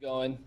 Going. 0.00 0.38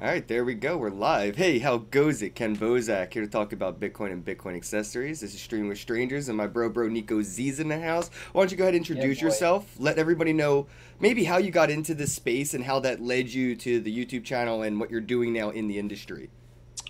All 0.00 0.08
right, 0.08 0.26
there 0.26 0.42
we 0.42 0.54
go. 0.54 0.78
We're 0.78 0.88
live. 0.88 1.36
Hey, 1.36 1.58
how 1.58 1.76
goes 1.76 2.22
it? 2.22 2.34
Kenn 2.34 2.56
Bosak 2.56 3.12
here 3.12 3.22
to 3.22 3.28
talk 3.28 3.52
about 3.52 3.78
Bitcoin 3.78 4.10
and 4.10 4.24
Bitcoin 4.24 4.56
accessories. 4.56 5.20
This 5.20 5.34
is 5.34 5.40
Streaming 5.42 5.68
with 5.68 5.76
Strangers, 5.76 6.28
and 6.28 6.36
my 6.38 6.46
bro, 6.46 6.70
bro 6.70 6.88
Nekoz's 6.88 7.60
in 7.60 7.68
the 7.68 7.78
house. 7.78 8.10
Why 8.32 8.40
don't 8.40 8.50
you 8.50 8.56
go 8.56 8.64
ahead 8.64 8.74
and 8.74 8.88
introduce 8.88 9.18
Yeah, 9.18 9.26
yourself? 9.26 9.74
Let 9.78 9.98
everybody 9.98 10.32
know 10.32 10.66
maybe 10.98 11.24
how 11.24 11.36
you 11.36 11.50
got 11.50 11.68
into 11.68 11.94
this 11.94 12.14
space 12.14 12.54
and 12.54 12.64
how 12.64 12.80
that 12.80 13.02
led 13.02 13.28
you 13.28 13.54
to 13.56 13.80
the 13.80 13.94
YouTube 13.94 14.24
channel 14.24 14.62
and 14.62 14.80
what 14.80 14.90
you're 14.90 15.02
doing 15.02 15.34
now 15.34 15.50
in 15.50 15.68
the 15.68 15.78
industry. 15.78 16.30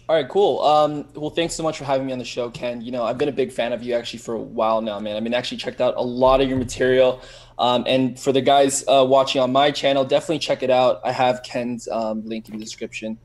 All 0.08 0.14
right, 0.14 0.28
cool. 0.28 0.60
Um, 0.60 1.08
well, 1.16 1.30
thanks 1.30 1.54
so 1.54 1.64
much 1.64 1.78
for 1.78 1.84
having 1.84 2.06
me 2.06 2.12
on 2.12 2.20
the 2.20 2.24
show, 2.24 2.48
Ken. 2.50 2.80
You 2.80 2.92
know, 2.92 3.02
I've 3.02 3.18
been 3.18 3.28
a 3.28 3.32
big 3.32 3.50
fan 3.50 3.72
of 3.72 3.82
you 3.82 3.94
actually 3.94 4.20
for 4.20 4.36
a 4.36 4.40
while 4.40 4.80
now, 4.80 5.00
man. 5.00 5.16
I 5.16 5.20
mean, 5.20 5.34
actually 5.34 5.56
checked 5.56 5.80
out 5.80 5.94
a 5.96 6.02
lot 6.02 6.40
of 6.40 6.48
your 6.48 6.58
material. 6.58 7.20
Um, 7.58 7.84
and 7.86 8.18
for 8.18 8.32
the 8.32 8.42
guys 8.42 8.84
uh, 8.86 9.04
watching 9.08 9.40
on 9.40 9.52
my 9.52 9.70
channel, 9.70 10.04
definitely 10.04 10.38
check 10.38 10.62
it 10.62 10.70
out. 10.70 11.00
I 11.04 11.12
have 11.12 11.42
Ken's 11.42 11.88
um, 11.88 12.24
link 12.26 12.48
in 12.48 12.58
the 12.58 12.62
description 12.62 13.18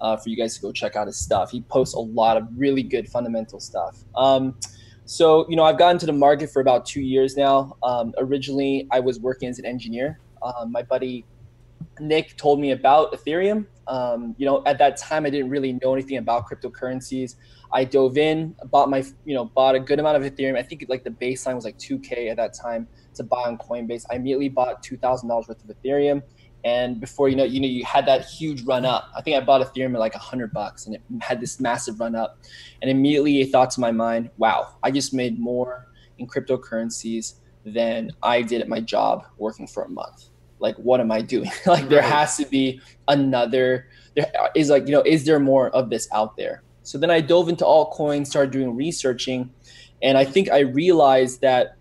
uh, 0.00 0.16
for 0.16 0.28
you 0.28 0.36
guys 0.36 0.54
to 0.56 0.60
go 0.60 0.72
check 0.72 0.96
out 0.96 1.06
his 1.06 1.16
stuff. 1.16 1.50
He 1.50 1.62
posts 1.62 1.94
a 1.94 2.00
lot 2.00 2.36
of 2.36 2.48
really 2.56 2.82
good 2.82 3.08
fundamental 3.08 3.60
stuff. 3.60 4.04
Um, 4.14 4.56
so, 5.04 5.48
you 5.48 5.56
know, 5.56 5.64
I've 5.64 5.78
gotten 5.78 5.98
to 6.00 6.06
the 6.06 6.12
market 6.12 6.50
for 6.50 6.60
about 6.60 6.84
two 6.84 7.00
years 7.00 7.36
now. 7.36 7.76
Um, 7.82 8.12
originally, 8.18 8.86
I 8.90 9.00
was 9.00 9.18
working 9.18 9.48
as 9.48 9.58
an 9.58 9.64
engineer. 9.64 10.20
Um, 10.42 10.70
my 10.70 10.82
buddy 10.82 11.24
Nick 11.98 12.36
told 12.36 12.60
me 12.60 12.72
about 12.72 13.12
Ethereum. 13.12 13.66
Um, 13.86 14.34
you 14.38 14.44
know, 14.44 14.62
at 14.66 14.78
that 14.78 14.98
time, 14.98 15.24
I 15.24 15.30
didn't 15.30 15.50
really 15.50 15.78
know 15.82 15.94
anything 15.94 16.18
about 16.18 16.46
cryptocurrencies. 16.46 17.36
I 17.72 17.84
dove 17.84 18.18
in, 18.18 18.54
bought 18.70 18.90
my, 18.90 19.04
you 19.24 19.34
know, 19.34 19.46
bought 19.46 19.74
a 19.74 19.80
good 19.80 19.98
amount 19.98 20.22
of 20.22 20.30
Ethereum. 20.30 20.56
I 20.56 20.62
think 20.62 20.84
like 20.88 21.04
the 21.04 21.10
baseline 21.10 21.54
was 21.54 21.64
like 21.64 21.78
2K 21.78 22.30
at 22.30 22.36
that 22.36 22.54
time 22.54 22.86
to 23.18 23.24
buy 23.24 23.42
on 23.42 23.58
Coinbase. 23.58 24.04
I 24.10 24.16
immediately 24.16 24.48
bought 24.48 24.82
two 24.82 24.96
thousand 24.96 25.28
dollars 25.28 25.48
worth 25.48 25.62
of 25.62 25.76
Ethereum, 25.76 26.22
and 26.64 27.00
before 27.00 27.28
you 27.28 27.36
know, 27.36 27.44
you 27.44 27.60
know, 27.60 27.68
you 27.68 27.84
had 27.84 28.06
that 28.06 28.24
huge 28.24 28.62
run 28.62 28.84
up. 28.84 29.10
I 29.16 29.22
think 29.22 29.36
I 29.36 29.44
bought 29.44 29.60
Ethereum 29.60 29.94
at 29.94 30.00
like 30.00 30.14
a 30.14 30.18
hundred 30.18 30.52
bucks, 30.52 30.86
and 30.86 30.94
it 30.94 31.02
had 31.20 31.40
this 31.40 31.60
massive 31.60 32.00
run 32.00 32.14
up. 32.14 32.38
And 32.82 32.90
immediately, 32.90 33.40
a 33.42 33.46
thought 33.46 33.70
to 33.72 33.80
my 33.80 33.92
mind, 33.92 34.30
"Wow, 34.38 34.74
I 34.82 34.90
just 34.90 35.14
made 35.14 35.38
more 35.38 35.86
in 36.18 36.26
cryptocurrencies 36.26 37.34
than 37.64 38.10
I 38.22 38.42
did 38.42 38.60
at 38.60 38.68
my 38.68 38.80
job 38.80 39.26
working 39.38 39.66
for 39.66 39.84
a 39.84 39.88
month." 39.88 40.30
like 40.60 40.76
what 40.76 41.00
am 41.00 41.10
i 41.10 41.20
doing 41.20 41.50
like 41.66 41.88
there 41.88 42.02
has 42.02 42.36
to 42.36 42.46
be 42.46 42.80
another 43.08 43.88
there 44.14 44.30
is 44.54 44.70
like 44.70 44.86
you 44.86 44.92
know 44.92 45.02
is 45.02 45.24
there 45.24 45.38
more 45.40 45.70
of 45.70 45.90
this 45.90 46.08
out 46.12 46.36
there 46.36 46.62
so 46.82 46.98
then 46.98 47.10
i 47.10 47.20
dove 47.20 47.48
into 47.48 47.64
altcoins 47.64 48.26
started 48.26 48.50
doing 48.50 48.74
researching 48.74 49.50
and 50.02 50.18
i 50.18 50.24
think 50.24 50.50
i 50.50 50.60
realized 50.60 51.40
that 51.40 51.76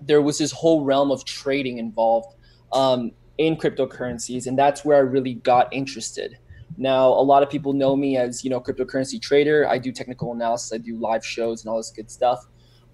there 0.00 0.22
was 0.22 0.38
this 0.38 0.52
whole 0.52 0.84
realm 0.84 1.10
of 1.10 1.24
trading 1.24 1.78
involved 1.78 2.34
um, 2.72 3.10
in 3.38 3.56
cryptocurrencies 3.56 4.46
and 4.46 4.58
that's 4.58 4.84
where 4.84 4.96
i 4.96 5.00
really 5.00 5.34
got 5.34 5.72
interested 5.72 6.38
now 6.76 7.08
a 7.08 7.22
lot 7.22 7.42
of 7.42 7.48
people 7.48 7.72
know 7.72 7.96
me 7.96 8.16
as 8.16 8.44
you 8.44 8.50
know 8.50 8.60
cryptocurrency 8.60 9.20
trader 9.20 9.66
i 9.68 9.78
do 9.78 9.92
technical 9.92 10.32
analysis 10.32 10.72
i 10.72 10.78
do 10.78 10.96
live 10.98 11.24
shows 11.24 11.64
and 11.64 11.70
all 11.70 11.76
this 11.76 11.90
good 11.90 12.10
stuff 12.10 12.46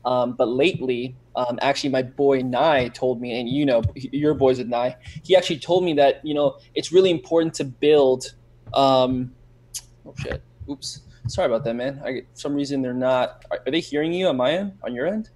um, 0.04 0.32
but 0.32 0.48
lately, 0.48 1.16
um, 1.34 1.58
actually, 1.62 1.90
my 1.90 2.02
boy 2.02 2.42
Nye 2.42 2.88
told 2.88 3.20
me, 3.20 3.38
and 3.38 3.48
you 3.48 3.64
know, 3.64 3.82
your 3.94 4.34
boys 4.34 4.58
with 4.58 4.68
Nye, 4.68 4.96
he 5.22 5.34
actually 5.34 5.58
told 5.58 5.84
me 5.84 5.94
that 5.94 6.20
you 6.24 6.34
know 6.34 6.58
it's 6.74 6.92
really 6.92 7.10
important 7.10 7.54
to 7.54 7.64
build. 7.64 8.34
Um, 8.74 9.32
oh 10.06 10.14
shit! 10.18 10.42
Oops. 10.68 11.00
Sorry 11.26 11.46
about 11.46 11.64
that, 11.64 11.74
man. 11.74 12.02
I, 12.04 12.20
for 12.20 12.26
some 12.34 12.54
reason, 12.54 12.82
they're 12.82 12.92
not. 12.92 13.44
Are, 13.50 13.60
are 13.66 13.70
they 13.70 13.80
hearing 13.80 14.12
you 14.12 14.26
on 14.28 14.36
my 14.36 14.52
end? 14.52 14.72
On 14.82 14.94
your 14.94 15.06
end? 15.06 15.30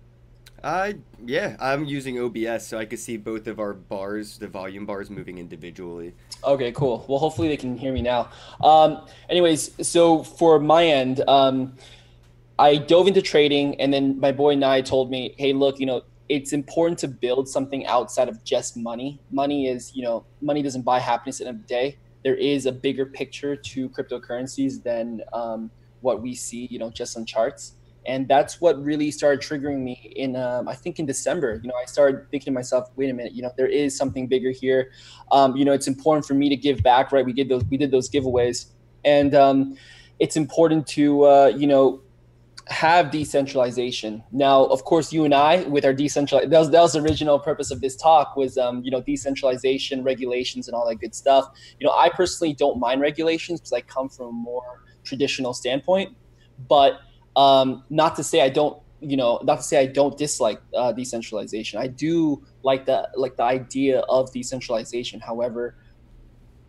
I 0.63 0.97
yeah, 1.25 1.57
I'm 1.61 1.85
using 1.85 2.21
OBS 2.21 2.67
so 2.67 2.79
I 2.79 2.85
could 2.85 2.99
see 2.99 3.17
both 3.17 3.47
of 3.47 3.61
our 3.61 3.75
bars, 3.75 4.39
the 4.39 4.49
volume 4.49 4.87
bars, 4.87 5.11
moving 5.11 5.39
individually. 5.39 6.15
Okay, 6.45 6.73
cool. 6.73 7.05
Well, 7.09 7.19
hopefully 7.19 7.49
they 7.49 7.57
can 7.57 7.77
hear 7.77 7.93
me 7.93 8.03
now. 8.03 8.31
Um, 8.63 9.07
anyways, 9.29 9.87
so 9.87 10.23
for 10.23 10.59
my 10.59 10.85
end, 10.87 11.23
um, 11.29 11.77
I 12.59 12.77
dove 12.77 13.07
into 13.07 13.23
trading, 13.23 13.81
and 13.81 13.93
then 13.93 14.19
my 14.19 14.33
boy 14.33 14.57
Nye 14.57 14.81
told 14.81 15.11
me, 15.11 15.35
"Hey, 15.39 15.53
look, 15.53 15.79
you 15.79 15.87
know, 15.87 16.03
it's 16.29 16.53
important 16.53 16.99
to 17.01 17.09
build 17.09 17.49
something 17.49 17.87
outside 17.87 18.29
of 18.29 18.43
just 18.45 18.77
money. 18.77 19.21
Money 19.31 19.69
is, 19.69 19.95
you 19.95 20.03
know, 20.03 20.25
money 20.41 20.63
doesn't 20.63 20.83
buy 20.83 20.99
happiness 20.99 21.41
at 21.41 21.45
the 21.45 21.49
end 21.49 21.61
of 21.61 21.67
the 21.67 21.75
day. 21.75 21.99
There 22.25 22.35
is 22.35 22.67
a 22.67 22.73
bigger 22.73 23.07
picture 23.07 23.55
to 23.55 23.89
cryptocurrencies 23.91 24.83
than 24.83 25.23
um, 25.33 25.71
what 26.01 26.21
we 26.21 26.35
see, 26.35 26.67
you 26.71 26.79
know, 26.79 26.91
just 26.91 27.17
on 27.17 27.25
charts." 27.25 27.75
And 28.09 28.27
that's 28.27 28.61
what 28.61 28.83
really 28.83 29.11
started 29.13 29.41
triggering 29.41 29.81
me 29.81 30.13
in, 30.17 30.35
um, 30.35 30.67
I 30.67 30.75
think, 30.75 30.99
in 30.99 31.07
December. 31.07 31.61
You 31.63 31.69
know, 31.69 31.77
I 31.81 31.85
started 31.85 32.29
thinking 32.31 32.53
to 32.53 32.55
myself, 32.61 32.89
"Wait 32.97 33.11
a 33.11 33.13
minute, 33.13 33.35
you 33.35 33.43
know, 33.43 33.53
there 33.57 33.69
is 33.69 33.97
something 33.97 34.27
bigger 34.27 34.51
here." 34.51 34.91
um, 35.33 35.57
you 35.57 35.65
know 35.65 35.73
it's 35.73 35.87
important 35.87 36.27
for 36.27 36.35
me 36.35 36.49
to 36.49 36.57
give 36.57 36.83
back 36.83 37.13
right 37.13 37.25
we 37.25 37.33
did 37.33 37.49
those 37.49 37.65
we 37.67 37.77
did 37.77 37.91
those 37.91 38.09
giveaways 38.09 38.67
and 39.05 39.35
um, 39.35 39.77
it's 40.19 40.37
important 40.37 40.87
to 40.87 41.25
uh, 41.25 41.47
you 41.47 41.67
know 41.67 42.01
have 42.69 43.11
decentralization 43.11 44.23
now 44.31 44.65
of 44.67 44.85
course 44.85 45.11
you 45.11 45.25
and 45.25 45.35
i 45.35 45.63
with 45.69 45.87
our 45.87 45.95
decentralized 45.95 46.51
that 46.51 46.59
was, 46.59 46.71
that 46.71 46.83
was 46.83 46.93
the 46.93 47.01
original 47.01 47.39
purpose 47.39 47.71
of 47.71 47.81
this 47.81 47.97
talk 47.97 48.37
was 48.37 48.59
um, 48.59 48.83
you 48.85 48.91
know 48.91 49.01
decentralization 49.01 50.03
regulations 50.03 50.69
and 50.69 50.75
all 50.75 50.87
that 50.87 50.97
good 50.97 51.15
stuff 51.15 51.49
you 51.81 51.87
know 51.87 51.93
i 51.95 52.11
personally 52.11 52.53
don't 52.53 52.79
mind 52.79 53.01
regulations 53.01 53.59
because 53.59 53.73
i 53.73 53.81
come 53.81 54.09
from 54.09 54.27
a 54.27 54.33
more 54.33 54.83
traditional 55.03 55.55
standpoint 55.55 56.15
but 56.69 57.01
um, 57.45 57.85
not 57.89 58.17
to 58.17 58.23
say 58.25 58.39
i 58.43 58.49
don't 58.49 58.77
you 59.01 59.17
know 59.17 59.39
not 59.45 59.57
to 59.57 59.63
say 59.63 59.79
i 59.81 59.87
don't 59.87 60.17
dislike 60.19 60.61
uh, 60.77 60.91
decentralization 60.93 61.79
i 61.81 61.87
do 61.87 62.43
like 62.65 62.85
the 62.85 63.09
like 63.17 63.35
the 63.37 63.45
idea 63.59 64.01
of 64.17 64.31
decentralization 64.33 65.21
however 65.21 65.77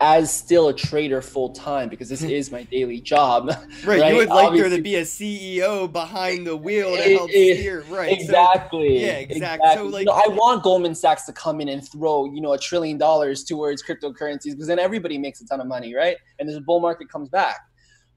as 0.02 0.32
still 0.32 0.68
a 0.68 0.72
trader 0.74 1.20
full 1.20 1.50
time 1.50 1.88
because 1.90 2.08
this 2.08 2.22
is 2.38 2.50
my 2.50 2.62
daily 2.62 3.00
job 3.00 3.48
Right, 3.48 3.58
Right, 4.00 4.10
you 4.12 4.16
would 4.18 4.28
like 4.30 4.54
there 4.54 4.70
to 4.70 4.80
be 4.80 4.94
a 4.94 5.02
CEO 5.02 5.92
behind 5.92 6.46
the 6.46 6.56
wheel 6.56 6.96
to 6.96 7.02
Eh, 7.02 7.12
help 7.16 7.30
eh, 7.30 7.54
steer, 7.56 7.82
right? 7.90 8.08
so- 8.08 8.14
exactly 8.14 9.04
yeah, 9.04 9.18
exactly. 9.18 9.68
So, 9.74 9.84
like- 9.84 10.00
you 10.00 10.06
know, 10.06 10.12
i 10.24 10.28
want 10.28 10.62
goldman 10.62 10.94
sachs 10.94 11.26
to 11.26 11.32
come 11.32 11.60
in 11.60 11.68
and 11.68 11.86
throw 11.86 12.24
you 12.26 12.40
know 12.40 12.52
a 12.52 12.58
trillion 12.58 12.96
dollars 12.96 13.44
towards 13.44 13.82
cryptocurrencies 13.82 14.52
because 14.52 14.68
then 14.68 14.78
everybody 14.78 15.18
makes 15.18 15.40
a 15.42 15.46
ton 15.46 15.60
of 15.60 15.66
money 15.66 15.94
right 15.94 16.16
and 16.38 16.48
this 16.48 16.58
bull 16.60 16.80
market 16.80 17.10
comes 17.10 17.28
back 17.28 17.56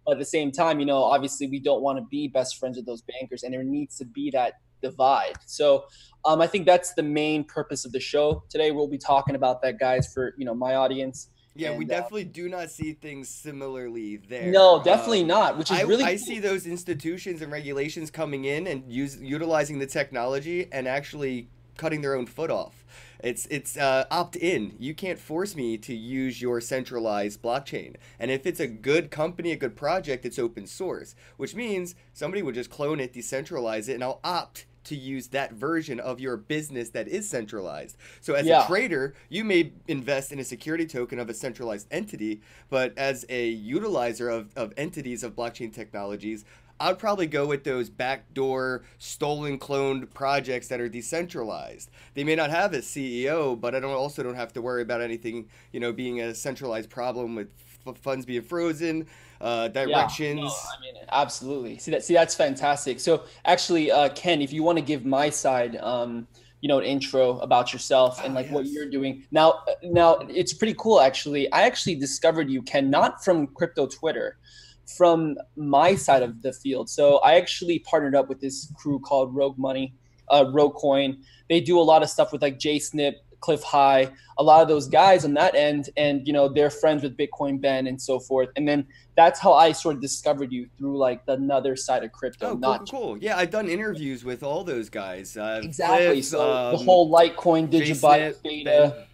but 0.05 0.13
at 0.13 0.19
the 0.19 0.25
same 0.25 0.51
time 0.51 0.79
you 0.79 0.85
know 0.85 1.03
obviously 1.03 1.47
we 1.47 1.59
don't 1.59 1.81
want 1.81 1.97
to 1.97 2.05
be 2.09 2.27
best 2.27 2.57
friends 2.59 2.77
with 2.77 2.85
those 2.85 3.01
bankers 3.03 3.43
and 3.43 3.53
there 3.53 3.63
needs 3.63 3.97
to 3.97 4.05
be 4.05 4.29
that 4.31 4.53
divide 4.81 5.33
so 5.45 5.85
um, 6.25 6.41
i 6.41 6.47
think 6.47 6.65
that's 6.65 6.93
the 6.93 7.03
main 7.03 7.43
purpose 7.43 7.85
of 7.85 7.91
the 7.91 7.99
show 7.99 8.43
today 8.49 8.71
we'll 8.71 8.87
be 8.87 8.97
talking 8.97 9.35
about 9.35 9.61
that 9.61 9.79
guys 9.79 10.11
for 10.13 10.33
you 10.37 10.45
know 10.45 10.53
my 10.53 10.75
audience 10.75 11.29
Yeah, 11.55 11.77
we 11.77 11.83
And, 11.85 11.91
uh, 11.91 11.95
definitely 11.97 12.25
do 12.25 12.49
not 12.49 12.69
see 12.71 12.93
things 12.93 13.29
similarly 13.29 14.17
there. 14.17 14.51
no 14.51 14.81
definitely 14.83 15.21
Um, 15.21 15.27
not 15.27 15.57
which 15.57 15.71
is 15.71 15.77
I, 15.77 15.83
really 15.83 16.03
I 16.03 16.15
cool. 16.17 16.25
see 16.25 16.39
those 16.39 16.65
institutions 16.65 17.41
and 17.41 17.51
regulations 17.51 18.09
coming 18.11 18.45
in 18.45 18.67
and 18.67 18.91
use 18.91 19.17
utilizing 19.21 19.77
the 19.79 19.85
technology 19.87 20.67
and 20.71 20.87
actually 20.87 21.47
cutting 21.77 22.01
their 22.01 22.15
own 22.15 22.25
foot 22.25 22.51
off. 22.51 22.83
It's 23.23 23.45
it's 23.45 23.77
uh, 23.77 24.05
opt 24.11 24.35
in. 24.35 24.75
You 24.79 24.93
can't 24.93 25.17
force 25.17 25.55
me 25.55 25.77
to 25.77 25.95
use 25.95 26.41
your 26.41 26.59
centralized 26.59 27.41
blockchain. 27.41 27.95
And 28.19 28.29
if 28.29 28.45
it's 28.45 28.59
a 28.59 28.67
good 28.67 29.09
company, 29.09 29.53
a 29.53 29.55
good 29.55 29.77
project, 29.77 30.25
it's 30.25 30.37
open 30.37 30.67
source, 30.67 31.15
which 31.37 31.55
means 31.55 31.95
somebody 32.13 32.43
would 32.43 32.55
just 32.55 32.69
clone 32.69 32.99
it, 32.99 33.13
decentralize 33.13 33.87
it, 33.87 33.93
and 33.93 34.03
I'll 34.03 34.19
opt 34.23 34.65
to 34.83 34.95
use 34.97 35.27
that 35.29 35.53
version 35.53 35.97
of 35.97 36.19
your 36.19 36.35
business 36.35 36.89
that 36.89 37.07
is 37.07 37.29
centralized. 37.29 37.95
So 38.19 38.33
as 38.33 38.45
Yeah. 38.45 38.65
a 38.65 38.67
trader, 38.67 39.13
you 39.29 39.45
may 39.45 39.71
invest 39.87 40.33
in 40.33 40.39
a 40.39 40.43
security 40.43 40.85
token 40.85 41.19
of 41.19 41.29
a 41.29 41.33
centralized 41.33 41.87
entity, 41.89 42.41
but 42.69 42.91
as 42.97 43.25
a 43.29 43.55
utilizer 43.55 44.29
of, 44.29 44.51
of 44.57 44.73
entities 44.75 45.23
of 45.23 45.37
blockchain 45.37 45.73
technologies, 45.73 46.43
I'd 46.79 46.99
probably 46.99 47.27
go 47.27 47.45
with 47.45 47.63
those 47.63 47.89
backdoor 47.89 48.83
stolen 48.97 49.59
cloned 49.59 50.13
projects 50.13 50.67
that 50.67 50.81
are 50.81 50.89
decentralized. 50.89 51.89
They 52.13 52.23
may 52.23 52.35
not 52.35 52.49
have 52.49 52.73
a 52.73 52.79
CEO, 52.79 53.59
but 53.59 53.75
I 53.75 53.79
don't 53.79 53.91
also 53.91 54.23
don't 54.23 54.35
have 54.35 54.53
to 54.53 54.61
worry 54.61 54.81
about 54.81 55.01
anything, 55.01 55.49
you 55.71 55.79
know, 55.79 55.93
being 55.93 56.21
a 56.21 56.33
centralized 56.35 56.89
problem 56.89 57.35
with 57.35 57.49
f- 57.87 57.97
funds 57.97 58.25
being 58.25 58.41
frozen, 58.41 59.07
uh, 59.39 59.67
directions. 59.69 60.39
Yeah, 60.39 60.45
no, 60.45 60.49
I 60.49 60.81
mean, 60.81 60.95
absolutely. 61.11 61.77
See 61.77 61.91
that? 61.91 62.03
See, 62.03 62.13
that's 62.13 62.35
fantastic. 62.35 62.99
So, 62.99 63.23
actually, 63.45 63.91
uh, 63.91 64.09
Ken, 64.09 64.41
if 64.41 64.51
you 64.51 64.63
want 64.63 64.77
to 64.77 64.83
give 64.83 65.05
my 65.05 65.29
side, 65.29 65.77
um, 65.77 66.27
you 66.61 66.69
know, 66.69 66.79
an 66.79 66.85
intro 66.85 67.39
about 67.39 67.73
yourself 67.73 68.23
and 68.23 68.33
Oh, 68.33 68.35
like 68.39 68.49
what 68.49 68.65
you're 68.67 68.89
doing 68.89 69.25
now. 69.31 69.59
Now, 69.83 70.19
it's 70.29 70.53
pretty 70.53 70.75
cool. 70.77 71.01
Actually, 71.01 71.51
I 71.51 71.63
actually 71.63 71.95
discovered 71.95 72.49
you, 72.49 72.61
Ken, 72.61 72.89
not 72.89 73.23
from 73.23 73.47
crypto 73.47 73.85
Twitter, 73.85 74.37
from 74.85 75.37
my 75.55 75.95
side 75.95 76.23
of 76.23 76.41
the 76.41 76.53
field. 76.53 76.89
So, 76.89 77.17
I 77.19 77.35
actually 77.35 77.79
partnered 77.79 78.15
up 78.15 78.29
with 78.29 78.39
this 78.39 78.71
crew 78.75 78.99
called 78.99 79.35
Rogue 79.35 79.57
Money, 79.57 79.93
uh, 80.29 80.45
Rogue 80.51 80.75
Coin. 80.75 81.17
They 81.49 81.61
do 81.61 81.79
a 81.79 81.81
lot 81.81 82.03
of 82.03 82.09
stuff 82.09 82.31
with 82.31 82.41
like 82.41 82.59
JSnip, 82.59 83.15
Cliff 83.43 83.61
High, 83.61 84.09
a 84.37 84.43
lot 84.43 84.61
of 84.61 84.69
those 84.69 84.87
guys 84.87 85.25
on 85.25 85.33
that 85.33 85.53
end, 85.53 85.89
and 85.97 86.25
you 86.25 86.31
know 86.31 86.47
they're 86.47 86.69
friends 86.69 87.03
with 87.03 87.17
Bitcoin 87.17 87.59
Ben 87.59 87.87
and 87.87 88.01
so 88.01 88.17
forth. 88.17 88.47
And 88.55 88.65
then 88.65 88.87
that's 89.15 89.37
how 89.37 89.53
I 89.53 89.73
sort 89.73 89.95
of 89.95 90.01
discovered 90.01 90.51
you 90.51 90.69
through 90.77 90.97
like 90.97 91.25
the 91.25 91.33
another 91.33 91.75
side 91.75 92.05
of 92.05 92.13
crypto, 92.13 92.47
Oh, 92.47 92.49
cool, 92.51 92.59
not 92.59 92.89
cool, 92.89 92.99
cool. 92.99 93.17
Yeah, 93.17 93.37
I've 93.37 93.49
done 93.49 93.67
interviews 93.67 94.23
with 94.23 94.43
all 94.43 94.63
those 94.63 94.89
guys. 94.89 95.35
Uh, 95.35 95.59
exactly. 95.61 96.05
Cliff, 96.05 96.25
so 96.25 96.37
the 96.71 96.77
um, 96.77 96.85
whole 96.85 97.11
Litecoin, 97.11 97.67
Digibyte, 97.67 98.41
Beta, 98.41 98.95
Ben. 98.95 99.05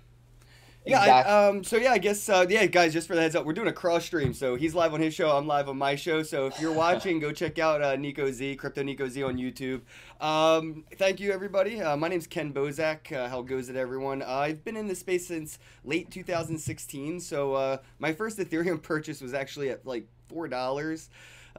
Yeah. 0.90 1.00
Exactly. 1.02 1.34
I, 1.34 1.48
um. 1.48 1.64
So 1.64 1.78
yeah, 1.78 1.92
I 1.92 1.98
guess. 1.98 2.28
Uh, 2.30 2.46
yeah, 2.50 2.66
guys. 2.66 2.94
Just 2.94 3.08
for 3.08 3.16
the 3.16 3.22
heads 3.22 3.36
up, 3.36 3.46
we're 3.46 3.54
doing 3.54 3.68
a 3.68 3.74
cross 3.74 4.06
stream. 4.06 4.34
So 4.34 4.56
he's 4.56 4.76
live 4.76 4.94
on 4.94 5.00
his 5.02 5.14
show. 5.14 5.36
I'm 5.36 5.48
live 5.48 5.70
on 5.70 5.78
my 5.78 5.96
show. 5.96 6.24
So 6.24 6.48
if 6.48 6.60
you're 6.60 6.74
watching, 6.74 7.20
go 7.20 7.32
check 7.32 7.60
out 7.60 7.82
uh, 7.82 7.96
Nekoz, 7.96 8.58
Crypto 8.58 8.84
Nekoz 8.84 9.28
on 9.28 9.38
YouTube. 9.38 9.82
Um. 10.24 10.84
Thank 10.98 11.20
you, 11.20 11.32
everybody. 11.32 11.82
Uh, 11.82 11.96
my 11.96 12.08
name's 12.08 12.28
Kenn 12.28 12.54
Bosak. 12.54 13.12
Uh, 13.12 13.30
how 13.30 13.42
goes 13.42 13.70
it, 13.70 13.76
everyone? 13.76 14.22
Uh, 14.22 14.28
I've 14.28 14.64
been 14.64 14.76
in 14.76 14.88
the 14.88 14.96
space 14.96 15.28
since 15.28 15.60
late 15.84 16.12
2016. 16.12 17.20
So 17.20 17.54
uh, 17.54 17.78
my 18.00 18.14
first 18.14 18.38
Ethereum 18.38 18.82
purchase 18.84 19.22
was 19.22 19.34
actually 19.34 19.70
at 19.70 19.86
like 19.86 20.08
four 20.28 20.48
dollars. 20.48 21.10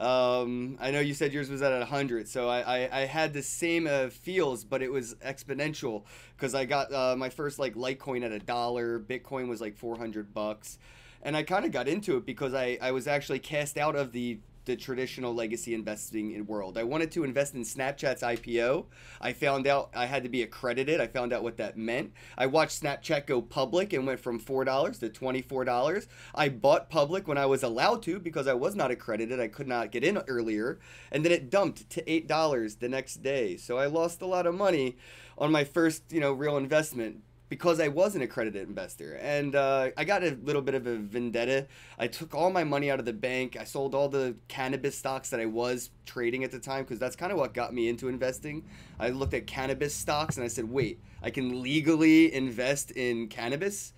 Um, 0.01 0.79
I 0.81 0.89
know 0.89 0.99
you 0.99 1.13
said 1.13 1.31
yours 1.31 1.51
was 1.51 1.61
at 1.61 1.79
a 1.79 1.85
hundred, 1.85 2.27
so 2.27 2.49
I, 2.49 2.61
I, 2.61 3.01
I 3.01 3.05
had 3.05 3.33
the 3.33 3.43
same 3.43 3.85
uh, 3.85 4.09
feels, 4.09 4.63
but 4.63 4.81
it 4.81 4.91
was 4.91 5.13
exponential 5.23 6.05
because 6.35 6.55
I 6.55 6.65
got 6.65 6.91
uh, 6.91 7.15
my 7.15 7.29
first 7.29 7.59
like 7.59 7.75
Litecoin 7.75 8.25
at 8.25 8.31
a 8.31 8.39
dollar. 8.39 8.99
Bitcoin 8.99 9.47
was 9.47 9.61
like 9.61 9.77
four 9.77 9.95
hundred 9.95 10.33
bucks, 10.33 10.79
and 11.21 11.37
I 11.37 11.43
kind 11.43 11.65
of 11.65 11.71
got 11.71 11.87
into 11.87 12.17
it 12.17 12.25
because 12.25 12.55
I, 12.55 12.79
I 12.81 12.91
was 12.91 13.05
actually 13.05 13.37
cast 13.37 13.77
out 13.77 13.95
of 13.95 14.11
the 14.11 14.39
the 14.71 14.77
traditional 14.77 15.33
legacy 15.33 15.73
investing 15.73 16.31
in 16.31 16.45
world. 16.45 16.77
I 16.77 16.83
wanted 16.83 17.11
to 17.11 17.25
invest 17.25 17.55
in 17.55 17.63
Snapchat's 17.63 18.21
IPO. 18.21 18.85
I 19.19 19.33
found 19.33 19.67
out 19.67 19.89
I 19.93 20.05
had 20.05 20.23
to 20.23 20.29
be 20.29 20.43
accredited. 20.43 21.01
I 21.01 21.07
found 21.07 21.33
out 21.33 21.43
what 21.43 21.57
that 21.57 21.77
meant. 21.77 22.13
I 22.37 22.45
watched 22.45 22.81
Snapchat 22.81 23.27
go 23.27 23.41
public 23.41 23.91
and 23.91 24.07
went 24.07 24.21
from 24.21 24.39
$4 24.39 24.99
to 25.01 25.09
$24. 25.09 26.07
I 26.33 26.47
bought 26.47 26.89
public 26.89 27.27
when 27.27 27.37
I 27.37 27.47
was 27.47 27.63
allowed 27.63 28.01
to 28.03 28.17
because 28.17 28.47
I 28.47 28.53
was 28.53 28.73
not 28.73 28.91
accredited. 28.91 29.41
I 29.41 29.49
could 29.49 29.67
not 29.67 29.91
get 29.91 30.05
in 30.05 30.17
earlier. 30.19 30.79
And 31.11 31.25
then 31.25 31.33
it 31.33 31.49
dumped 31.49 31.89
to 31.89 32.01
$8 32.03 32.79
the 32.79 32.87
next 32.87 33.21
day. 33.21 33.57
So 33.57 33.77
I 33.77 33.87
lost 33.87 34.21
a 34.21 34.25
lot 34.25 34.47
of 34.47 34.55
money 34.55 34.95
on 35.37 35.51
my 35.51 35.65
first, 35.65 36.03
you 36.13 36.21
know, 36.21 36.31
real 36.31 36.55
investment 36.55 37.23
because 37.51 37.81
I 37.81 37.89
was 37.89 38.15
an 38.15 38.21
accredited 38.21 38.69
investor. 38.69 39.19
And 39.21 39.57
uh, 39.57 39.89
I 39.97 40.05
got 40.05 40.23
a 40.23 40.37
little 40.41 40.61
bit 40.61 40.73
of 40.73 40.87
a 40.87 40.95
vendetta. 40.95 41.67
I 41.99 42.07
took 42.07 42.33
all 42.33 42.49
my 42.49 42.63
money 42.63 42.89
out 42.89 42.97
of 42.97 43.03
the 43.03 43.11
bank. 43.11 43.57
I 43.59 43.65
sold 43.65 43.93
all 43.93 44.07
the 44.07 44.37
cannabis 44.47 44.97
stocks 44.97 45.31
that 45.31 45.41
I 45.41 45.47
was 45.47 45.89
trading 46.05 46.45
at 46.45 46.51
the 46.51 46.59
time 46.59 46.85
because 46.85 46.97
that's 46.97 47.17
kind 47.17 47.29
of 47.29 47.37
what 47.37 47.53
got 47.53 47.73
me 47.73 47.89
into 47.89 48.07
investing. 48.07 48.63
I 49.01 49.09
looked 49.09 49.33
at 49.33 49.47
cannabis 49.47 49.93
stocks 49.93 50.37
and 50.37 50.45
I 50.45 50.47
said, 50.47 50.63
wait, 50.63 51.01
I 51.21 51.29
can 51.29 51.61
legally 51.61 52.33
invest 52.33 52.91
in 52.91 53.27
cannabis? 53.27 53.91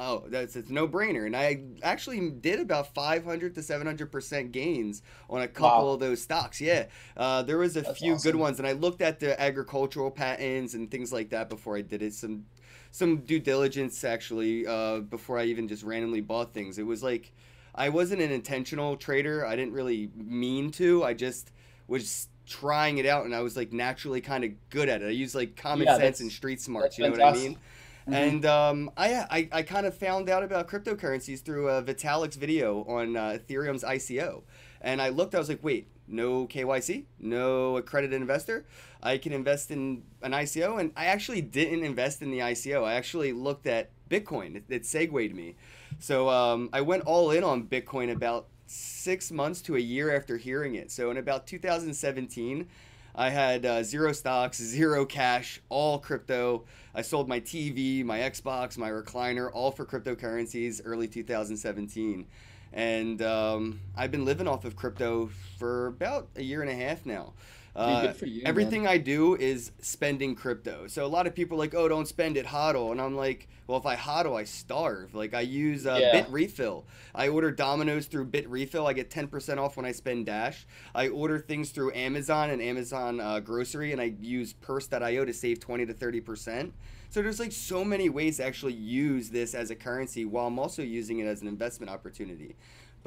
Oh, 0.00 0.22
that's 0.28 0.54
it's 0.54 0.70
no 0.70 0.86
brainer. 0.86 1.26
And 1.26 1.34
I 1.36 1.60
actually 1.82 2.30
did 2.30 2.60
about 2.60 2.94
500 2.94 3.56
to 3.56 3.62
700% 3.62 4.52
gains 4.52 5.02
on 5.28 5.42
a 5.42 5.48
couple 5.48 5.92
Wow. 5.92 5.92
of 5.92 5.98
those 5.98 6.22
stocks. 6.22 6.60
Yeah. 6.60 6.86
Uh, 7.16 7.42
there 7.42 7.58
was 7.58 7.76
a 7.76 7.82
That's 7.82 7.98
few 7.98 8.16
good 8.16 8.36
ones. 8.36 8.60
And 8.60 8.68
I 8.68 8.72
looked 8.72 9.02
at 9.02 9.18
the 9.18 9.40
agricultural 9.40 10.12
patents 10.12 10.74
and 10.74 10.88
things 10.88 11.12
like 11.12 11.30
that 11.30 11.48
before 11.48 11.76
I 11.76 11.82
did 11.82 12.02
it. 12.02 12.14
Some 12.14 12.44
some 12.92 13.18
due 13.18 13.40
diligence 13.40 14.02
actually 14.04 14.66
uh, 14.66 15.00
before 15.00 15.36
I 15.38 15.44
even 15.44 15.66
just 15.66 15.82
randomly 15.82 16.20
bought 16.20 16.54
things. 16.54 16.78
It 16.78 16.86
was 16.86 17.02
like 17.02 17.32
I 17.74 17.88
wasn't 17.88 18.22
an 18.22 18.30
intentional 18.30 18.96
trader. 18.96 19.44
I 19.44 19.56
didn't 19.56 19.72
really 19.72 20.10
mean 20.14 20.70
to. 20.72 21.02
I 21.02 21.14
just 21.14 21.50
was 21.88 22.28
trying 22.46 22.98
it 22.98 23.04
out 23.06 23.24
and 23.26 23.34
I 23.34 23.40
was 23.40 23.56
like 23.56 23.72
naturally 23.72 24.20
kind 24.20 24.44
of 24.44 24.52
good 24.70 24.88
at 24.88 25.02
it. 25.02 25.06
I 25.06 25.10
used 25.10 25.34
like 25.34 25.56
common 25.56 25.88
Yeah, 25.88 25.90
sense 25.90 26.20
and 26.20 26.30
street 26.30 26.60
smarts, 26.60 26.96
you 26.98 27.04
know 27.04 27.10
what 27.10 27.20
I 27.20 27.26
mean? 27.26 27.58
Mhm. 28.08 28.14
And 28.14 28.46
um, 28.46 28.90
I, 28.96 29.14
I, 29.30 29.48
I 29.52 29.62
kind 29.62 29.86
of 29.86 29.94
found 29.94 30.28
out 30.28 30.42
about 30.42 30.68
cryptocurrencies 30.68 31.42
through 31.42 31.68
uh, 31.68 31.82
Vitalik's 31.82 32.36
video 32.36 32.84
on 32.84 33.16
uh, 33.16 33.38
Ethereum's 33.38 33.84
ICO. 33.84 34.42
And 34.80 35.02
I 35.02 35.08
looked, 35.10 35.34
I 35.34 35.38
was 35.38 35.48
like, 35.48 35.62
wait, 35.62 35.88
no 36.06 36.46
KYC, 36.46 37.04
no 37.20 37.76
accredited 37.76 38.18
investor. 38.20 38.64
I 39.02 39.18
can 39.18 39.32
invest 39.32 39.70
in 39.70 40.02
an 40.22 40.32
ICO. 40.32 40.80
And 40.80 40.92
I 40.96 41.06
actually 41.06 41.42
didn't 41.42 41.84
invest 41.84 42.22
in 42.22 42.30
the 42.30 42.38
ICO. 42.38 42.84
I 42.84 42.94
actually 42.94 43.32
looked 43.32 43.66
at 43.66 43.90
Bitcoin. 44.08 44.56
It, 44.56 44.64
it 44.68 44.86
segued 44.86 45.34
me. 45.34 45.56
So 45.98 46.28
um, 46.30 46.70
I 46.72 46.80
went 46.80 47.02
all 47.04 47.30
in 47.30 47.44
on 47.44 47.64
Bitcoin 47.64 48.10
about 48.12 48.46
six 48.66 49.30
months 49.30 49.60
to 49.62 49.76
a 49.76 49.80
year 49.80 50.14
after 50.14 50.36
hearing 50.36 50.74
it. 50.76 50.90
So 50.90 51.10
in 51.10 51.16
about 51.16 51.46
2017, 51.46 52.68
I 53.14 53.30
had 53.30 53.66
uh, 53.66 53.82
zero 53.82 54.12
stocks, 54.12 54.58
zero 54.58 55.04
cash, 55.04 55.60
all 55.68 55.98
crypto. 55.98 56.64
I 56.94 57.02
sold 57.02 57.28
my 57.28 57.40
TV, 57.40 58.04
my 58.04 58.18
Xbox, 58.20 58.78
my 58.78 58.90
recliner, 58.90 59.50
all 59.52 59.70
for 59.70 59.84
cryptocurrencies 59.84 60.80
early 60.84 61.08
2017. 61.08 62.26
And 62.72 63.22
um, 63.22 63.80
I've 63.96 64.10
been 64.10 64.24
living 64.24 64.46
off 64.46 64.64
of 64.64 64.76
crypto 64.76 65.30
for 65.58 65.86
about 65.86 66.28
a 66.36 66.42
year 66.42 66.62
and 66.62 66.70
a 66.70 66.74
half 66.74 67.06
now. 67.06 67.32
Uh, 67.78 68.12
for 68.12 68.26
man. 68.26 68.42
everything 68.44 68.86
I 68.86 68.98
do 68.98 69.36
is 69.36 69.70
spending 69.80 70.34
crypto. 70.34 70.86
So 70.88 71.04
a 71.04 71.08
lot 71.08 71.26
of 71.26 71.34
people 71.34 71.56
are 71.56 71.60
like, 71.60 71.74
oh, 71.74 71.88
don't 71.88 72.08
spend 72.08 72.36
it, 72.36 72.46
hodl. 72.46 72.90
And 72.92 73.00
I'm 73.00 73.16
like, 73.16 73.48
well, 73.66 73.78
if 73.78 73.86
I 73.86 73.96
hodl, 73.96 74.36
I 74.38 74.44
starve. 74.44 75.14
Like 75.14 75.34
I 75.34 75.40
use 75.42 75.86
uh, 75.86 75.98
Yeah. 76.00 76.24
Bitrefill. 76.24 76.84
I 77.14 77.28
order 77.28 77.50
Domino's 77.50 78.06
through 78.06 78.26
Bitrefill. 78.26 78.86
I 78.86 78.92
get 78.94 79.10
10% 79.10 79.58
off 79.58 79.76
when 79.76 79.86
I 79.86 79.92
spend 79.92 80.26
Dash. 80.26 80.66
I 80.94 81.08
order 81.08 81.38
things 81.38 81.70
through 81.70 81.92
Amazon 81.94 82.50
and 82.50 82.60
Amazon 82.60 83.20
uh, 83.20 83.40
Grocery, 83.40 83.92
and 83.92 84.00
I 84.00 84.14
use 84.20 84.52
Purse.io 84.54 85.24
to 85.24 85.32
save 85.32 85.60
20 85.60 85.86
to 85.86 85.94
30%. 85.94 86.72
So 87.10 87.22
there's 87.22 87.40
like 87.40 87.52
so 87.52 87.84
many 87.84 88.10
ways 88.10 88.36
to 88.36 88.44
actually 88.44 88.74
use 88.74 89.30
this 89.30 89.54
as 89.54 89.70
a 89.70 89.74
currency 89.74 90.24
while 90.26 90.46
I'm 90.46 90.58
also 90.58 90.82
using 90.82 91.20
it 91.20 91.26
as 91.26 91.40
an 91.40 91.48
investment 91.48 91.90
opportunity. 91.90 92.56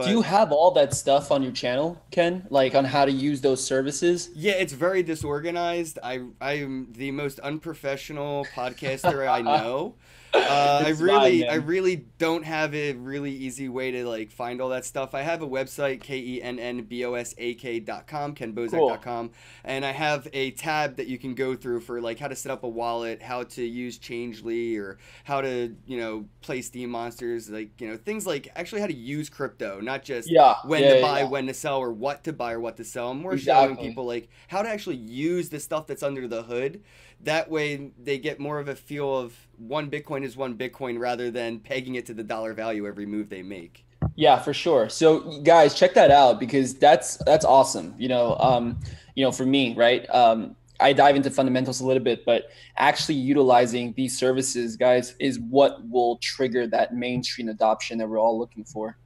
But 0.01 0.08
Do 0.08 0.12
you 0.12 0.22
have 0.24 0.51
all 0.51 0.72
that 0.72 0.93
stuff 0.93 1.31
on 1.31 1.43
your 1.43 1.51
channel, 1.51 2.01
Ken? 2.10 2.48
Like 2.50 2.74
on 2.74 2.86
how 2.86 3.05
to 3.05 3.12
use 3.12 3.41
those 3.41 3.63
services? 3.63 4.29
yeah, 4.36 4.53
it's 4.53 4.74
very 4.74 5.03
disorganized. 5.03 6.00
I 6.03 6.22
I'm 6.41 6.91
the 6.93 7.12
most 7.12 7.39
unprofessional 7.39 8.48
podcaster 8.55 9.29
I 9.29 9.41
know. 9.41 9.96
Uh, 10.34 10.84
I 10.86 10.90
really, 10.90 11.42
fine, 11.42 11.50
I 11.50 11.56
really 11.56 12.06
don't 12.18 12.44
have 12.44 12.74
a 12.74 12.94
really 12.94 13.32
easy 13.32 13.70
way 13.70 13.92
to 13.92 14.08
like 14.08 14.32
find 14.32 14.62
all 14.62 14.70
that 14.70 14.86
stuff. 14.86 15.14
I 15.14 15.22
have 15.22 15.42
a 15.42 15.48
website, 15.48 16.02
k 16.02 16.18
e 16.18 16.42
n 16.42 16.60
n 16.60 16.84
b 16.84 17.04
o 17.06 17.14
s 17.16 17.36
a 17.38 17.54
k 17.56 17.80
dot 17.80 18.08
com, 18.08 18.34
kennbosak.com, 18.34 19.32
and 19.64 19.86
I 19.86 19.92
have 19.92 20.28
a 20.34 20.52
tab 20.52 20.96
that 20.98 21.08
you 21.08 21.18
can 21.18 21.36
go 21.36 21.56
through 21.56 21.82
for 21.82 22.02
like 22.02 22.20
how 22.20 22.28
to 22.28 22.36
set 22.36 22.52
up 22.52 22.64
a 22.64 22.70
wallet, 22.70 23.22
how 23.22 23.44
to 23.44 23.64
use 23.64 23.98
Changelly, 23.98 24.78
or 24.78 24.98
how 25.24 25.42
to 25.42 25.76
you 25.86 25.98
know 25.98 26.26
play 26.42 26.62
Steem 26.62 26.90
monsters, 26.92 27.50
like 27.50 27.80
you 27.82 27.88
know 27.90 27.98
things 27.98 28.26
like 28.26 28.50
actually 28.56 28.82
how 28.82 28.88
to 28.88 28.94
use 28.96 29.30
crypto, 29.30 29.80
not 29.82 30.04
just 30.04 30.30
Yeah. 30.30 30.56
when 30.64 30.82
yeah, 30.84 30.96
to 30.96 31.02
buy, 31.02 31.20
yeah. 31.20 31.26
when 31.28 31.48
to 31.48 31.54
sell, 31.54 31.80
or 31.80 31.92
what 31.92 32.24
to 32.24 32.34
buy 32.34 32.54
or 32.54 32.60
what 32.60 32.78
to 32.78 32.84
sell. 32.86 33.12
I'm 33.12 33.22
more 33.22 33.38
showing 33.38 33.76
people 33.78 34.06
like 34.06 34.30
how 34.48 34.62
to 34.62 34.70
actually 34.70 34.98
use 34.98 35.50
the 35.50 35.60
stuff 35.60 35.88
that's 35.88 36.04
under 36.04 36.28
the 36.28 36.44
hood. 36.44 36.84
That 37.24 37.52
way, 37.52 37.92
they 38.02 38.18
get 38.18 38.40
more 38.40 38.60
of 38.60 38.68
a 38.68 38.76
feel 38.76 39.16
of 39.16 39.36
one 39.58 39.92
Bitcoin 39.92 40.21
is 40.24 40.38
one 40.38 40.58
Bitcoin 40.58 41.00
rather 41.00 41.32
than 41.32 41.60
pegging 41.60 41.96
it 41.96 42.06
to 42.08 42.13
the 42.13 42.24
dollar 42.24 42.54
value 42.54 42.88
every 42.88 43.06
move 43.06 43.30
they 43.30 43.42
make. 43.42 43.86
Yeah, 44.16 44.40
for 44.40 44.54
sure. 44.54 44.90
So 44.90 45.42
guys, 45.42 45.74
check 45.74 45.94
that 45.94 46.12
out 46.12 46.40
because 46.40 46.75
that's 46.75 47.18
that's 47.18 47.46
awesome. 47.46 47.96
You 47.98 48.10
know, 48.10 48.36
um, 48.40 48.80
you 49.16 49.24
know, 49.24 49.32
for 49.32 49.46
me, 49.46 49.75
right? 49.75 50.06
Um, 50.10 50.56
I 50.80 50.94
dive 50.94 51.16
into 51.16 51.30
fundamentals 51.30 51.80
a 51.82 51.86
little 51.86 52.04
bit, 52.04 52.25
but 52.25 52.50
actually 52.78 53.16
utilizing 53.16 53.94
these 53.94 54.18
services, 54.18 54.75
guys, 54.75 55.16
is 55.20 55.40
what 55.40 55.88
will 55.88 56.18
trigger 56.18 56.66
that 56.68 56.96
mainstream 56.96 57.50
adoption 57.50 58.00
that 58.00 58.10
we're 58.10 58.20
all 58.20 58.38
looking 58.38 58.63
for, 58.63 58.98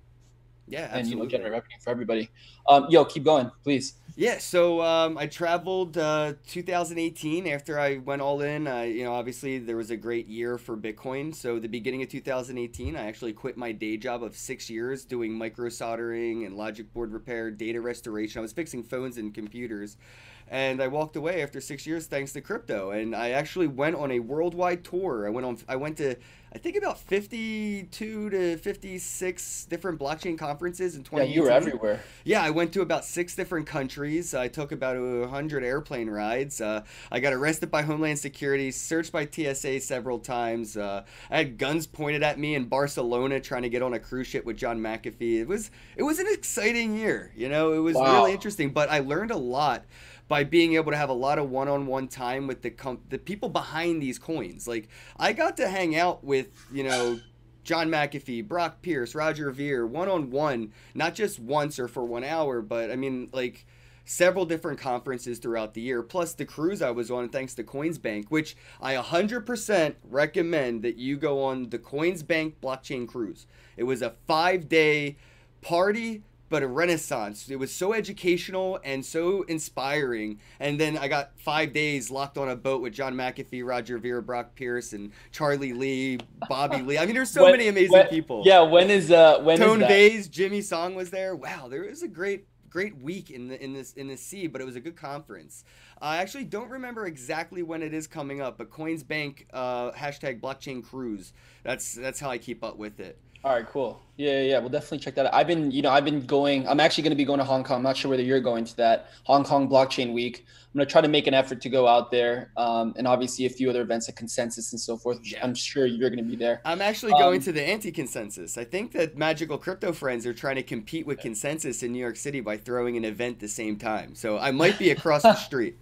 Yeah, 0.67 0.89
and 0.91 1.07
you 1.07 1.15
know, 1.15 1.27
generate 1.27 1.51
revenue 1.51 1.77
for 1.79 1.91
everybody. 1.91 2.29
Um, 2.67 2.87
yo, 2.89 3.05
keep 3.05 3.23
going, 3.23 3.51
please. 3.63 3.95
Yeah, 4.15 4.39
so 4.39 4.81
um, 4.81 5.17
I 5.17 5.27
traveled 5.27 5.97
uh, 5.97 6.33
2018 6.47 7.47
after 7.47 7.79
I 7.79 7.97
went 7.97 8.21
all 8.21 8.41
in. 8.41 8.65
Uh, 8.65 8.81
you 8.81 9.03
know, 9.03 9.13
obviously 9.13 9.59
there 9.59 9.75
was 9.75 9.91
a 9.91 9.97
great 9.97 10.27
year 10.27 10.57
for 10.57 10.75
Bitcoin. 10.75 11.35
So 11.35 11.59
the 11.59 11.67
beginning 11.67 12.01
of 12.01 12.09
2018, 12.09 12.95
I 12.95 13.05
actually 13.07 13.33
quit 13.33 13.57
my 13.57 13.73
day 13.73 13.97
job 13.97 14.23
of 14.23 14.35
six 14.35 14.69
years 14.69 15.05
doing 15.05 15.33
micro 15.33 15.69
soldering 15.69 16.45
and 16.45 16.55
logic 16.55 16.93
board 16.93 17.11
repair, 17.11 17.51
data 17.51 17.81
restoration. 17.81 18.39
I 18.39 18.41
was 18.41 18.53
fixing 18.53 18.83
phones 18.83 19.17
and 19.17 19.33
computers, 19.33 19.97
and 20.47 20.81
I 20.81 20.87
walked 20.87 21.15
away 21.15 21.41
after 21.41 21.59
six 21.59 21.85
years 21.87 22.05
thanks 22.07 22.33
to 22.33 22.41
crypto. 22.41 22.91
And 22.91 23.15
I 23.15 23.31
actually 23.31 23.67
went 23.67 23.95
on 23.95 24.11
a 24.11 24.19
worldwide 24.19 24.83
tour. 24.83 25.25
I 25.25 25.29
went 25.29 25.45
on. 25.45 25.57
I 25.67 25.75
went 25.75 25.97
to. 25.97 26.15
I 26.53 26.57
think 26.57 26.77
about 26.77 26.97
52 26.99 28.29
to 28.29 28.57
56 28.57 29.65
different 29.65 29.99
blockchain 29.99 30.37
conferences 30.37 30.95
in 30.95 31.03
20. 31.03 31.25
Yeah, 31.25 31.33
2018. 31.33 31.35
you 31.35 31.43
were 31.43 31.51
everywhere. 31.51 32.03
Yeah, 32.23 32.41
I 32.43 32.49
went 32.51 32.71
to 32.73 32.81
about 32.81 33.03
six 33.03 33.35
different 33.35 33.67
countries. 33.67 34.33
I 34.33 34.47
took 34.47 34.71
about 34.71 34.95
a 34.95 35.27
hundred 35.27 35.65
airplane 35.65 36.09
rides. 36.09 36.61
Uh, 36.61 36.83
I 37.11 37.19
got 37.19 37.33
arrested 37.33 37.71
by 37.71 37.81
Homeland 37.81 38.19
Security, 38.19 38.71
searched 38.71 39.11
by 39.11 39.27
TSA 39.29 39.81
several 39.81 40.19
times. 40.19 40.77
Uh, 40.77 41.03
I 41.29 41.37
had 41.37 41.57
guns 41.57 41.87
pointed 41.87 42.23
at 42.23 42.39
me 42.39 42.55
in 42.55 42.65
Barcelona 42.65 43.41
trying 43.41 43.63
to 43.63 43.69
get 43.69 43.81
on 43.81 43.93
a 43.93 43.99
cruise 43.99 44.27
ship 44.27 44.45
with 44.45 44.55
John 44.57 44.79
McAfee. 44.79 45.39
It 45.41 45.47
was 45.49 45.71
it 45.97 46.03
was 46.03 46.19
an 46.19 46.27
exciting 46.29 46.95
year. 46.95 47.33
You 47.35 47.49
know, 47.49 47.73
it 47.73 47.79
was 47.79 47.95
Wow. 47.95 48.19
really 48.21 48.31
interesting. 48.31 48.69
But 48.69 48.89
I 48.89 48.99
learned 48.99 49.31
a 49.31 49.37
lot 49.37 49.83
by 50.27 50.43
being 50.43 50.75
able 50.75 50.91
to 50.91 50.97
have 50.97 51.09
a 51.09 51.13
lot 51.13 51.37
of 51.37 51.49
one-on-one 51.49 52.07
time 52.07 52.47
with 52.47 52.61
the 52.61 52.71
com- 52.71 53.01
the 53.09 53.17
people 53.17 53.49
behind 53.49 54.01
these 54.01 54.19
coins. 54.19 54.67
Like 54.67 54.87
I 55.17 55.33
got 55.33 55.57
to 55.57 55.67
hang 55.67 55.95
out 55.95 56.23
with 56.23 56.49
you 56.71 56.83
know. 56.83 57.19
John 57.63 57.89
McAfee, 57.89 58.47
Brock 58.47 58.83
Pierce, 58.83 59.15
Roger 59.15 59.49
Ver, 59.49 59.87
one 59.87 60.07
on 60.07 60.29
one, 60.29 60.71
not 60.93 61.15
just 61.15 61.39
once 61.39 61.79
or 61.79 61.87
for 61.87 62.05
one 62.05 62.23
hour, 62.23 62.61
but 62.61 62.91
I 62.91 62.95
mean, 62.95 63.27
like, 63.33 63.65
several 64.05 64.45
different 64.45 64.79
conferences 64.79 65.39
throughout 65.39 65.73
the 65.73 65.81
year, 65.81 66.03
plus 66.03 66.33
the 66.33 66.45
cruise 66.45 66.81
I 66.81 66.91
was 66.91 67.09
on 67.11 67.29
thanks 67.29 67.55
to 67.55 67.63
Coinsbank, 67.63 68.25
which 68.29 68.55
I 68.79 68.93
100% 68.95 69.95
recommend 70.03 70.83
that 70.83 70.97
you 70.97 71.17
go 71.17 71.43
on 71.43 71.69
the 71.69 71.79
Coinsbank 71.79 72.53
blockchain 72.61 73.07
cruise. 73.07 73.47
It 73.75 73.83
was 73.83 74.01
a 74.01 74.13
five 74.27 74.69
day 74.69 75.17
party 75.61 76.23
but 76.49 76.63
a 76.63 76.67
renaissance. 76.67 77.49
It 77.49 77.57
was 77.57 77.73
so 77.73 77.93
educational 77.93 78.79
and 78.83 79.05
so 79.05 79.43
inspiring. 79.43 80.39
And 80.59 80.79
then 80.79 80.97
I 80.97 81.07
got 81.07 81.31
five 81.37 81.73
days 81.73 82.11
locked 82.11 82.37
on 82.37 82.49
a 82.49 82.55
boat 82.55 82.81
with 82.81 82.93
John 82.93 83.15
McAfee, 83.15 83.65
Roger 83.65 83.97
Ver, 83.97 84.21
Brock 84.21 84.55
Pierce, 84.55 84.93
and 84.93 85.11
Charlie 85.31 85.73
Lee, 85.73 86.19
Bobby 86.47 86.81
Lee. 86.81 86.97
I 86.97 87.05
mean, 87.05 87.15
there's 87.15 87.31
so 87.31 87.43
when, 87.43 87.53
many 87.53 87.67
amazing 87.67 87.91
when, 87.91 88.07
people. 88.07 88.43
Yeah, 88.45 88.61
when 88.61 88.89
is 88.89 89.11
uh 89.11 89.39
when 89.39 89.57
Tone 89.57 89.81
is 89.81 89.87
Vays, 89.87 90.27
Jimmy 90.27 90.61
Song 90.61 90.95
was 90.95 91.09
there. 91.09 91.35
Wow, 91.35 91.67
there 91.69 91.83
was 91.83 92.03
a 92.03 92.07
great 92.07 92.47
great 92.75 92.97
week 92.97 93.31
in 93.31 93.47
the 93.47 93.63
in 93.63 93.73
this 93.73 93.93
in 93.93 94.07
the 94.07 94.17
sea, 94.17 94.47
but 94.47 94.59
it 94.59 94.65
was 94.65 94.75
a 94.75 94.81
good 94.81 94.97
conference. 94.97 95.63
I 96.01 96.17
actually 96.17 96.43
don't 96.43 96.69
remember 96.69 97.05
exactly 97.05 97.63
when 97.63 97.81
it 97.81 97.93
is 97.93 98.05
coming 98.05 98.41
up, 98.41 98.57
but 98.57 98.69
Coinsbank 98.69 99.45
uh, 99.53 99.91
hashtag 99.93 100.41
blockchain 100.41 100.83
cruise. 100.83 101.31
That's 101.63 101.93
that's 101.93 102.19
how 102.19 102.29
I 102.29 102.37
keep 102.37 102.65
up 102.65 102.75
with 102.77 102.99
it. 102.99 103.17
All 103.45 103.53
right, 103.53 103.67
cool. 103.67 104.01
Yeah, 104.17 104.41
yeah, 104.41 104.57
we'll 104.57 104.69
definitely 104.69 104.97
check 104.97 105.13
that 105.15 105.27
out. 105.27 105.33
I've 105.35 105.45
been, 105.45 105.69
you 105.69 105.83
know, 105.83 105.91
I've 105.91 106.03
been 106.03 106.25
going. 106.25 106.67
I'm 106.67 106.79
actually 106.79 107.03
going 107.03 107.11
to 107.11 107.15
be 107.15 107.25
going 107.25 107.37
to 107.37 107.43
Hong 107.45 107.63
Kong. 107.63 107.77
I'm 107.77 107.83
not 107.83 107.95
sure 107.95 108.09
whether 108.09 108.23
you're 108.23 108.39
going 108.39 108.65
to 108.65 108.75
that 108.77 109.11
Hong 109.25 109.43
Kong 109.43 109.69
Blockchain 109.69 110.13
Week. 110.13 110.43
I'm 110.47 110.79
going 110.79 110.87
to 110.87 110.91
try 110.91 110.99
to 110.99 111.07
make 111.07 111.27
an 111.27 111.35
effort 111.35 111.61
to 111.61 111.69
go 111.69 111.87
out 111.87 112.09
there, 112.09 112.49
um, 112.57 112.95
and 112.97 113.07
obviously 113.07 113.45
a 113.45 113.49
few 113.49 113.69
other 113.69 113.83
events 113.83 114.09
at 114.09 114.15
Consensus 114.15 114.71
and 114.71 114.81
so 114.81 114.97
forth. 114.97 115.19
Yeah. 115.21 115.43
I'm 115.43 115.53
sure 115.53 115.85
you're 115.85 116.09
going 116.09 116.23
to 116.23 116.27
be 116.27 116.35
there. 116.35 116.59
I'm 116.65 116.81
actually 116.81 117.11
going 117.11 117.37
um, 117.37 117.43
to 117.43 117.51
the 117.51 117.61
anti-consensus. 117.61 118.57
I 118.57 118.63
think 118.63 118.93
that 118.93 119.15
Magical 119.15 119.59
Crypto 119.59 119.93
Friends 119.93 120.25
are 120.25 120.33
trying 120.33 120.55
to 120.55 120.63
compete 120.63 121.05
with 121.05 121.19
Consensus 121.19 121.83
in 121.83 121.91
New 121.91 121.99
York 121.99 122.15
City 122.15 122.41
by 122.41 122.57
throwing 122.57 122.97
an 122.97 123.05
event 123.05 123.39
the 123.39 123.47
same 123.47 123.77
time. 123.77 124.15
So 124.15 124.39
I 124.39 124.49
might 124.49 124.79
be 124.79 124.89
across 124.89 125.21
the 125.21 125.35
street. 125.35 125.77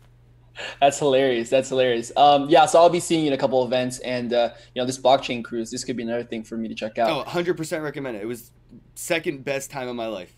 That's 0.80 1.00
hilarious. 1.00 1.50
That's 1.50 1.70
hilarious. 1.70 2.12
Um, 2.16 2.50
yeah, 2.50 2.66
so 2.66 2.80
I'll 2.80 2.90
be 2.90 3.00
seeing 3.00 3.22
you 3.22 3.28
in 3.28 3.34
a 3.34 3.38
couple 3.38 3.64
events, 3.66 4.00
and 4.00 4.34
uh, 4.34 4.50
you 4.74 4.82
know, 4.82 4.86
this 4.86 5.00
blockchain 5.00 5.44
cruise. 5.44 5.72
This 5.72 5.84
could 5.84 5.98
be 5.98 6.04
another 6.04 6.24
thing 6.24 6.44
for 6.44 6.58
me 6.58 6.68
to 6.68 6.76
check 6.76 6.98
out. 6.98 7.10
Oh, 7.10 7.18
100 7.18 7.58
percent 7.58 7.84
recommend 7.84 8.18
it. 8.18 8.24
It 8.24 8.28
was 8.28 8.52
second 8.96 9.44
best 9.44 9.72
time 9.72 9.88
of 9.88 9.96
my 9.96 10.08
life. 10.08 10.36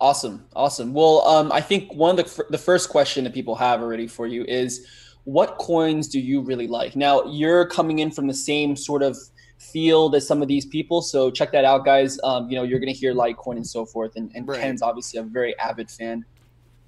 Awesome, 0.00 0.46
awesome. 0.54 0.94
Well, 0.94 1.26
um, 1.26 1.52
I 1.52 1.60
think 1.60 1.92
one 1.92 2.18
of 2.18 2.24
the 2.24 2.44
the 2.50 2.58
first 2.58 2.88
question 2.88 3.24
that 3.24 3.34
people 3.34 3.54
have 3.56 3.82
already 3.82 4.06
for 4.06 4.26
you 4.26 4.44
is, 4.44 4.86
what 5.24 5.58
coins 5.58 6.08
do 6.08 6.20
you 6.20 6.40
really 6.40 6.66
like? 6.66 6.96
Now, 6.96 7.24
you're 7.24 7.66
coming 7.66 7.98
in 7.98 8.10
from 8.10 8.26
the 8.26 8.34
same 8.34 8.76
sort 8.76 9.02
of 9.02 9.18
field 9.58 10.14
as 10.14 10.26
some 10.26 10.40
of 10.40 10.48
these 10.48 10.64
people, 10.64 11.02
so 11.02 11.30
check 11.30 11.52
that 11.52 11.64
out, 11.64 11.84
guys. 11.84 12.18
Um, 12.24 12.48
you 12.48 12.56
know, 12.56 12.62
you're 12.62 12.78
going 12.78 12.92
to 12.92 12.98
hear 12.98 13.12
Litecoin 13.12 13.56
and 13.56 13.66
so 13.66 13.84
forth, 13.84 14.16
and, 14.16 14.30
and 14.34 14.48
right. 14.48 14.60
Ken's 14.60 14.80
obviously 14.80 15.18
a 15.20 15.22
very 15.22 15.58
avid 15.58 15.90
fan 15.90 16.24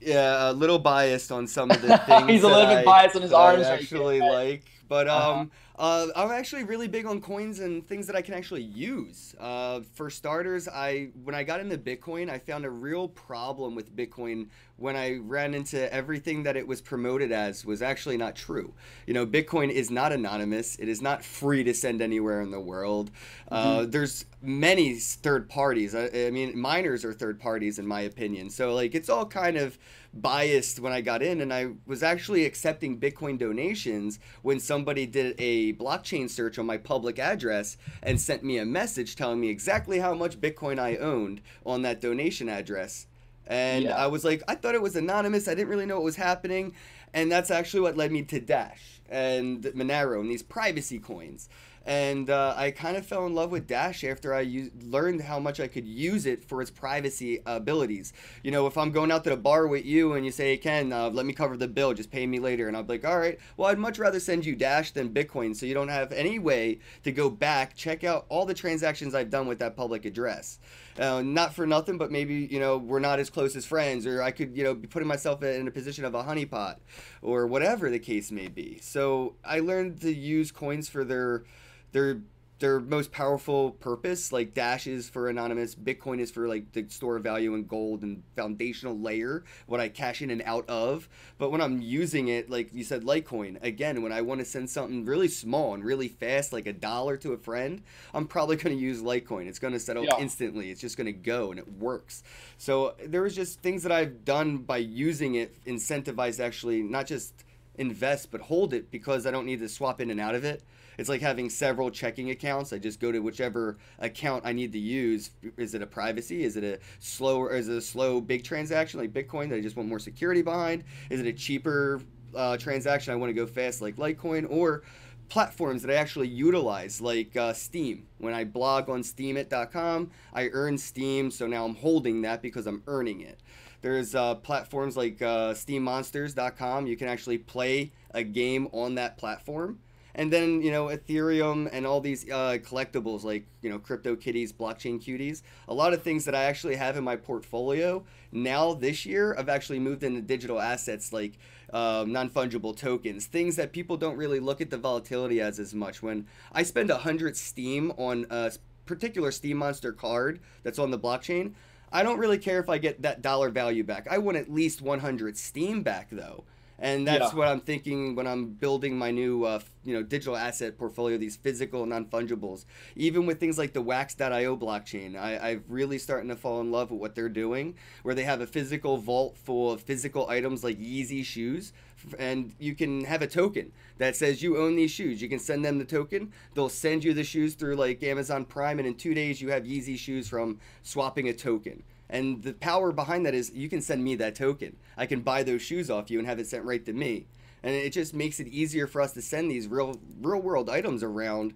yeah, 0.04 0.50
a 0.50 0.52
little 0.52 0.78
biased 0.78 1.32
on 1.32 1.47
some 1.47 1.71
of 1.71 1.80
the 1.80 1.99
things. 2.06 2.30
He's 2.30 2.42
a 2.42 2.49
little 2.49 2.75
bit 2.75 2.85
biased 2.85 3.16
on 3.16 3.23
his 3.23 3.32
arms. 3.32 3.66
I 3.66 3.75
actually 3.75 4.21
like, 4.21 4.64
but 4.88 5.09
uh-huh. 5.09 5.47
Uh, 5.82 6.06
I'm 6.14 6.30
actually 6.30 6.62
really 6.62 6.86
big 6.86 7.06
on 7.06 7.20
coins 7.20 7.58
and 7.58 7.84
things 7.84 8.06
that 8.06 8.14
I 8.14 8.22
can 8.22 8.34
actually 8.34 8.62
use. 8.62 9.34
Uh, 9.40 9.80
for 9.94 10.10
starters, 10.10 10.68
I 10.68 11.10
when 11.24 11.34
I 11.34 11.42
got 11.42 11.58
into 11.58 11.76
Bitcoin, 11.76 12.30
I 12.30 12.38
found 12.38 12.64
a 12.64 12.70
real 12.70 13.08
problem 13.08 13.74
with 13.74 13.96
Bitcoin 13.96 14.46
when 14.76 14.94
I 14.94 15.16
ran 15.16 15.54
into 15.54 15.92
everything 15.92 16.44
that 16.44 16.56
it 16.56 16.68
was 16.68 16.80
promoted 16.80 17.32
as 17.32 17.64
was 17.64 17.82
actually 17.82 18.16
not 18.16 18.36
true. 18.36 18.74
You 19.08 19.14
know, 19.14 19.26
Bitcoin 19.26 19.70
is 19.70 19.90
not 19.90 20.12
anonymous. 20.12 20.76
It 20.76 20.88
is 20.88 21.02
not 21.02 21.24
free 21.24 21.64
to 21.64 21.74
send 21.74 22.00
anywhere 22.00 22.42
in 22.42 22.52
the 22.52 22.60
world. 22.60 23.10
Uh, 23.48 23.78
mm-hmm. 23.78 23.90
there's 23.90 24.24
many 24.40 24.94
third 24.94 25.48
parties. 25.48 25.96
I, 25.96 26.10
I 26.14 26.30
mean, 26.30 26.56
miners 26.56 27.04
are 27.04 27.12
third 27.12 27.40
parties 27.40 27.80
in 27.80 27.88
my 27.88 28.02
opinion. 28.02 28.50
So 28.50 28.72
like, 28.72 28.94
it's 28.94 29.08
all 29.08 29.26
kind 29.26 29.56
of 29.56 29.78
biased 30.14 30.81
when 30.81 30.92
I 30.92 31.00
got 31.00 31.23
in, 31.23 31.40
and 31.40 31.52
I 31.52 31.69
was 31.87 32.02
actually 32.02 32.45
accepting 32.45 33.00
Bitcoin 33.00 33.38
donations 33.38 34.19
when 34.42 34.61
somebody 34.61 35.07
did 35.07 35.35
a 35.38 35.73
blockchain 35.75 36.28
search 36.28 36.59
on 36.59 36.66
my 36.66 36.76
public 36.76 37.19
address 37.19 37.76
and 38.02 38.21
sent 38.21 38.42
me 38.45 38.59
a 38.59 38.64
message 38.64 39.16
telling 39.16 39.40
me 39.40 39.49
exactly 39.49 39.99
how 39.99 40.14
much 40.14 40.40
Bitcoin 40.40 40.78
I 40.78 40.97
owned 40.97 41.40
on 41.64 41.83
that 41.83 42.00
donation 42.00 42.49
address. 42.49 43.07
And 43.47 43.85
yeah. 43.85 43.97
I 43.97 44.07
was 44.07 44.25
like, 44.25 44.42
I 44.47 44.54
thought 44.54 44.75
it 44.75 44.83
was 44.83 44.97
anonymous. 44.97 45.49
I 45.49 45.54
didn't 45.54 45.69
really 45.69 45.87
know 45.87 45.97
what 45.97 46.04
was 46.04 46.16
happening. 46.16 46.75
And 47.14 47.31
that's 47.31 47.50
actually 47.50 47.81
what 47.81 47.97
led 47.97 48.12
me 48.12 48.23
to 48.23 48.40
Dash 48.40 49.00
and 49.11 49.62
Monero 49.64 50.21
and 50.21 50.31
these 50.31 50.42
privacy 50.42 50.99
coins 50.99 51.49
and 51.86 52.30
uh, 52.30 52.54
I 52.56 52.70
kind 52.70 52.96
of 52.96 53.06
fell 53.06 53.26
in 53.26 53.34
love 53.34 53.50
with 53.50 53.66
Dash 53.66 54.04
after 54.04 54.34
I 54.34 54.68
learned 54.82 55.22
how 55.22 55.38
much 55.38 55.60
I 55.60 55.66
could 55.66 55.86
use 55.86 56.26
it 56.26 56.44
for 56.44 56.60
its 56.62 56.70
privacy 56.70 57.40
abilities. 57.46 58.12
You 58.42 58.50
know, 58.50 58.66
if 58.66 58.76
I'm 58.78 58.92
going 58.92 59.10
out 59.10 59.24
to 59.24 59.30
the 59.30 59.36
bar 59.36 59.66
with 59.66 59.84
you 59.84 60.14
and 60.14 60.24
you 60.24 60.32
say, 60.32 60.50
hey, 60.50 60.56
Ken, 60.56 60.92
uh, 60.92 61.10
let 61.10 61.26
me 61.26 61.32
cover 61.32 61.56
the 61.56 61.68
bill, 61.68 61.94
just 61.94 62.10
pay 62.10 62.26
me 62.26 62.38
later, 62.38 62.68
and 62.68 62.86
be 62.86 62.94
like, 62.94 63.04
all 63.04 63.18
right, 63.18 63.38
well, 63.56 63.68
I'd 63.68 63.78
much 63.78 63.98
rather 63.98 64.20
send 64.20 64.44
you 64.44 64.54
Dash 64.54 64.90
than 64.90 65.12
Bitcoin, 65.12 65.56
so 65.56 65.66
you 65.66 65.74
don't 65.74 65.88
have 65.88 66.12
any 66.12 66.38
way 66.38 66.78
to 67.04 67.12
go 67.12 67.30
back, 67.30 67.74
check 67.74 68.04
out 68.04 68.26
all 68.28 68.46
the 68.46 68.54
transactions 68.54 69.14
I've 69.14 69.30
done 69.30 69.46
with 69.46 69.58
that 69.60 69.76
public 69.76 70.04
address. 70.04 70.58
Uh, 70.99 71.22
not 71.22 71.54
for 71.54 71.66
nothing, 71.66 71.96
but 71.96 72.11
maybe 72.11 72.46
you 72.50 72.61
know 72.61 72.76
we're 72.76 73.00
not 73.00 73.18
as 73.18 73.30
close 73.30 73.56
as 73.56 73.64
friends, 73.64 74.06
or 74.06 74.22
I 74.22 74.30
could 74.30 74.56
you 74.56 74.64
know 74.64 74.75
be 74.75 74.87
putting 74.87 75.08
myself 75.08 75.42
in 75.42 75.66
a 75.66 75.70
position 75.70 76.04
of 76.04 76.14
a 76.14 76.22
honeypot, 76.22 76.76
or 77.22 77.46
whatever 77.46 77.88
the 77.88 77.99
case 77.99 78.30
may 78.30 78.49
be. 78.49 78.78
So 78.80 79.37
I 79.44 79.61
learned 79.61 80.00
to 80.02 80.12
use 80.12 80.52
coins 80.52 80.88
for 80.88 81.04
their 81.04 81.44
their 81.92 82.20
their 82.62 82.78
most 82.78 83.11
powerful 83.11 83.73
purpose 83.73 84.31
like 84.31 84.54
dash 84.54 84.87
is 84.87 85.09
for 85.09 85.28
anonymous 85.28 85.75
bitcoin 85.75 86.21
is 86.21 86.31
for 86.31 86.47
like 86.47 86.71
the 86.73 86.88
store 86.88 87.16
of 87.16 87.23
value 87.25 87.54
and 87.54 87.69
gold 87.69 88.02
and 88.02 88.23
foundational 88.37 88.97
layer 88.97 89.42
what 89.66 89.81
i 89.81 89.88
cash 89.88 90.23
in 90.23 90.31
and 90.31 90.42
out 90.47 90.64
of. 90.69 91.09
But 91.38 91.50
when 91.50 91.61
i'm 91.61 91.83
using 91.83 92.28
it 92.28 92.49
like 92.49 92.73
you 92.73 92.85
said 92.85 93.02
litecoin 93.02 93.61
again 93.64 94.00
when 94.00 94.12
i 94.12 94.23
want 94.23 94.40
to 94.40 94.45
send 94.45 94.71
something 94.71 95.04
really 95.04 95.26
small 95.26 95.75
and 95.75 95.85
really 95.85 96.07
fast 96.07 96.52
like 96.52 96.69
a 96.69 96.73
dollar 96.73 97.16
to 97.19 97.33
a 97.33 97.37
friend 97.37 97.83
i'm 98.14 98.28
probably 98.28 98.57
going 98.57 98.76
to 98.76 98.81
use 98.81 99.02
litecoin. 99.02 99.49
It's 99.49 99.59
going 99.59 99.73
to 99.73 99.81
settle 99.81 100.04
yeah. 100.04 100.19
instantly. 100.19 100.71
It's 100.71 100.81
just 100.81 100.97
going 100.97 101.07
to 101.07 101.12
go 101.12 101.50
and 101.50 101.59
it 101.59 101.71
works. 101.73 102.23
So 102.59 102.95
there 103.04 103.23
was 103.23 103.35
just 103.35 103.61
things 103.61 103.83
that 103.83 103.90
i've 103.90 104.25
done 104.25 104.59
by 104.59 104.76
using 104.76 105.35
it 105.35 105.52
incentivized 105.64 106.38
actually 106.38 106.83
not 106.83 107.07
just 107.07 107.35
invest 107.76 108.31
but 108.31 108.40
hold 108.40 108.73
it 108.75 108.90
because 108.90 109.26
i 109.26 109.31
don't 109.31 109.47
need 109.47 109.59
to 109.61 109.69
swap 109.69 110.00
in 110.00 110.11
and 110.11 110.21
out 110.21 110.35
of 110.35 110.45
it 110.45 110.62
it's 110.99 111.08
like 111.08 111.20
having 111.20 111.50
several 111.50 111.90
checking 111.90 112.30
accounts. 112.30 112.72
I 112.72 112.78
just 112.78 113.00
go 113.00 113.12
to 113.12 113.18
whichever 113.20 113.78
account 113.99 114.44
I 114.46 114.52
need 114.52 114.72
to 114.72 114.78
use. 114.78 115.30
Is 115.56 115.75
it 115.75 115.82
a 115.82 115.87
privacy? 115.87 116.44
Is 116.44 116.56
it 116.56 116.64
a 116.64 116.78
slower? 116.99 117.54
is 117.54 117.68
it 117.68 117.76
a 117.76 117.80
slow 117.80 118.20
big 118.20 118.44
transaction 118.44 119.00
like 119.00 119.12
Bitcoin 119.12 119.49
that 119.50 119.56
I 119.56 119.61
just 119.61 119.76
want 119.76 119.88
more 119.88 119.99
security 119.99 120.42
behind? 120.42 120.84
Is 121.11 121.20
it 121.20 121.26
a 121.26 121.32
cheaper 121.32 122.00
uh, 122.34 122.56
transaction 122.56 123.12
I 123.12 123.16
want 123.16 123.30
to 123.30 123.34
go 123.34 123.46
fast 123.46 123.82
like 123.82 123.96
Litecoin 123.96 124.46
or 124.50 124.82
platforms 125.28 125.82
that 125.82 125.90
I 125.90 125.94
actually 125.94 126.28
utilize, 126.28 127.00
like 127.00 127.34
uh, 127.37 127.52
Steem. 127.52 128.06
When 128.18 128.34
I 128.34 128.44
blog 128.44 128.90
on 128.90 129.00
steemit.com, 129.02 130.11
I 130.34 130.49
earn 130.52 130.76
Steem, 130.76 131.30
so 131.30 131.46
now 131.46 131.64
I'm 131.64 131.75
holding 131.75 132.22
that 132.22 132.42
because 132.42 132.66
I'm 132.66 132.82
earning 132.87 133.22
it. 133.22 133.40
There's 133.80 134.14
uh, 134.14 134.37
platforms 134.37 134.96
like 134.96 135.22
uh, 135.22 135.54
SteemMonsters.com. 135.54 136.87
You 136.87 136.96
can 136.96 137.08
actually 137.08 137.38
play 137.38 137.92
a 138.12 138.22
game 138.22 138.68
on 138.72 138.94
that 138.96 139.16
platform 139.16 139.78
and 140.14 140.33
then 140.33 140.61
you 140.62 140.71
know 140.71 140.87
ethereum 140.87 141.69
and 141.73 141.87
all 141.87 142.00
these 142.00 142.28
uh, 142.31 142.59
collectibles 142.62 143.25
like 143.25 143.47
you 143.62 143.71
know 143.71 143.78
crypto 143.78 144.14
kitties 144.16 144.52
blockchain 144.52 145.02
cuties 145.02 145.42
a 145.69 145.75
lot 145.75 145.92
of 145.92 146.02
things 146.02 146.25
that 146.25 146.35
i 146.35 146.45
actually 146.45 146.76
have 146.76 146.97
in 146.97 147.04
my 147.04 147.16
portfolio 147.16 148.04
now 148.31 148.75
this 148.75 149.07
year 149.07 149.35
i've 149.38 149.49
actually 149.49 149.78
moved 149.78 150.02
into 150.02 150.21
digital 150.21 150.61
assets 150.61 151.12
like 151.12 151.38
um, 151.73 152.12
non-fungible 152.12 152.76
tokens 152.76 153.26
things 153.26 153.57
that 153.57 153.73
people 153.73 153.97
don't 153.97 154.16
really 154.16 154.40
look 154.40 154.61
at 154.61 154.71
the 154.71 154.76
volatility 154.76 155.40
as 155.40 155.59
as 155.59 155.75
much. 155.75 156.02
When 156.02 156.26
i 156.52 156.62
spend 156.62 156.90
100 156.90 157.37
Steem 157.37 157.92
on 157.97 158.26
a 158.31 158.52
particular 158.85 159.31
Steem 159.31 159.57
monster 159.57 159.92
card 159.92 160.40
that's 160.62 160.78
on 160.78 160.90
the 160.90 160.99
blockchain 160.99 161.54
i 161.90 162.02
don't 162.02 162.19
really 162.19 162.38
care 162.38 162.61
if 162.61 162.69
i 162.69 162.78
get 162.78 163.00
that 163.02 163.23
dollar 163.23 163.49
value 163.49 163.85
back. 163.85 164.07
I 164.11 164.19
want 164.19 164.37
at 164.37 164.52
least 164.52 164.83
100 164.83 165.37
Steem 165.38 165.83
back 165.83 166.09
though 166.11 166.45
and 166.82 167.06
that's 167.06 167.32
yeah. 167.32 167.38
what 167.38 167.46
I'm 167.46 167.60
thinking 167.60 168.16
when 168.16 168.26
I'm 168.26 168.46
building 168.46 168.98
my 168.98 169.12
new, 169.12 169.44
uh, 169.44 169.60
you 169.84 169.94
know, 169.94 170.02
digital 170.02 170.36
asset 170.36 170.76
portfolio. 170.76 171.16
These 171.16 171.36
physical 171.36 171.86
non 171.86 172.06
fungibles, 172.06 172.64
even 172.96 173.24
with 173.24 173.38
things 173.38 173.56
like 173.56 173.72
the 173.72 173.80
Wax.io 173.80 174.56
blockchain, 174.56 175.16
I, 175.16 175.50
I'm 175.50 175.64
really 175.68 175.98
starting 175.98 176.28
to 176.30 176.36
fall 176.36 176.60
in 176.60 176.72
love 176.72 176.90
with 176.90 177.00
what 177.00 177.14
they're 177.14 177.28
doing, 177.28 177.76
where 178.02 178.16
they 178.16 178.24
have 178.24 178.40
a 178.40 178.48
physical 178.48 178.96
vault 178.96 179.36
full 179.36 179.70
of 179.70 179.80
physical 179.80 180.28
items 180.28 180.64
like 180.64 180.76
Yeezy 180.76 181.24
shoes, 181.24 181.72
and 182.18 182.52
you 182.58 182.74
can 182.74 183.04
have 183.04 183.22
a 183.22 183.28
token 183.28 183.70
that 183.98 184.16
says 184.16 184.42
you 184.42 184.58
own 184.58 184.74
these 184.74 184.90
shoes. 184.90 185.22
You 185.22 185.28
can 185.28 185.38
send 185.38 185.64
them 185.64 185.78
the 185.78 185.84
token. 185.84 186.32
They'll 186.54 186.68
send 186.68 187.04
you 187.04 187.14
the 187.14 187.22
shoes 187.22 187.54
through 187.54 187.76
like 187.76 188.02
Amazon 188.02 188.44
Prime, 188.44 188.80
and 188.80 188.88
in 188.88 188.96
two 188.96 189.14
days 189.14 189.40
you 189.40 189.50
have 189.50 189.62
Yeezy 189.62 189.96
shoes 189.96 190.28
from 190.28 190.58
swapping 190.82 191.28
a 191.28 191.32
token. 191.32 191.84
And 192.12 192.42
the 192.42 192.52
power 192.52 192.92
behind 192.92 193.26
that 193.26 193.35
is 193.35 193.50
you 193.52 193.69
can 193.69 193.83
send 193.83 194.04
me 194.04 194.14
that 194.16 194.37
token. 194.37 194.76
I 194.97 195.07
can 195.07 195.23
buy 195.23 195.42
those 195.42 195.62
shoes 195.62 195.90
off 195.90 196.11
you 196.11 196.21
and 196.21 196.28
have 196.28 196.38
it 196.38 196.47
sent 196.47 196.64
right 196.64 196.85
to 196.85 196.92
me. 196.92 197.26
And 197.64 197.75
it 197.75 197.92
just 197.92 198.14
makes 198.14 198.38
it 198.38 198.47
easier 198.47 198.87
for 198.87 199.00
us 199.00 199.12
to 199.14 199.23
send 199.23 199.50
these 199.50 199.66
real 199.66 199.99
real 200.21 200.40
world 200.40 200.71
items 200.71 201.02
around 201.02 201.54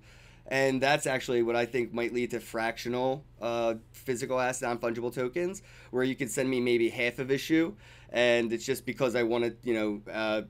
and 0.49 0.81
that's 0.81 1.07
actually 1.07 1.43
what 1.43 1.57
I 1.57 1.67
think 1.67 1.93
might 1.93 2.13
lead 2.13 2.31
to 2.31 2.41
fractional 2.41 3.25
uh, 3.41 3.75
physical 3.93 4.41
asset 4.41 4.69
non 4.69 4.79
fungible 4.79 5.13
tokens, 5.13 5.63
where 5.91 6.05
you 6.05 6.15
could 6.15 6.31
send 6.31 6.49
me 6.49 6.61
maybe 6.61 6.89
half 6.89 7.19
of 7.19 7.31
a 7.31 7.39
shoe, 7.39 7.77
and 8.11 8.53
it's 8.53 8.65
just 8.65 8.87
because 8.87 9.17
I 9.17 9.25
want 9.25 9.45
to, 9.45 9.57
you 9.65 9.75
know, 9.75 10.13
uh, 10.13 10.43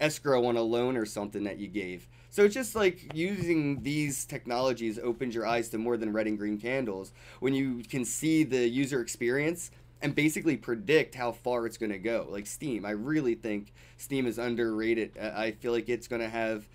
escrow 0.00 0.44
on 0.46 0.56
a 0.56 0.62
loan 0.62 0.96
or 0.96 1.06
something 1.06 1.44
that 1.44 1.58
you 1.58 1.68
gave. 1.68 2.08
So 2.34 2.44
it's 2.44 2.54
just 2.54 2.74
like 2.74 3.14
using 3.14 3.80
these 3.84 4.24
technologies 4.24 4.98
opens 4.98 5.36
your 5.36 5.46
eyes 5.46 5.68
to 5.68 5.78
more 5.78 5.96
than 5.96 6.12
red 6.12 6.26
and 6.26 6.36
green 6.36 6.58
candles 6.58 7.12
when 7.38 7.54
you 7.54 7.84
can 7.88 8.04
see 8.04 8.42
the 8.42 8.66
user 8.68 9.00
experience 9.00 9.70
and 10.02 10.16
basically 10.16 10.56
predict 10.56 11.14
how 11.14 11.30
far 11.30 11.64
it's 11.64 11.76
going 11.76 11.92
to 11.92 11.98
go. 11.98 12.26
Like 12.28 12.48
Steem, 12.48 12.84
I 12.84 12.90
really 12.90 13.36
think 13.36 13.72
Steem 13.98 14.26
is 14.26 14.38
underrated. 14.38 15.16
I 15.16 15.52
feel 15.52 15.70
like 15.70 15.88
it's 15.88 16.08
going 16.08 16.22
to 16.22 16.28
have 16.28 16.68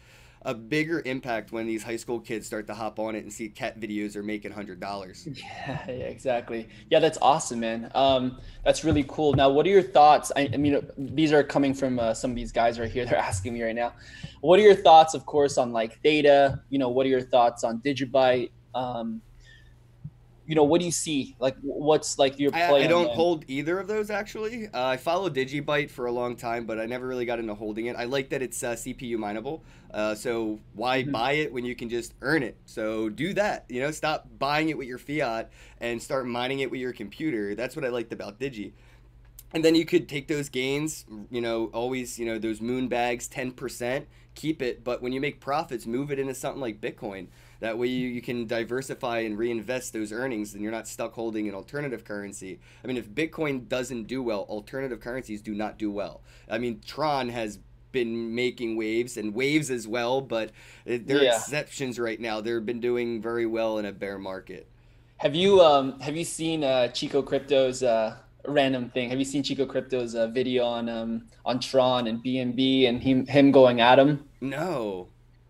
a 0.43 0.53
bigger 0.53 1.01
impact 1.05 1.51
when 1.51 1.67
these 1.67 1.83
high 1.83 1.97
school 1.97 2.19
kids 2.19 2.47
start 2.47 2.65
to 2.67 2.73
hop 2.73 2.97
on 2.97 3.13
it 3.15 3.23
and 3.23 3.31
see 3.31 3.49
cat 3.49 3.79
videos 3.79 4.15
are 4.15 4.23
making 4.23 4.51
hundred 4.51 4.79
dollars. 4.79 5.27
Yeah, 5.39 5.85
yeah, 5.87 5.93
exactly. 6.05 6.67
Yeah, 6.89 6.99
that's 6.99 7.17
awesome, 7.21 7.59
man. 7.59 7.91
Um, 7.95 8.39
that's 8.63 8.83
really 8.83 9.05
cool. 9.07 9.33
Now, 9.33 9.49
what 9.49 9.65
are 9.65 9.69
your 9.69 9.83
thoughts? 9.83 10.31
I, 10.35 10.49
I 10.53 10.57
mean, 10.57 10.81
these 10.97 11.31
are 11.31 11.43
coming 11.43 11.73
from 11.73 11.99
uh, 11.99 12.13
some 12.13 12.31
of 12.31 12.35
these 12.35 12.51
guys 12.51 12.79
right 12.79 12.89
here. 12.89 13.05
They're 13.09 13.17
asking 13.17 13.53
me 13.53 13.63
right 13.63 13.75
now. 13.75 13.93
What 14.41 14.59
are 14.59 14.63
your 14.63 14.75
thoughts, 14.75 15.13
of 15.13 15.25
course, 15.25 15.57
on 15.57 15.71
like 15.71 16.01
Theta? 16.01 16.61
You 16.69 16.79
know, 16.79 16.89
what 16.89 17.05
are 17.05 17.09
your 17.09 17.21
thoughts 17.21 17.63
on 17.63 17.79
Digibyte? 17.79 18.51
Um, 18.73 19.21
you 20.49 20.55
know, 20.55 20.63
what 20.63 20.79
do 20.79 20.85
you 20.85 20.91
see? 20.91 21.35
Like, 21.37 21.55
what's 21.61 22.17
like 22.17 22.39
your 22.39 22.49
play? 22.49 22.63
I, 22.63 22.85
I 22.85 22.87
don't 22.87 23.11
hold 23.11 23.45
either 23.47 23.79
of 23.79 23.87
those 23.87 24.09
actually. 24.09 24.65
Uh, 24.65 24.83
I 24.87 24.97
followed 24.97 25.35
Digibyte 25.35 25.91
for 25.91 26.07
a 26.07 26.11
long 26.11 26.35
time, 26.35 26.65
but 26.65 26.79
I 26.79 26.87
never 26.87 27.05
really 27.05 27.25
got 27.25 27.37
into 27.37 27.53
holding 27.53 27.85
it. 27.85 27.95
I 27.95 28.05
like 28.05 28.29
that 28.29 28.41
it's 28.41 28.63
uh, 28.63 28.71
CPU 28.71 29.19
mineable. 29.19 29.61
Uh, 29.93 30.15
so 30.15 30.59
why 30.73 31.03
mm-hmm. 31.03 31.11
buy 31.11 31.33
it 31.33 31.53
when 31.53 31.65
you 31.65 31.75
can 31.75 31.87
just 31.87 32.15
earn 32.23 32.41
it? 32.41 32.57
So 32.65 33.09
do 33.09 33.31
that. 33.35 33.65
You 33.69 33.81
know, 33.81 33.91
stop 33.91 34.27
buying 34.39 34.69
it 34.69 34.77
with 34.79 34.87
your 34.87 34.97
fiat 34.97 35.51
and 35.81 36.01
start 36.01 36.25
mining 36.25 36.61
it 36.61 36.71
with 36.71 36.79
your 36.79 36.93
computer. 36.93 37.53
That's 37.53 37.75
what 37.75 37.85
I 37.85 37.89
liked 37.89 38.11
about 38.11 38.39
Digi. 38.39 38.71
And 39.53 39.63
then 39.63 39.75
you 39.75 39.85
could 39.85 40.09
take 40.09 40.27
those 40.27 40.49
gains, 40.49 41.05
you 41.29 41.41
know, 41.41 41.65
always, 41.75 42.17
you 42.17 42.25
know, 42.25 42.39
those 42.39 42.59
moon 42.59 42.87
bags, 42.87 43.29
10%, 43.29 44.05
keep 44.33 44.63
it. 44.63 44.83
But 44.83 45.03
when 45.03 45.11
you 45.11 45.21
make 45.21 45.39
profits, 45.39 45.85
move 45.85 46.11
it 46.11 46.17
into 46.17 46.33
something 46.33 46.61
like 46.61 46.81
Bitcoin. 46.81 47.27
That 47.59 47.77
way 47.77 47.87
you, 47.87 48.07
you 48.07 48.21
can 48.21 48.47
diversify 48.47 49.19
and 49.19 49.37
reinvest 49.37 49.93
those 49.93 50.11
earnings 50.11 50.53
and 50.53 50.63
you're 50.63 50.71
not 50.71 50.87
stuck 50.87 51.13
holding 51.13 51.47
an 51.49 51.55
alternative 51.55 52.05
currency. 52.05 52.59
I 52.83 52.87
mean, 52.87 52.97
if 52.97 53.09
Bitcoin 53.09 53.67
doesn't 53.67 54.03
do 54.03 54.23
well, 54.23 54.41
alternative 54.49 54.99
currencies 54.99 55.41
do 55.41 55.53
not 55.53 55.77
do 55.77 55.91
well. 55.91 56.21
I 56.49 56.57
mean, 56.57 56.81
Tron 56.85 57.29
has 57.29 57.59
been 57.91 58.33
making 58.35 58.75
waves 58.75 59.17
and 59.17 59.33
waves 59.33 59.71
as 59.71 59.87
well, 59.87 60.21
but 60.21 60.51
they're 60.85 61.23
yeah. 61.23 61.35
exceptions 61.35 61.99
right 61.99 62.19
now. 62.19 62.41
They've 62.41 62.65
been 62.65 62.79
doing 62.79 63.21
very 63.21 63.45
well 63.45 63.77
in 63.77 63.85
a 63.85 63.91
bear 63.91 64.17
market. 64.17 64.67
Have 65.17 65.35
you 65.35 65.59
um 65.61 65.99
have 65.99 66.15
you 66.15 66.23
seen 66.23 66.63
uh, 66.63 66.87
Chico 66.89 67.21
Crypto's 67.21 67.83
uh, 67.83 68.15
random 68.47 68.89
thing? 68.89 69.09
Have 69.09 69.19
you 69.19 69.25
seen 69.25 69.43
Chico 69.43 69.65
Crypto's 69.65 70.15
uh, 70.15 70.27
video 70.27 70.63
on 70.65 70.87
um 70.87 71.27
on 71.45 71.59
Tron 71.59 72.07
and 72.07 72.23
BNB 72.23 72.87
and 72.87 73.01
him 73.01 73.25
him 73.25 73.51
going 73.51 73.81
at 73.81 73.99
him? 73.99 74.23
No. 74.39 75.09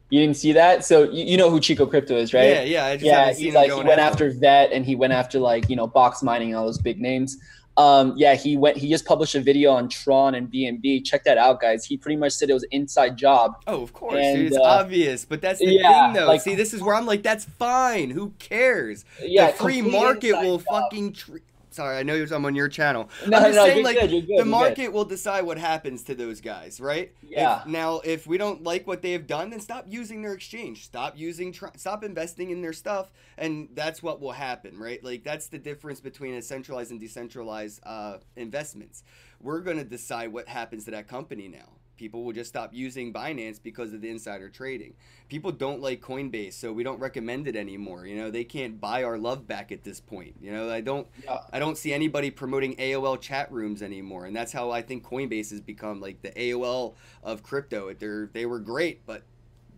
You 0.09 0.19
didn't 0.21 0.37
see 0.37 0.53
that? 0.53 0.83
So 0.83 1.03
you, 1.03 1.23
you 1.23 1.37
know 1.37 1.49
who 1.49 1.59
Chico 1.59 1.85
Crypto 1.85 2.15
is, 2.17 2.33
right? 2.33 2.47
Yeah, 2.47 2.63
yeah. 2.63 2.93
yeah, 2.99 3.33
he's 3.33 3.53
like 3.53 3.71
he 3.71 3.83
went 3.83 3.99
after 3.99 4.31
Vet 4.31 4.71
and 4.71 4.85
he 4.85 4.95
went 4.95 5.13
after 5.13 5.39
like 5.39 5.69
you 5.69 5.75
know 5.75 5.87
box 5.87 6.23
mining 6.23 6.49
and 6.49 6.57
all 6.57 6.65
those 6.65 6.79
big 6.79 6.99
names. 6.99 7.37
Um, 7.79 8.13
yeah, 8.17 8.35
he 8.35 8.57
went. 8.57 8.75
He 8.75 8.89
just 8.89 9.05
published 9.05 9.35
a 9.35 9.39
video 9.39 9.71
on 9.71 9.87
Tron 9.87 10.35
and 10.35 10.51
BNB. 10.51 11.05
Check 11.05 11.23
that 11.23 11.37
out, 11.37 11.61
guys. 11.61 11.85
He 11.85 11.95
pretty 11.95 12.17
much 12.17 12.33
said 12.33 12.49
it 12.49 12.53
was 12.53 12.65
inside 12.71 13.17
job. 13.17 13.63
Oh, 13.67 13.81
of 13.81 13.93
course, 13.93 14.19
and, 14.21 14.35
dude, 14.35 14.47
it's 14.47 14.57
uh, 14.57 14.63
obvious. 14.63 15.23
But 15.23 15.39
that's 15.39 15.59
the 15.59 15.67
yeah, 15.67 16.07
thing, 16.07 16.19
though. 16.19 16.27
Like, 16.27 16.41
See, 16.41 16.55
this 16.55 16.73
is 16.73 16.81
where 16.81 16.93
I'm 16.93 17.05
like, 17.05 17.23
that's 17.23 17.45
fine. 17.45 18.09
Who 18.09 18.33
cares? 18.37 19.05
Yeah, 19.23 19.51
the 19.51 19.57
free 19.57 19.81
market 19.81 20.33
will 20.33 20.57
job. 20.57 20.67
fucking. 20.69 21.13
Tre- 21.13 21.39
Sorry, 21.79 21.97
I 21.97 22.03
know 22.03 22.25
I'm 22.29 22.43
on 22.43 22.55
your 22.55 22.67
channel. 22.67 23.09
No, 23.25 23.37
I'm 23.37 23.43
just 23.43 23.55
no, 23.55 23.63
saying, 23.63 23.85
like, 23.85 23.97
good, 24.01 24.27
good, 24.27 24.37
the 24.37 24.43
market 24.43 24.87
good. 24.87 24.93
will 24.93 25.05
decide 25.05 25.45
what 25.45 25.57
happens 25.57 26.03
to 26.03 26.13
those 26.13 26.41
guys, 26.41 26.81
right? 26.81 27.13
Yeah. 27.21 27.61
If, 27.61 27.67
now, 27.67 28.01
if 28.03 28.27
we 28.27 28.37
don't 28.37 28.63
like 28.63 28.85
what 28.85 29.01
they 29.01 29.13
have 29.13 29.27
done, 29.27 29.49
then 29.49 29.61
stop 29.61 29.85
using 29.87 30.21
their 30.21 30.33
exchange. 30.33 30.83
Stop 30.83 31.17
using, 31.17 31.53
tr- 31.53 31.67
stop 31.77 32.03
investing 32.03 32.49
in 32.49 32.61
their 32.61 32.73
stuff, 32.73 33.13
and 33.37 33.69
that's 33.75 34.03
what 34.03 34.19
will 34.19 34.33
happen, 34.33 34.77
right? 34.77 35.01
Like, 35.01 35.23
that's 35.23 35.47
the 35.47 35.57
difference 35.57 36.01
between 36.01 36.33
a 36.33 36.41
centralized 36.41 36.91
and 36.91 36.99
decentralized 36.99 37.79
uh, 37.83 38.17
investments. 38.35 39.05
We're 39.39 39.61
going 39.61 39.77
to 39.77 39.85
decide 39.85 40.33
what 40.33 40.49
happens 40.49 40.83
to 40.83 40.91
that 40.91 41.07
company 41.07 41.47
now. 41.47 41.78
People 41.99 42.23
will 42.23 42.31
just 42.31 42.47
stop 42.47 42.69
using 42.73 43.11
Binance 43.11 43.61
because 43.61 43.91
of 43.91 43.99
the 43.99 44.09
insider 44.09 44.47
trading. 44.47 44.93
People 45.27 45.51
don't 45.51 45.81
like 45.81 45.99
Coinbase, 45.99 46.53
so 46.53 46.71
we 46.71 46.81
don't 46.81 46.97
recommend 46.97 47.45
it 47.45 47.57
anymore. 47.57 48.05
You 48.05 48.15
know, 48.15 48.31
they 48.31 48.45
can't 48.45 48.79
buy 48.79 49.03
our 49.03 49.17
love 49.17 49.45
back 49.45 49.73
at 49.73 49.83
this 49.83 49.99
point. 49.99 50.35
You 50.41 50.53
know, 50.53 50.71
I 50.71 50.79
don't 50.79 51.07
yeah. 51.25 51.39
I 51.51 51.59
don't 51.59 51.77
see 51.77 51.91
anybody 51.91 52.31
promoting 52.31 52.77
AOL 52.77 53.19
chat 53.19 53.51
rooms 53.51 53.81
anymore. 53.81 54.25
And 54.25 54.33
that's 54.33 54.53
how 54.53 54.71
I 54.71 54.81
think 54.81 55.03
Coinbase 55.03 55.51
has 55.51 55.59
become 55.59 55.99
like 55.99 56.21
the 56.21 56.31
AOL 56.31 56.93
of 57.21 57.43
crypto. 57.43 57.93
They're 57.93 58.29
they 58.31 58.45
were 58.45 58.59
great, 58.59 59.05
but 59.05 59.23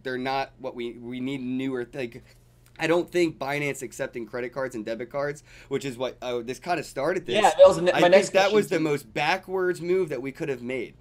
they're 0.04 0.20
not 0.20 0.52
what 0.60 0.76
we 0.76 0.94
we 0.94 1.20
need 1.20 1.42
newer 1.42 1.90
like 1.92 2.24
I 2.78 2.86
don't 2.86 3.12
think 3.12 3.40
Binance 3.40 3.82
accepting 3.82 4.28
credit 4.28 4.54
cards 4.54 4.76
and 4.76 4.86
debit 4.86 5.10
cards, 5.10 5.44
which 5.70 5.86
is 5.86 5.98
what 5.98 6.18
uh, 6.22 6.42
this 6.42 6.60
kind 6.60 6.80
of 6.80 6.86
started 6.86 7.26
this. 7.26 7.42
Yeah, 7.42 7.50
that 7.50 7.68
was 7.68 7.82
my 7.82 7.92
I 7.92 8.08
next. 8.08 8.30
Think 8.30 8.44
that 8.44 8.52
was 8.52 8.70
the 8.70 8.80
most 8.80 9.12
backwards 9.12 9.82
move 9.82 10.10
that 10.10 10.22
we 10.22 10.32
could 10.32 10.50
have 10.50 10.62
made. 10.62 10.94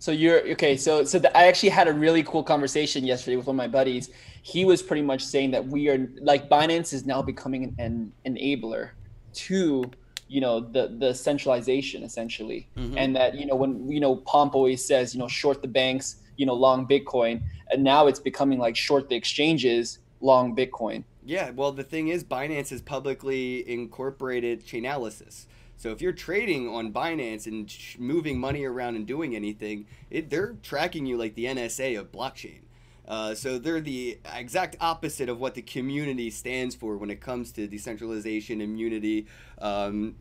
So 0.00 0.12
you're 0.12 0.40
okay. 0.52 0.78
So 0.78 1.04
so 1.04 1.18
the, 1.18 1.36
I 1.36 1.44
actually 1.44 1.68
had 1.68 1.86
a 1.86 1.92
really 1.92 2.22
cool 2.22 2.42
conversation 2.42 3.04
yesterday 3.04 3.36
with 3.36 3.46
one 3.46 3.54
of 3.54 3.58
my 3.58 3.68
buddies. 3.68 4.08
He 4.42 4.64
was 4.64 4.82
pretty 4.82 5.02
much 5.02 5.22
saying 5.22 5.50
that 5.50 5.66
we 5.66 5.90
are 5.90 6.08
like 6.22 6.48
Binance 6.48 6.94
is 6.94 7.04
now 7.04 7.20
becoming 7.20 7.76
an, 7.78 8.10
an 8.24 8.34
enabler 8.34 8.90
to 9.34 9.84
you 10.26 10.40
know 10.40 10.58
the 10.58 10.96
the 10.98 11.12
centralization 11.12 12.02
essentially, 12.02 12.66
mm-hmm. 12.78 12.96
and 12.96 13.14
that 13.14 13.34
you 13.34 13.44
know 13.44 13.54
when 13.54 13.90
you 13.90 14.00
know 14.00 14.16
Pomp 14.16 14.54
always 14.54 14.82
says 14.82 15.14
you 15.14 15.20
know 15.20 15.28
short 15.28 15.60
the 15.60 15.68
banks, 15.68 16.16
you 16.38 16.46
know 16.46 16.54
long 16.54 16.88
Bitcoin, 16.88 17.42
and 17.70 17.84
now 17.84 18.06
it's 18.06 18.20
becoming 18.20 18.58
like 18.58 18.76
short 18.76 19.10
the 19.10 19.16
exchanges, 19.16 19.98
long 20.22 20.56
Bitcoin. 20.56 21.04
Yeah, 21.26 21.50
well 21.50 21.72
the 21.72 21.84
thing 21.84 22.08
is 22.08 22.24
Binance 22.24 22.72
is 22.72 22.80
publicly 22.80 23.68
incorporated 23.70 24.64
Chainalysis. 24.64 25.44
So 25.80 25.92
if 25.92 26.02
you're 26.02 26.12
trading 26.12 26.68
on 26.68 26.92
Binance 26.92 27.46
and 27.46 27.74
moving 27.98 28.38
money 28.38 28.66
around 28.66 28.96
and 28.96 29.06
doing 29.06 29.34
anything, 29.34 29.86
it, 30.10 30.28
they're 30.28 30.56
tracking 30.62 31.06
you 31.06 31.16
like 31.16 31.34
the 31.36 31.46
NSA 31.46 31.98
of 31.98 32.12
blockchain. 32.12 32.60
Uh, 33.08 33.34
so 33.34 33.58
they're 33.58 33.80
the 33.80 34.18
exact 34.36 34.76
opposite 34.78 35.30
of 35.30 35.40
what 35.40 35.54
the 35.54 35.62
community 35.62 36.28
stands 36.28 36.74
for 36.74 36.98
when 36.98 37.08
it 37.08 37.22
comes 37.22 37.50
to 37.52 37.66
decentralization, 37.66 38.60
immunity, 38.60 39.26
um, 39.58 40.16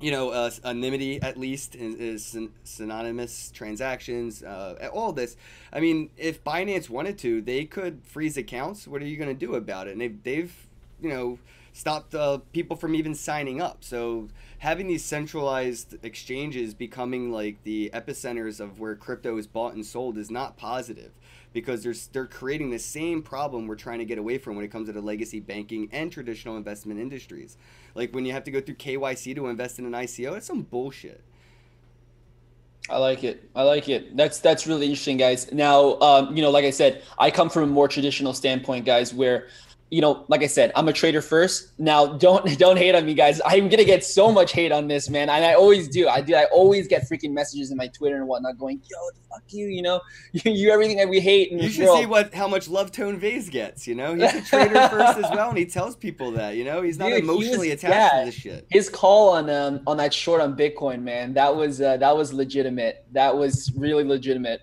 you 0.00 0.10
know, 0.10 0.30
uh, 0.30 0.50
anonymity 0.64 1.22
at 1.22 1.36
least 1.36 1.76
is, 1.76 1.94
is 2.34 2.48
synonymous 2.64 3.52
transactions, 3.52 4.42
uh, 4.42 4.90
all 4.92 5.12
this. 5.12 5.36
I 5.72 5.78
mean, 5.78 6.10
if 6.16 6.42
Binance 6.42 6.90
wanted 6.90 7.18
to, 7.18 7.40
they 7.40 7.66
could 7.66 8.02
freeze 8.02 8.36
accounts. 8.36 8.88
What 8.88 9.00
are 9.00 9.06
you 9.06 9.16
going 9.16 9.30
to 9.30 9.46
do 9.46 9.54
about 9.54 9.86
it? 9.86 9.92
And 9.92 10.00
they've, 10.00 10.22
they've 10.24 10.68
you 11.00 11.08
know, 11.08 11.38
stopped 11.78 12.12
uh, 12.12 12.38
people 12.52 12.76
from 12.76 12.96
even 12.96 13.14
signing 13.14 13.60
up. 13.60 13.84
So 13.84 14.28
having 14.58 14.88
these 14.88 15.04
centralized 15.04 15.94
exchanges 16.02 16.74
becoming 16.74 17.30
like 17.30 17.62
the 17.62 17.90
epicenters 17.94 18.58
of 18.58 18.80
where 18.80 18.96
crypto 18.96 19.36
is 19.38 19.46
bought 19.46 19.74
and 19.74 19.86
sold 19.86 20.18
is 20.18 20.28
not 20.28 20.56
positive 20.56 21.12
because 21.52 21.84
they're, 21.84 21.94
they're 22.12 22.26
creating 22.26 22.70
the 22.70 22.80
same 22.80 23.22
problem 23.22 23.68
we're 23.68 23.76
trying 23.76 24.00
to 24.00 24.04
get 24.04 24.18
away 24.18 24.38
from 24.38 24.56
when 24.56 24.64
it 24.64 24.72
comes 24.72 24.88
to 24.88 24.92
the 24.92 25.00
legacy 25.00 25.38
banking 25.38 25.88
and 25.92 26.10
traditional 26.10 26.56
investment 26.56 26.98
industries. 26.98 27.56
Like 27.94 28.12
when 28.12 28.26
you 28.26 28.32
have 28.32 28.42
to 28.44 28.50
go 28.50 28.60
through 28.60 28.74
KYC 28.74 29.36
to 29.36 29.46
invest 29.46 29.78
in 29.78 29.86
an 29.86 29.92
ICO, 29.92 30.36
it's 30.36 30.46
some 30.46 30.62
bullshit. 30.62 31.22
I 32.90 32.98
like 32.98 33.22
it. 33.22 33.48
I 33.54 33.62
like 33.62 33.88
it. 33.88 34.16
That's 34.16 34.40
that's 34.40 34.66
really 34.66 34.86
interesting, 34.86 35.18
guys. 35.18 35.52
Now, 35.52 35.98
um, 36.00 36.34
you 36.34 36.40
know, 36.40 36.50
like 36.50 36.64
I 36.64 36.70
said, 36.70 37.02
I 37.18 37.30
come 37.30 37.50
from 37.50 37.64
a 37.64 37.66
more 37.66 37.86
traditional 37.86 38.32
standpoint, 38.32 38.86
guys, 38.86 39.12
where 39.12 39.48
you 39.90 40.02
know, 40.02 40.26
like 40.28 40.42
I 40.42 40.46
said, 40.46 40.70
I'm 40.76 40.88
a 40.88 40.92
trader 40.92 41.22
first. 41.22 41.78
Now, 41.78 42.06
don't 42.06 42.58
don't 42.58 42.76
hate 42.76 42.94
on 42.94 43.06
me, 43.06 43.14
guys. 43.14 43.40
I'm 43.44 43.68
gonna 43.68 43.84
get 43.84 44.04
so 44.04 44.30
much 44.30 44.52
hate 44.52 44.72
on 44.72 44.86
this, 44.86 45.08
man, 45.08 45.30
and 45.30 45.44
I 45.44 45.54
always 45.54 45.88
do. 45.88 46.08
I 46.08 46.20
do. 46.20 46.34
I 46.34 46.44
always 46.46 46.86
get 46.86 47.08
freaking 47.08 47.32
messages 47.32 47.70
in 47.70 47.76
my 47.76 47.88
Twitter 47.88 48.16
and 48.16 48.26
whatnot, 48.26 48.58
going, 48.58 48.82
"Yo, 48.88 48.96
fuck 49.30 49.42
you," 49.48 49.66
you 49.66 49.82
know, 49.82 50.00
you, 50.32 50.52
you 50.52 50.70
everything 50.70 50.98
that 50.98 51.08
we 51.08 51.20
hate. 51.20 51.52
you 51.52 51.68
should 51.68 51.86
world. 51.86 52.00
see 52.00 52.06
what 52.06 52.34
how 52.34 52.48
much 52.48 52.68
love 52.68 52.92
Tone 52.92 53.18
Vays 53.18 53.48
gets. 53.48 53.86
You 53.86 53.94
know, 53.94 54.14
he's 54.14 54.34
a 54.34 54.42
trader 54.42 54.74
first 54.90 55.18
as 55.18 55.30
well, 55.30 55.48
and 55.48 55.58
he 55.58 55.66
tells 55.66 55.96
people 55.96 56.32
that. 56.32 56.56
You 56.56 56.64
know, 56.64 56.82
he's 56.82 56.98
not 56.98 57.08
Dude, 57.08 57.24
emotionally 57.24 57.68
he 57.68 57.74
was, 57.74 57.84
attached 57.84 58.14
yeah, 58.14 58.20
to 58.20 58.26
this 58.26 58.34
shit. 58.34 58.66
His 58.70 58.90
call 58.90 59.30
on 59.30 59.48
um 59.48 59.80
on 59.86 59.96
that 59.96 60.12
short 60.12 60.40
on 60.40 60.54
Bitcoin, 60.54 61.02
man, 61.02 61.32
that 61.34 61.54
was 61.54 61.80
uh, 61.80 61.96
that 61.96 62.14
was 62.14 62.32
legitimate. 62.32 63.06
That 63.12 63.34
was 63.34 63.72
really 63.74 64.04
legitimate. 64.04 64.62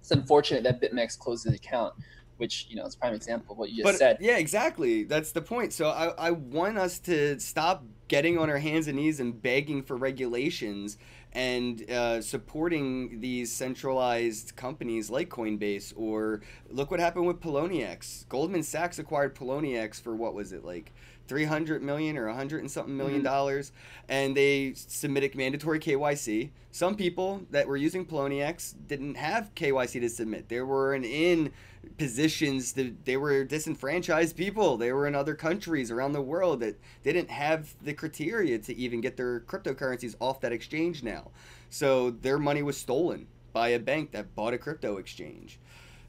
It's 0.00 0.10
unfortunate 0.10 0.62
that 0.64 0.80
BitMEX 0.80 1.18
closed 1.18 1.44
his 1.44 1.54
account 1.54 1.94
which 2.36 2.66
you 2.68 2.76
know 2.76 2.84
is 2.84 2.94
a 2.94 2.98
prime 2.98 3.14
example 3.14 3.52
of 3.52 3.58
what 3.58 3.70
you 3.70 3.82
just 3.82 3.84
but, 3.84 3.96
said. 3.96 4.18
Yeah, 4.20 4.38
exactly. 4.38 5.04
That's 5.04 5.32
the 5.32 5.42
point. 5.42 5.72
So 5.72 5.88
I, 5.88 6.28
I 6.28 6.30
want 6.30 6.78
us 6.78 6.98
to 7.00 7.38
stop 7.40 7.84
getting 8.08 8.38
on 8.38 8.50
our 8.50 8.58
hands 8.58 8.86
and 8.86 8.96
knees 8.96 9.20
and 9.20 9.40
begging 9.40 9.82
for 9.82 9.96
regulations 9.96 10.98
and 11.32 11.90
uh, 11.90 12.22
supporting 12.22 13.20
these 13.20 13.52
centralized 13.52 14.56
companies 14.56 15.10
like 15.10 15.28
Coinbase 15.28 15.92
or 15.96 16.40
look 16.70 16.90
what 16.90 16.98
happened 16.98 17.26
with 17.26 17.40
Poloniex. 17.40 18.26
Goldman 18.28 18.62
Sachs 18.62 18.98
acquired 18.98 19.34
Poloniex 19.34 20.00
for 20.00 20.16
what 20.16 20.34
was 20.34 20.52
it 20.52 20.64
like 20.64 20.94
300 21.28 21.82
million 21.82 22.16
or 22.16 22.26
100 22.26 22.60
and 22.60 22.70
something 22.70 22.96
1000000 22.96 23.10
mm-hmm. 23.10 23.22
dollars 23.22 23.72
and 24.08 24.36
they 24.36 24.72
submitted 24.74 25.34
mandatory 25.34 25.78
KYC. 25.78 26.50
Some 26.70 26.94
people 26.94 27.42
that 27.50 27.68
were 27.68 27.76
using 27.76 28.06
Poloniex 28.06 28.74
didn't 28.86 29.16
have 29.16 29.54
KYC 29.54 30.00
to 30.00 30.08
submit. 30.08 30.48
They 30.48 30.60
were 30.60 30.94
an 30.94 31.04
in 31.04 31.52
positions 31.98 32.72
that 32.72 33.04
they 33.04 33.16
were 33.16 33.44
disenfranchised 33.44 34.36
people. 34.36 34.76
They 34.76 34.92
were 34.92 35.06
in 35.06 35.14
other 35.14 35.34
countries 35.34 35.90
around 35.90 36.12
the 36.12 36.22
world 36.22 36.60
that 36.60 36.78
didn't 37.02 37.30
have 37.30 37.74
the 37.82 37.94
criteria 37.94 38.58
to 38.58 38.76
even 38.76 39.00
get 39.00 39.16
their 39.16 39.40
cryptocurrencies 39.40 40.14
off 40.20 40.40
that 40.40 40.52
exchange 40.52 41.02
now. 41.02 41.30
So 41.70 42.10
their 42.10 42.38
money 42.38 42.62
was 42.62 42.76
stolen 42.76 43.26
by 43.52 43.68
a 43.68 43.78
bank 43.78 44.12
that 44.12 44.34
bought 44.34 44.54
a 44.54 44.58
crypto 44.58 44.98
exchange. 44.98 45.58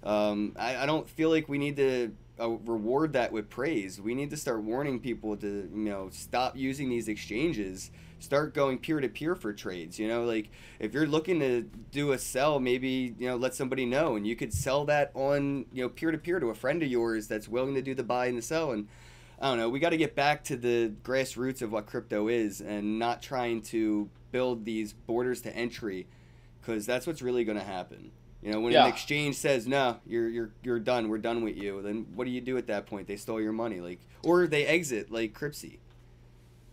Um, 0.04 0.54
I, 0.58 0.78
I 0.78 0.86
don't 0.86 1.10
feel 1.10 1.30
like 1.30 1.50
we 1.50 1.58
need 1.58 1.78
to 1.78 2.14
uh, 2.40 2.50
reward 2.50 3.14
that 3.14 3.32
with 3.32 3.50
praise. 3.50 4.00
We 4.00 4.14
need 4.14 4.30
to 4.30 4.38
start 4.38 4.62
warning 4.62 5.00
people 5.00 5.36
to 5.38 5.48
you 5.48 5.90
know 5.90 6.10
stop 6.12 6.56
using 6.56 6.90
these 6.90 7.08
exchanges. 7.08 7.92
Start 8.20 8.54
going 8.54 8.80
peer 8.80 9.00
to 9.00 9.08
peer 9.08 9.36
for 9.36 9.54
trades. 9.54 10.00
You 10.00 10.08
know, 10.08 10.24
like 10.24 10.50
if 10.80 10.94
you're 10.94 11.08
looking 11.08 11.40
to 11.40 11.70
do 11.92 12.12
a 12.12 12.18
sell, 12.18 12.60
maybe 12.60 13.16
you 13.20 13.28
know 13.28 13.36
let 13.36 13.54
somebody 13.54 13.86
know, 13.86 14.16
and 14.16 14.26
you 14.26 14.36
could 14.36 14.54
sell 14.54 14.86
that 14.86 15.12
on 15.14 15.66
you 15.72 15.84
know 15.84 15.90
peer 15.90 16.12
to 16.12 16.18
peer 16.18 16.40
to 16.40 16.48
a 16.48 16.56
friend 16.56 16.82
of 16.82 16.90
yours 16.90 17.28
that's 17.28 17.48
willing 17.48 17.76
to 17.76 17.82
do 17.82 17.94
the 17.94 18.04
buy 18.04 18.26
and 18.28 18.38
the 18.38 18.42
sell. 18.42 18.72
And 18.72 18.88
I 19.40 19.50
don't 19.50 19.58
know, 19.60 19.70
we 19.70 19.80
got 19.80 19.92
to 19.92 19.98
get 19.98 20.16
back 20.16 20.44
to 20.46 20.58
the 20.58 20.94
grassroots 21.04 21.62
of 21.62 21.72
what 21.72 21.86
crypto 21.86 22.28
is, 22.28 22.60
and 22.60 22.98
not 22.98 23.22
trying 23.22 23.62
to 23.64 24.10
build 24.32 24.66
these 24.66 24.94
borders 24.94 25.42
to 25.42 25.56
entry, 25.56 26.08
because 26.60 26.86
that's 26.86 27.06
what's 27.06 27.22
really 27.22 27.44
going 27.44 27.58
to 27.58 27.64
happen. 27.64 28.12
You 28.42 28.52
know, 28.52 28.62
when 28.62 28.74
yeah. 28.74 28.86
an 28.86 28.90
exchange 28.90 29.36
says 29.36 29.68
no, 29.68 29.98
you're 30.06 30.30
you're 30.30 30.52
you're 30.64 30.80
done. 30.80 31.10
We're 31.10 31.18
done 31.18 31.44
with 31.44 31.58
you. 31.58 31.82
Then 31.82 32.08
what 32.16 32.26
do 32.26 32.32
you 32.32 32.42
do 32.42 32.58
at 32.58 32.68
that 32.68 32.86
point? 32.86 33.08
They 33.08 33.16
stole 33.16 33.42
your 33.42 33.52
money, 33.52 33.80
like, 33.80 34.00
or 34.24 34.48
they 34.48 34.66
exit, 34.66 35.12
like 35.12 35.34
Cryptsy. 35.34 35.78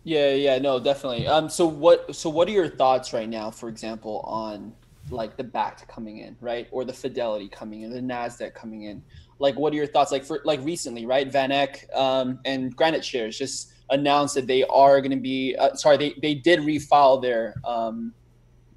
Yeah, 0.05 0.33
yeah, 0.35 0.59
no, 0.59 0.79
definitely. 0.79 1.25
Um, 1.25 1.49
so 1.49 1.65
what 1.65 2.15
so 2.15 2.29
what 2.29 2.47
are 2.47 2.51
your 2.51 2.69
thoughts 2.69 3.11
right 3.11 3.27
now, 3.27 3.49
for 3.49 3.69
example, 3.69 4.19
on 4.19 4.71
like 5.09 5.35
the 5.35 5.43
Bakkt 5.43 5.87
coming 5.87 6.19
in, 6.19 6.37
right, 6.41 6.67
or 6.69 6.85
the 6.85 6.93
Fidelity 6.93 7.49
coming 7.49 7.81
in, 7.81 7.89
the 7.89 8.01
Nasdaq 8.01 8.53
coming 8.53 8.83
in? 8.83 9.03
Like, 9.39 9.57
what 9.57 9.73
are 9.73 9.75
your 9.75 9.87
thoughts? 9.87 10.11
Like 10.11 10.23
for 10.23 10.41
like 10.45 10.63
recently, 10.63 11.07
right? 11.07 11.29
VanEck 11.29 11.91
um, 11.97 12.39
and 12.45 12.75
Granite 12.75 13.03
Shares 13.03 13.35
just 13.35 13.73
announced 13.89 14.35
that 14.35 14.45
they 14.45 14.63
are 14.65 15.01
going 15.01 15.09
to 15.09 15.17
be. 15.17 15.55
Uh, 15.57 15.73
sorry, 15.73 15.97
they 15.97 16.13
they 16.21 16.35
did 16.35 16.59
refile 16.59 17.19
their 17.19 17.55
um 17.65 18.13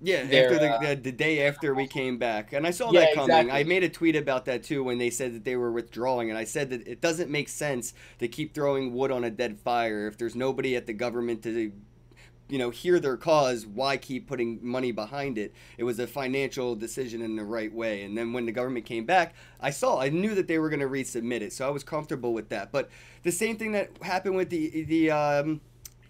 yeah, 0.00 0.18
after 0.18 0.58
the, 0.58 0.72
uh, 0.72 0.94
the 0.94 1.10
day 1.10 1.46
after 1.46 1.74
we 1.74 1.86
came 1.86 2.18
back, 2.18 2.52
and 2.52 2.66
I 2.66 2.70
saw 2.70 2.92
yeah, 2.92 3.00
that 3.00 3.14
coming. 3.14 3.30
Exactly. 3.30 3.52
I 3.52 3.64
made 3.64 3.82
a 3.82 3.88
tweet 3.88 4.14
about 4.14 4.44
that 4.44 4.62
too 4.62 4.84
when 4.84 4.98
they 4.98 5.10
said 5.10 5.34
that 5.34 5.44
they 5.44 5.56
were 5.56 5.72
withdrawing, 5.72 6.30
and 6.30 6.38
I 6.38 6.44
said 6.44 6.70
that 6.70 6.86
it 6.86 7.00
doesn't 7.00 7.30
make 7.30 7.48
sense 7.48 7.94
to 8.20 8.28
keep 8.28 8.54
throwing 8.54 8.94
wood 8.94 9.10
on 9.10 9.24
a 9.24 9.30
dead 9.30 9.58
fire 9.58 10.06
if 10.06 10.16
there's 10.16 10.36
nobody 10.36 10.76
at 10.76 10.86
the 10.86 10.92
government 10.92 11.42
to, 11.42 11.72
you 12.48 12.58
know, 12.58 12.70
hear 12.70 13.00
their 13.00 13.16
cause. 13.16 13.66
Why 13.66 13.96
keep 13.96 14.28
putting 14.28 14.60
money 14.62 14.92
behind 14.92 15.36
it? 15.36 15.52
It 15.76 15.84
was 15.84 15.98
a 15.98 16.06
financial 16.06 16.76
decision 16.76 17.20
in 17.20 17.34
the 17.34 17.44
right 17.44 17.72
way, 17.72 18.04
and 18.04 18.16
then 18.16 18.32
when 18.32 18.46
the 18.46 18.52
government 18.52 18.86
came 18.86 19.04
back, 19.04 19.34
I 19.60 19.70
saw, 19.70 20.00
I 20.00 20.10
knew 20.10 20.36
that 20.36 20.46
they 20.46 20.60
were 20.60 20.70
going 20.70 20.80
to 20.80 20.86
resubmit 20.86 21.40
it, 21.40 21.52
so 21.52 21.66
I 21.66 21.70
was 21.70 21.82
comfortable 21.82 22.32
with 22.32 22.50
that. 22.50 22.70
But 22.70 22.88
the 23.24 23.32
same 23.32 23.56
thing 23.56 23.72
that 23.72 23.90
happened 24.02 24.36
with 24.36 24.50
the 24.50 24.84
the 24.84 25.10
um, 25.10 25.60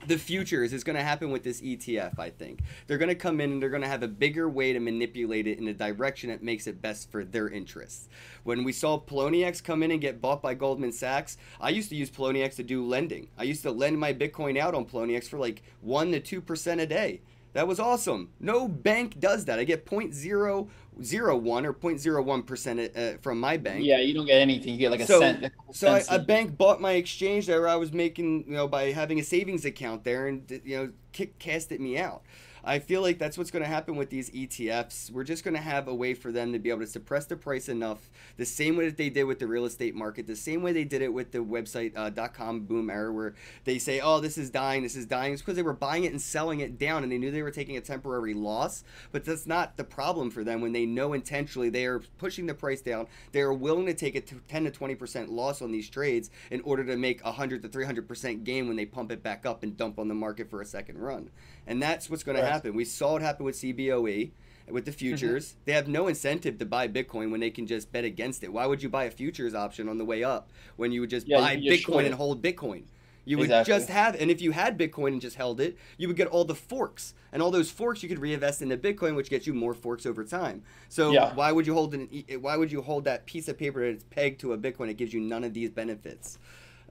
the 0.06 0.16
futures 0.16 0.72
is 0.72 0.84
going 0.84 0.96
to 0.96 1.02
happen 1.02 1.30
with 1.30 1.42
this 1.42 1.60
ETF, 1.60 2.18
I 2.18 2.30
think. 2.30 2.60
They're 2.86 2.98
going 2.98 3.08
to 3.08 3.14
come 3.14 3.40
in 3.40 3.52
and 3.52 3.62
they're 3.62 3.68
going 3.68 3.82
to 3.82 3.88
have 3.88 4.02
a 4.02 4.08
bigger 4.08 4.48
way 4.48 4.72
to 4.72 4.80
manipulate 4.80 5.46
it 5.46 5.58
in 5.58 5.68
a 5.68 5.74
direction 5.74 6.30
that 6.30 6.42
makes 6.42 6.66
it 6.66 6.80
best 6.80 7.10
for 7.10 7.24
their 7.24 7.48
interests. 7.48 8.08
When 8.44 8.64
we 8.64 8.72
saw 8.72 9.00
Poloniex 9.00 9.62
come 9.62 9.82
in 9.82 9.90
and 9.90 10.00
get 10.00 10.20
bought 10.20 10.40
by 10.40 10.54
Goldman 10.54 10.92
Sachs, 10.92 11.36
I 11.60 11.70
used 11.70 11.90
to 11.90 11.96
use 11.96 12.10
Poloniex 12.10 12.56
to 12.56 12.62
do 12.62 12.86
lending. 12.86 13.28
I 13.36 13.42
used 13.42 13.62
to 13.62 13.70
lend 13.70 13.98
my 13.98 14.14
Bitcoin 14.14 14.58
out 14.58 14.74
on 14.74 14.86
Poloniex 14.86 15.24
for 15.24 15.38
like 15.38 15.62
1 15.80 16.12
to 16.12 16.20
2% 16.20 16.80
a 16.80 16.86
day. 16.86 17.20
That 17.58 17.66
was 17.66 17.80
awesome. 17.80 18.30
No 18.38 18.68
bank 18.68 19.18
does 19.18 19.46
that. 19.46 19.58
I 19.58 19.64
get 19.64 19.84
0.001 19.84 20.28
or 20.46 21.74
0.01 21.74 22.46
percent 22.46 22.96
uh, 22.96 23.18
from 23.20 23.40
my 23.40 23.56
bank. 23.56 23.84
Yeah, 23.84 23.98
you 23.98 24.14
don't 24.14 24.26
get 24.26 24.40
anything. 24.40 24.74
You 24.74 24.78
get 24.78 24.92
like 24.92 25.00
a 25.00 25.06
so, 25.06 25.18
cent. 25.18 25.52
So 25.72 25.88
I, 25.88 26.04
a 26.08 26.20
bank 26.20 26.56
bought 26.56 26.80
my 26.80 26.92
exchange 26.92 27.48
there. 27.48 27.66
I 27.66 27.74
was 27.74 27.92
making, 27.92 28.44
you 28.46 28.52
know, 28.52 28.68
by 28.68 28.92
having 28.92 29.18
a 29.18 29.24
savings 29.24 29.64
account 29.64 30.04
there, 30.04 30.28
and 30.28 30.48
you 30.64 30.76
know, 30.76 30.92
kick, 31.10 31.40
casted 31.40 31.80
me 31.80 31.98
out. 31.98 32.22
I 32.68 32.80
feel 32.80 33.00
like 33.00 33.18
that's 33.18 33.38
what's 33.38 33.50
going 33.50 33.62
to 33.62 33.68
happen 33.68 33.96
with 33.96 34.10
these 34.10 34.28
ETFs. 34.28 35.10
We're 35.10 35.24
just 35.24 35.42
going 35.42 35.54
to 35.54 35.60
have 35.60 35.88
a 35.88 35.94
way 35.94 36.12
for 36.12 36.30
them 36.30 36.52
to 36.52 36.58
be 36.58 36.68
able 36.68 36.80
to 36.80 36.86
suppress 36.86 37.24
the 37.24 37.34
price 37.34 37.66
enough, 37.66 38.10
the 38.36 38.44
same 38.44 38.76
way 38.76 38.84
that 38.84 38.98
they 38.98 39.08
did 39.08 39.24
with 39.24 39.38
the 39.38 39.46
real 39.46 39.64
estate 39.64 39.94
market, 39.94 40.26
the 40.26 40.36
same 40.36 40.60
way 40.60 40.72
they 40.74 40.84
did 40.84 41.00
it 41.00 41.10
with 41.10 41.32
the 41.32 41.38
website 41.38 41.96
uh, 41.96 42.28
.com 42.28 42.66
boom 42.66 42.90
era, 42.90 43.10
where 43.10 43.34
they 43.64 43.78
say, 43.78 44.00
"Oh, 44.00 44.20
this 44.20 44.36
is 44.36 44.50
dying, 44.50 44.82
this 44.82 44.96
is 44.96 45.06
dying." 45.06 45.32
It's 45.32 45.40
because 45.40 45.56
they 45.56 45.62
were 45.62 45.72
buying 45.72 46.04
it 46.04 46.12
and 46.12 46.20
selling 46.20 46.60
it 46.60 46.78
down, 46.78 47.02
and 47.04 47.10
they 47.10 47.16
knew 47.16 47.30
they 47.30 47.42
were 47.42 47.50
taking 47.50 47.78
a 47.78 47.80
temporary 47.80 48.34
loss. 48.34 48.84
But 49.12 49.24
that's 49.24 49.46
not 49.46 49.78
the 49.78 49.84
problem 49.84 50.30
for 50.30 50.44
them 50.44 50.60
when 50.60 50.72
they 50.72 50.84
know 50.84 51.14
intentionally 51.14 51.70
they 51.70 51.86
are 51.86 52.00
pushing 52.18 52.44
the 52.44 52.54
price 52.54 52.82
down. 52.82 53.06
They 53.32 53.40
are 53.40 53.52
willing 53.54 53.86
to 53.86 53.94
take 53.94 54.14
a 54.14 54.20
10 54.20 54.64
to 54.64 54.70
20 54.70 54.94
percent 54.94 55.32
loss 55.32 55.62
on 55.62 55.72
these 55.72 55.88
trades 55.88 56.28
in 56.50 56.60
order 56.60 56.84
to 56.84 56.98
make 56.98 57.22
a 57.22 57.30
100 57.30 57.62
to 57.62 57.68
300 57.68 58.06
percent 58.06 58.44
gain 58.44 58.68
when 58.68 58.76
they 58.76 58.84
pump 58.84 59.10
it 59.10 59.22
back 59.22 59.46
up 59.46 59.62
and 59.62 59.74
dump 59.74 59.98
on 59.98 60.08
the 60.08 60.14
market 60.14 60.50
for 60.50 60.60
a 60.60 60.66
second 60.66 60.98
run. 60.98 61.30
And 61.68 61.80
that's 61.80 62.08
what's 62.08 62.24
going 62.24 62.36
right. 62.36 62.44
to 62.44 62.50
happen. 62.50 62.74
We 62.74 62.86
saw 62.86 63.16
it 63.16 63.22
happen 63.22 63.44
with 63.44 63.54
CBOE 63.54 64.30
with 64.70 64.84
the 64.84 64.90
mm-hmm. 64.90 64.98
futures. 64.98 65.48
Mm-hmm. 65.48 65.60
They 65.66 65.72
have 65.72 65.86
no 65.86 66.08
incentive 66.08 66.58
to 66.58 66.66
buy 66.66 66.88
Bitcoin 66.88 67.30
when 67.30 67.40
they 67.40 67.50
can 67.50 67.66
just 67.66 67.92
bet 67.92 68.04
against 68.04 68.42
it. 68.42 68.52
Why 68.52 68.66
would 68.66 68.82
you 68.82 68.88
buy 68.88 69.04
a 69.04 69.10
futures 69.10 69.54
option 69.54 69.88
on 69.88 69.98
the 69.98 70.04
way 70.04 70.24
up 70.24 70.50
when 70.76 70.90
you 70.92 71.02
would 71.02 71.10
just 71.10 71.28
yeah, 71.28 71.38
buy 71.38 71.56
Bitcoin 71.56 72.06
and 72.06 72.14
hold 72.14 72.42
Bitcoin? 72.42 72.84
You 73.26 73.36
would 73.36 73.44
exactly. 73.44 73.74
just 73.74 73.88
have, 73.90 74.14
and 74.18 74.30
if 74.30 74.40
you 74.40 74.52
had 74.52 74.78
Bitcoin 74.78 75.08
and 75.08 75.20
just 75.20 75.36
held 75.36 75.60
it, 75.60 75.76
you 75.98 76.08
would 76.08 76.16
get 76.16 76.28
all 76.28 76.46
the 76.46 76.54
forks, 76.54 77.12
and 77.30 77.42
all 77.42 77.50
those 77.50 77.70
forks 77.70 78.02
you 78.02 78.08
could 78.08 78.20
reinvest 78.20 78.62
into 78.62 78.78
Bitcoin, 78.78 79.14
which 79.14 79.28
gets 79.28 79.46
you 79.46 79.52
more 79.52 79.74
forks 79.74 80.06
over 80.06 80.24
time. 80.24 80.62
So 80.88 81.10
yeah. 81.10 81.34
why 81.34 81.52
would 81.52 81.66
you 81.66 81.74
hold 81.74 81.92
an, 81.92 82.08
why 82.40 82.56
would 82.56 82.72
you 82.72 82.80
hold 82.80 83.04
that 83.04 83.26
piece 83.26 83.46
of 83.48 83.58
paper 83.58 83.92
that's 83.92 84.04
pegged 84.04 84.40
to 84.40 84.54
a 84.54 84.58
Bitcoin? 84.58 84.88
It 84.88 84.96
gives 84.96 85.12
you 85.12 85.20
none 85.20 85.44
of 85.44 85.52
these 85.52 85.68
benefits. 85.68 86.38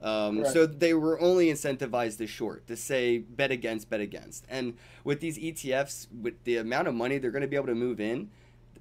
Um, 0.02 0.40
right. 0.40 0.52
So 0.52 0.66
they 0.66 0.94
were 0.94 1.20
only 1.20 1.46
incentivized 1.46 2.18
to 2.18 2.26
short, 2.26 2.66
to 2.68 2.76
say 2.76 3.18
bet 3.18 3.50
against, 3.50 3.90
bet 3.90 4.00
against. 4.00 4.44
And 4.48 4.76
with 5.04 5.20
these 5.20 5.38
ETFs, 5.38 6.06
with 6.12 6.44
the 6.44 6.56
amount 6.58 6.88
of 6.88 6.94
money 6.94 7.18
they're 7.18 7.30
going 7.30 7.42
to 7.42 7.48
be 7.48 7.56
able 7.56 7.66
to 7.66 7.74
move 7.74 8.00
in, 8.00 8.30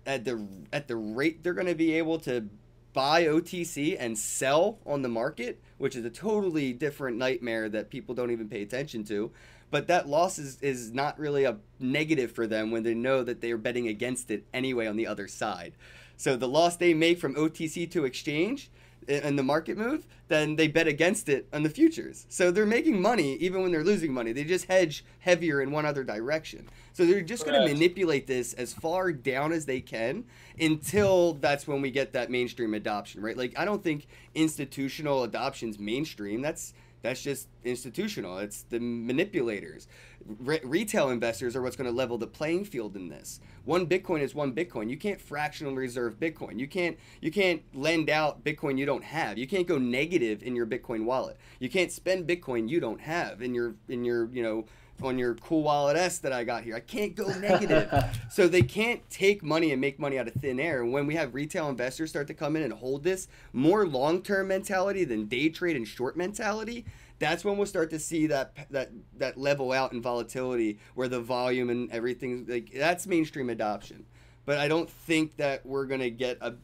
at 0.06 0.26
the 0.26 0.48
at 0.72 0.88
the 0.88 0.96
rate 0.96 1.44
they're 1.44 1.54
going 1.54 1.68
to 1.68 1.76
be 1.76 1.94
able 1.94 2.20
to 2.20 2.48
buy 2.94 3.26
OTC 3.26 3.96
and 4.00 4.18
sell 4.18 4.80
on 4.86 5.04
the 5.04 5.10
market, 5.10 5.62
which 5.78 5.96
is 5.96 6.04
a 6.04 6.10
totally 6.10 6.74
different 6.74 7.18
nightmare 7.18 7.70
that 7.70 7.92
people 7.92 8.16
don't 8.16 8.32
even 8.32 8.50
pay 8.50 8.64
attention 8.64 9.04
to. 9.04 9.32
But 9.70 9.88
that 9.88 10.08
loss 10.08 10.40
is, 10.40 10.60
is 10.62 10.92
not 10.94 11.20
really 11.20 11.44
a 11.44 11.58
negative 11.80 12.32
for 12.32 12.48
them 12.48 12.72
when 12.72 12.84
they 12.84 12.96
know 12.96 13.22
that 13.22 13.42
they 13.42 13.52
are 13.52 13.58
betting 13.58 13.88
against 13.88 14.32
it 14.32 14.46
anyway 14.54 14.88
on 14.88 14.96
the 14.96 15.06
other 15.06 15.28
side. 15.28 15.74
So 16.16 16.36
the 16.36 16.48
loss 16.48 16.78
they 16.78 16.94
make 16.94 17.20
from 17.20 17.36
OTC 17.36 17.92
to 17.92 18.06
exchange 18.06 18.72
in 19.08 19.36
the 19.36 19.44
market 19.44 19.78
move, 19.78 20.06
then 20.28 20.56
they 20.56 20.68
bet 20.68 20.88
against 20.88 21.30
it 21.30 21.48
on 21.54 21.64
the 21.64 21.70
futures. 21.70 22.26
So 22.30 22.52
they're 22.52 22.66
making 22.66 23.02
money 23.02 23.36
even 23.36 23.62
when 23.62 23.72
they're 23.72 23.84
losing 23.84 24.14
money. 24.14 24.34
They 24.34 24.44
just 24.44 24.66
hedge 24.66 25.06
heavier 25.20 25.62
in 25.62 25.72
one 25.72 25.86
other 25.86 26.04
direction. 26.04 26.68
So 26.94 27.06
they're 27.06 27.22
just 27.22 27.46
going 27.46 27.60
to 27.60 27.74
manipulate 27.74 28.28
this 28.28 28.54
as 28.54 28.74
far 28.74 29.12
down 29.12 29.52
as 29.52 29.66
they 29.66 29.82
can 29.82 30.26
until 30.60 31.34
that's 31.34 31.68
when 31.68 31.82
we 31.82 31.92
get 31.92 32.14
that 32.14 32.30
mainstream 32.30 32.74
adoption, 32.74 33.22
right? 33.22 33.38
Like 33.38 33.54
I 33.58 33.66
don't 33.66 33.84
think 33.84 34.08
institutional 34.36 35.24
adoption's 35.24 35.80
mainstream. 35.80 36.42
That's 36.42 36.74
that's 37.08 37.22
just 37.22 37.48
institutional. 37.64 38.38
It's 38.40 38.64
the 38.64 38.82
manipulators. 38.82 39.88
Re- 40.26 40.60
retail 40.64 41.10
investors 41.10 41.56
are 41.56 41.62
what's 41.62 41.78
going 41.78 41.90
to 41.90 41.96
level 41.96 42.18
the 42.18 42.28
playing 42.28 42.66
field 42.66 42.98
in 42.98 43.08
this. 43.08 43.40
One 43.64 43.88
Bitcoin 43.88 44.20
is 44.20 44.36
one 44.36 44.54
Bitcoin. 44.54 44.90
You 44.90 44.98
can't 44.98 45.22
fractional 45.22 45.74
reserve 45.74 46.20
Bitcoin. 46.20 46.60
You 46.60 46.68
can't 46.68 46.98
you 47.22 47.32
can't 47.32 47.62
lend 47.74 48.10
out 48.10 48.44
Bitcoin 48.44 48.78
you 48.78 48.86
don't 48.86 49.06
have. 49.06 49.38
You 49.38 49.48
can't 49.48 49.68
go 49.68 49.78
negative 49.78 50.44
in 50.44 50.54
your 50.54 50.66
Bitcoin 50.66 51.06
wallet. 51.06 51.38
You 51.60 51.70
can't 51.70 51.94
spend 51.94 52.28
Bitcoin 52.28 52.68
you 52.68 52.82
don't 52.82 53.00
have 53.00 53.42
in 53.42 53.56
your 53.56 53.76
in 53.88 54.04
your 54.04 54.30
you 54.34 54.44
know 54.44 54.66
on 55.02 55.18
your 55.18 55.36
cool 55.36 55.64
wallet 55.64 55.96
S 55.98 56.20
that 56.20 56.34
I 56.34 56.44
got 56.44 56.64
here. 56.64 56.76
I 56.76 56.80
can't 56.80 57.16
go 57.16 57.28
negative. 57.40 57.92
so 58.30 58.48
they 58.48 58.62
can't 58.62 59.08
take 59.10 59.44
money 59.44 59.72
and 59.72 59.82
make 59.82 60.00
money 60.00 60.18
out 60.18 60.28
of 60.28 60.34
thin 60.36 60.60
air. 60.60 60.82
And 60.82 60.92
when 60.92 61.08
we 61.08 61.16
have 61.16 61.34
retail 61.34 61.70
investors 61.70 62.10
start 62.10 62.28
to 62.28 62.34
come 62.34 62.56
in 62.56 62.64
and 62.64 62.74
hold 62.74 63.04
this 63.04 63.28
more 63.54 63.88
long-term 63.88 64.48
mentality 64.48 65.04
than 65.04 65.26
day 65.26 65.50
trade 65.50 65.76
and 65.76 65.88
short 65.88 66.18
mentality, 66.18 66.86
that's 67.20 67.44
when 67.44 67.58
we'll 67.58 67.68
start 67.68 67.90
to 67.90 68.00
see 68.00 68.28
that 68.28 68.54
that 68.70 68.92
that 69.18 69.38
level 69.38 69.72
out 69.72 69.92
in 69.92 70.02
volatility 70.02 70.78
where 70.94 71.08
the 71.08 71.20
volume 71.20 71.70
and 71.70 71.92
everything 71.92 72.46
like 72.48 72.72
that's 72.74 73.08
mainstream 73.08 73.50
adoption. 73.50 74.06
But 74.46 74.60
I 74.60 74.68
don't 74.68 74.90
think 74.90 75.38
that 75.38 75.66
we're 75.66 75.86
going 75.86 76.02
to 76.02 76.12
get 76.12 76.38
a 76.42 76.56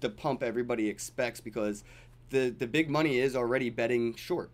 the 0.00 0.08
pump 0.08 0.42
everybody 0.42 0.88
expects 0.88 1.40
because 1.40 1.84
the 2.30 2.50
the 2.50 2.66
big 2.66 2.88
money 2.90 3.18
is 3.18 3.36
already 3.36 3.70
betting 3.70 4.14
short. 4.14 4.50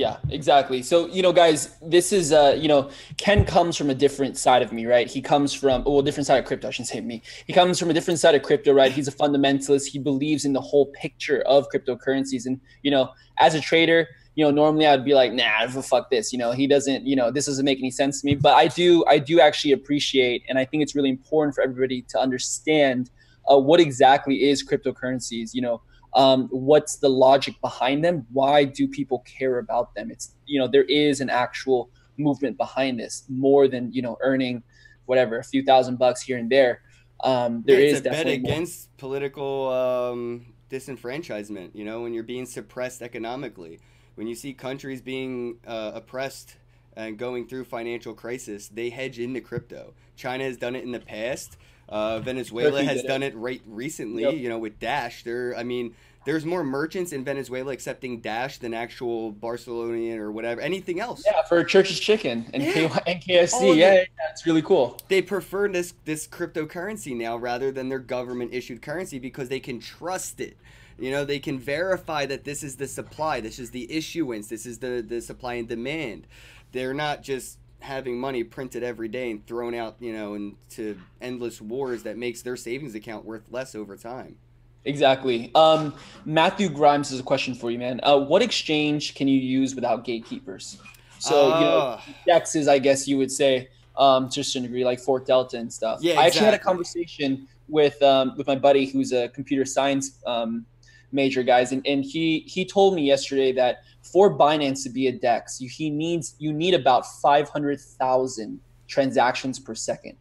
Yeah, 0.00 0.16
exactly. 0.30 0.82
So, 0.82 1.08
you 1.08 1.20
know, 1.20 1.30
guys, 1.30 1.76
this 1.82 2.10
is, 2.10 2.32
uh, 2.32 2.56
you 2.58 2.68
know, 2.68 2.88
Ken 3.18 3.44
comes 3.44 3.76
from 3.76 3.90
a 3.90 3.94
different 3.94 4.38
side 4.38 4.62
of 4.62 4.72
me, 4.72 4.86
right? 4.86 5.06
He 5.06 5.20
comes 5.20 5.52
from, 5.52 5.84
well, 5.84 6.00
different 6.00 6.26
side 6.26 6.38
of 6.38 6.46
crypto. 6.46 6.68
I 6.68 6.70
shouldn't 6.70 6.88
say 6.88 7.02
me. 7.02 7.20
He 7.46 7.52
comes 7.52 7.78
from 7.78 7.90
a 7.90 7.92
different 7.92 8.18
side 8.18 8.34
of 8.34 8.40
crypto, 8.40 8.72
right? 8.72 8.90
He's 8.90 9.08
a 9.08 9.12
fundamentalist. 9.12 9.88
He 9.88 9.98
believes 9.98 10.46
in 10.46 10.54
the 10.54 10.60
whole 10.62 10.86
picture 10.86 11.42
of 11.42 11.68
cryptocurrencies. 11.68 12.46
And, 12.46 12.62
you 12.82 12.90
know, 12.90 13.10
as 13.40 13.54
a 13.54 13.60
trader, 13.60 14.08
you 14.36 14.42
know, 14.42 14.50
normally 14.50 14.86
I'd 14.86 15.04
be 15.04 15.12
like, 15.12 15.34
nah, 15.34 15.68
fuck 15.82 16.08
this. 16.08 16.32
You 16.32 16.38
know, 16.38 16.52
he 16.52 16.66
doesn't, 16.66 17.06
you 17.06 17.14
know, 17.14 17.30
this 17.30 17.44
doesn't 17.44 17.66
make 17.66 17.78
any 17.78 17.90
sense 17.90 18.22
to 18.22 18.24
me. 18.24 18.36
But 18.36 18.54
I 18.54 18.68
do, 18.68 19.04
I 19.06 19.18
do 19.18 19.38
actually 19.38 19.72
appreciate, 19.72 20.44
and 20.48 20.58
I 20.58 20.64
think 20.64 20.82
it's 20.82 20.94
really 20.94 21.10
important 21.10 21.54
for 21.54 21.60
everybody 21.60 22.00
to 22.08 22.18
understand 22.18 23.10
uh, 23.50 23.58
what 23.58 23.80
exactly 23.80 24.48
is 24.48 24.66
cryptocurrencies. 24.66 25.50
You 25.52 25.60
know, 25.60 25.82
um, 26.14 26.48
what's 26.50 26.96
the 26.96 27.08
logic 27.08 27.60
behind 27.60 28.04
them? 28.04 28.26
Why 28.32 28.64
do 28.64 28.88
people 28.88 29.20
care 29.20 29.58
about 29.58 29.94
them? 29.94 30.10
It's 30.10 30.34
you 30.46 30.58
know 30.58 30.66
there 30.66 30.84
is 30.84 31.20
an 31.20 31.30
actual 31.30 31.90
movement 32.16 32.56
behind 32.56 32.98
this 32.98 33.24
more 33.28 33.68
than 33.68 33.92
you 33.92 34.02
know 34.02 34.18
earning 34.20 34.62
whatever 35.06 35.38
a 35.38 35.44
few 35.44 35.62
thousand 35.62 35.98
bucks 35.98 36.22
here 36.22 36.38
and 36.38 36.50
there. 36.50 36.82
Um, 37.22 37.62
there 37.66 37.80
yeah, 37.80 37.92
is 37.92 38.00
a 38.00 38.02
bet 38.02 38.26
against 38.26 38.88
more. 38.88 38.96
political 38.98 39.68
um, 39.68 40.54
disenfranchisement 40.70 41.74
you 41.74 41.84
know 41.84 42.02
when 42.02 42.14
you're 42.14 42.22
being 42.24 42.46
suppressed 42.46 43.02
economically. 43.02 43.80
When 44.16 44.26
you 44.26 44.34
see 44.34 44.52
countries 44.52 45.00
being 45.00 45.58
uh, 45.66 45.92
oppressed 45.94 46.56
and 46.94 47.16
going 47.16 47.46
through 47.46 47.64
financial 47.64 48.14
crisis 48.14 48.68
they 48.68 48.90
hedge 48.90 49.18
into 49.18 49.40
crypto. 49.40 49.94
China 50.16 50.44
has 50.44 50.56
done 50.56 50.74
it 50.76 50.84
in 50.84 50.90
the 50.90 51.00
past 51.00 51.56
uh, 51.90 52.20
Venezuela 52.20 52.82
has 52.82 53.02
done 53.02 53.22
it. 53.22 53.34
it 53.34 53.36
right 53.36 53.60
recently, 53.66 54.22
yep. 54.22 54.34
you 54.34 54.48
know, 54.48 54.58
with 54.58 54.78
Dash. 54.78 55.24
There, 55.24 55.54
I 55.56 55.64
mean, 55.64 55.94
there's 56.24 56.44
more 56.44 56.62
merchants 56.62 57.12
in 57.12 57.24
Venezuela 57.24 57.72
accepting 57.72 58.20
Dash 58.20 58.58
than 58.58 58.74
actual 58.74 59.32
Barcelonian 59.32 60.18
or 60.18 60.30
whatever, 60.30 60.60
anything 60.60 61.00
else. 61.00 61.24
Yeah, 61.26 61.42
for 61.48 61.64
Church's 61.64 61.98
Chicken 61.98 62.48
and, 62.52 62.62
yeah. 62.62 62.72
K- 62.72 62.90
and 63.06 63.22
KFC. 63.22 63.76
Yeah, 63.76 63.94
yeah, 63.94 64.04
it's 64.30 64.46
really 64.46 64.62
cool. 64.62 64.98
They 65.08 65.22
prefer 65.22 65.68
this 65.68 65.94
this 66.04 66.26
cryptocurrency 66.26 67.16
now 67.16 67.36
rather 67.36 67.72
than 67.72 67.88
their 67.88 67.98
government 67.98 68.54
issued 68.54 68.82
currency 68.82 69.18
because 69.18 69.48
they 69.48 69.60
can 69.60 69.80
trust 69.80 70.40
it. 70.40 70.56
You 70.98 71.10
know, 71.10 71.24
they 71.24 71.38
can 71.38 71.58
verify 71.58 72.26
that 72.26 72.44
this 72.44 72.62
is 72.62 72.76
the 72.76 72.86
supply, 72.86 73.40
this 73.40 73.58
is 73.58 73.70
the 73.70 73.90
issuance, 73.90 74.48
this 74.48 74.66
is 74.66 74.78
the 74.78 75.04
the 75.06 75.20
supply 75.22 75.54
and 75.54 75.66
demand. 75.66 76.26
They're 76.72 76.94
not 76.94 77.22
just 77.22 77.58
having 77.80 78.18
money 78.18 78.44
printed 78.44 78.82
every 78.82 79.08
day 79.08 79.30
and 79.30 79.46
thrown 79.46 79.74
out, 79.74 79.96
you 80.00 80.12
know, 80.12 80.34
into 80.34 80.98
endless 81.20 81.60
wars 81.60 82.02
that 82.04 82.16
makes 82.16 82.42
their 82.42 82.56
savings 82.56 82.94
account 82.94 83.24
worth 83.24 83.42
less 83.50 83.74
over 83.74 83.96
time. 83.96 84.36
Exactly. 84.84 85.50
Um, 85.54 85.94
Matthew 86.24 86.68
Grimes 86.68 87.10
has 87.10 87.20
a 87.20 87.22
question 87.22 87.54
for 87.54 87.70
you, 87.70 87.78
man. 87.78 88.00
Uh, 88.02 88.18
what 88.18 88.42
exchange 88.42 89.14
can 89.14 89.28
you 89.28 89.38
use 89.38 89.74
without 89.74 90.04
gatekeepers? 90.04 90.78
So, 91.18 91.52
uh, 91.52 91.58
you 91.58 91.64
know, 91.64 91.78
ah. 91.78 92.04
dexes, 92.26 92.66
I 92.66 92.78
guess 92.78 93.06
you 93.06 93.18
would 93.18 93.30
say, 93.30 93.68
um, 93.98 94.30
to 94.30 94.40
a 94.40 94.44
certain 94.44 94.62
degree, 94.62 94.84
like 94.84 94.98
ForkDelta 94.98 95.54
and 95.54 95.70
stuff. 95.70 96.00
Yeah, 96.00 96.12
exactly. 96.12 96.22
I 96.22 96.26
actually 96.26 96.44
had 96.46 96.54
a 96.54 96.58
conversation 96.58 97.48
with 97.68 98.02
um, 98.02 98.34
with 98.36 98.46
my 98.46 98.56
buddy 98.56 98.86
who's 98.86 99.12
a 99.12 99.28
computer 99.28 99.64
science 99.64 100.18
um, 100.26 100.64
major, 101.12 101.42
guys, 101.42 101.72
and, 101.72 101.86
and 101.86 102.04
he 102.04 102.40
he 102.40 102.64
told 102.64 102.94
me 102.94 103.02
yesterday 103.02 103.52
that 103.52 103.82
for 104.02 104.36
Binance 104.36 104.82
to 104.84 104.90
be 104.90 105.08
a 105.08 105.12
DEX, 105.12 105.60
you, 105.60 105.68
he 105.68 105.90
needs 105.90 106.34
you 106.38 106.52
need 106.52 106.74
about 106.74 107.06
five 107.20 107.48
hundred 107.48 107.80
thousand 107.80 108.60
transactions 108.88 109.58
per 109.58 109.74
second. 109.74 110.16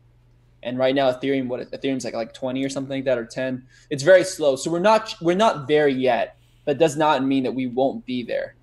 And 0.61 0.77
right 0.77 0.93
now, 0.93 1.11
Ethereum, 1.11 1.47
what 1.47 1.71
Ethereum's 1.71 2.03
like 2.03 2.13
like 2.13 2.33
twenty 2.33 2.63
or 2.65 2.69
something 2.69 2.97
like 2.97 3.05
that, 3.05 3.17
or 3.17 3.25
ten. 3.25 3.65
It's 3.89 4.03
very 4.03 4.23
slow. 4.23 4.55
So 4.55 4.69
we're 4.69 4.79
not 4.79 5.15
we're 5.21 5.35
not 5.35 5.67
there 5.67 5.87
yet, 5.87 6.37
but 6.65 6.77
does 6.77 6.97
not 6.97 7.23
mean 7.23 7.43
that 7.43 7.53
we 7.53 7.67
won't 7.67 8.05
be 8.05 8.23
there. 8.23 8.55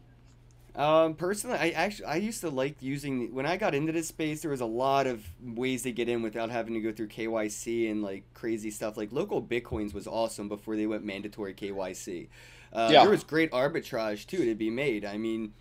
Um, 0.76 1.14
personally, 1.14 1.56
I 1.56 1.70
actually 1.70 2.04
I 2.04 2.16
used 2.16 2.42
to 2.42 2.50
like 2.50 2.82
using 2.82 3.34
when 3.34 3.46
I 3.46 3.56
got 3.56 3.74
into 3.74 3.92
this 3.92 4.08
space. 4.08 4.42
There 4.42 4.50
was 4.50 4.60
a 4.60 4.66
lot 4.66 5.06
of 5.06 5.24
ways 5.42 5.82
to 5.84 5.92
get 5.92 6.08
in 6.08 6.20
without 6.20 6.50
having 6.50 6.74
to 6.74 6.80
go 6.80 6.92
through 6.92 7.08
KYC 7.08 7.90
and 7.90 8.02
like 8.02 8.24
crazy 8.34 8.70
stuff. 8.70 8.98
Like 8.98 9.10
local 9.10 9.42
bitcoins 9.42 9.94
was 9.94 10.06
awesome 10.06 10.48
before 10.48 10.76
they 10.76 10.86
went 10.86 11.02
mandatory 11.02 11.54
KYC. 11.54 12.28
Uh, 12.74 12.90
yeah. 12.92 13.00
There 13.00 13.10
was 13.10 13.24
great 13.24 13.50
arbitrage 13.52 14.26
too 14.26 14.44
to 14.44 14.54
be 14.54 14.68
made. 14.68 15.06
I 15.06 15.16
mean, 15.16 15.54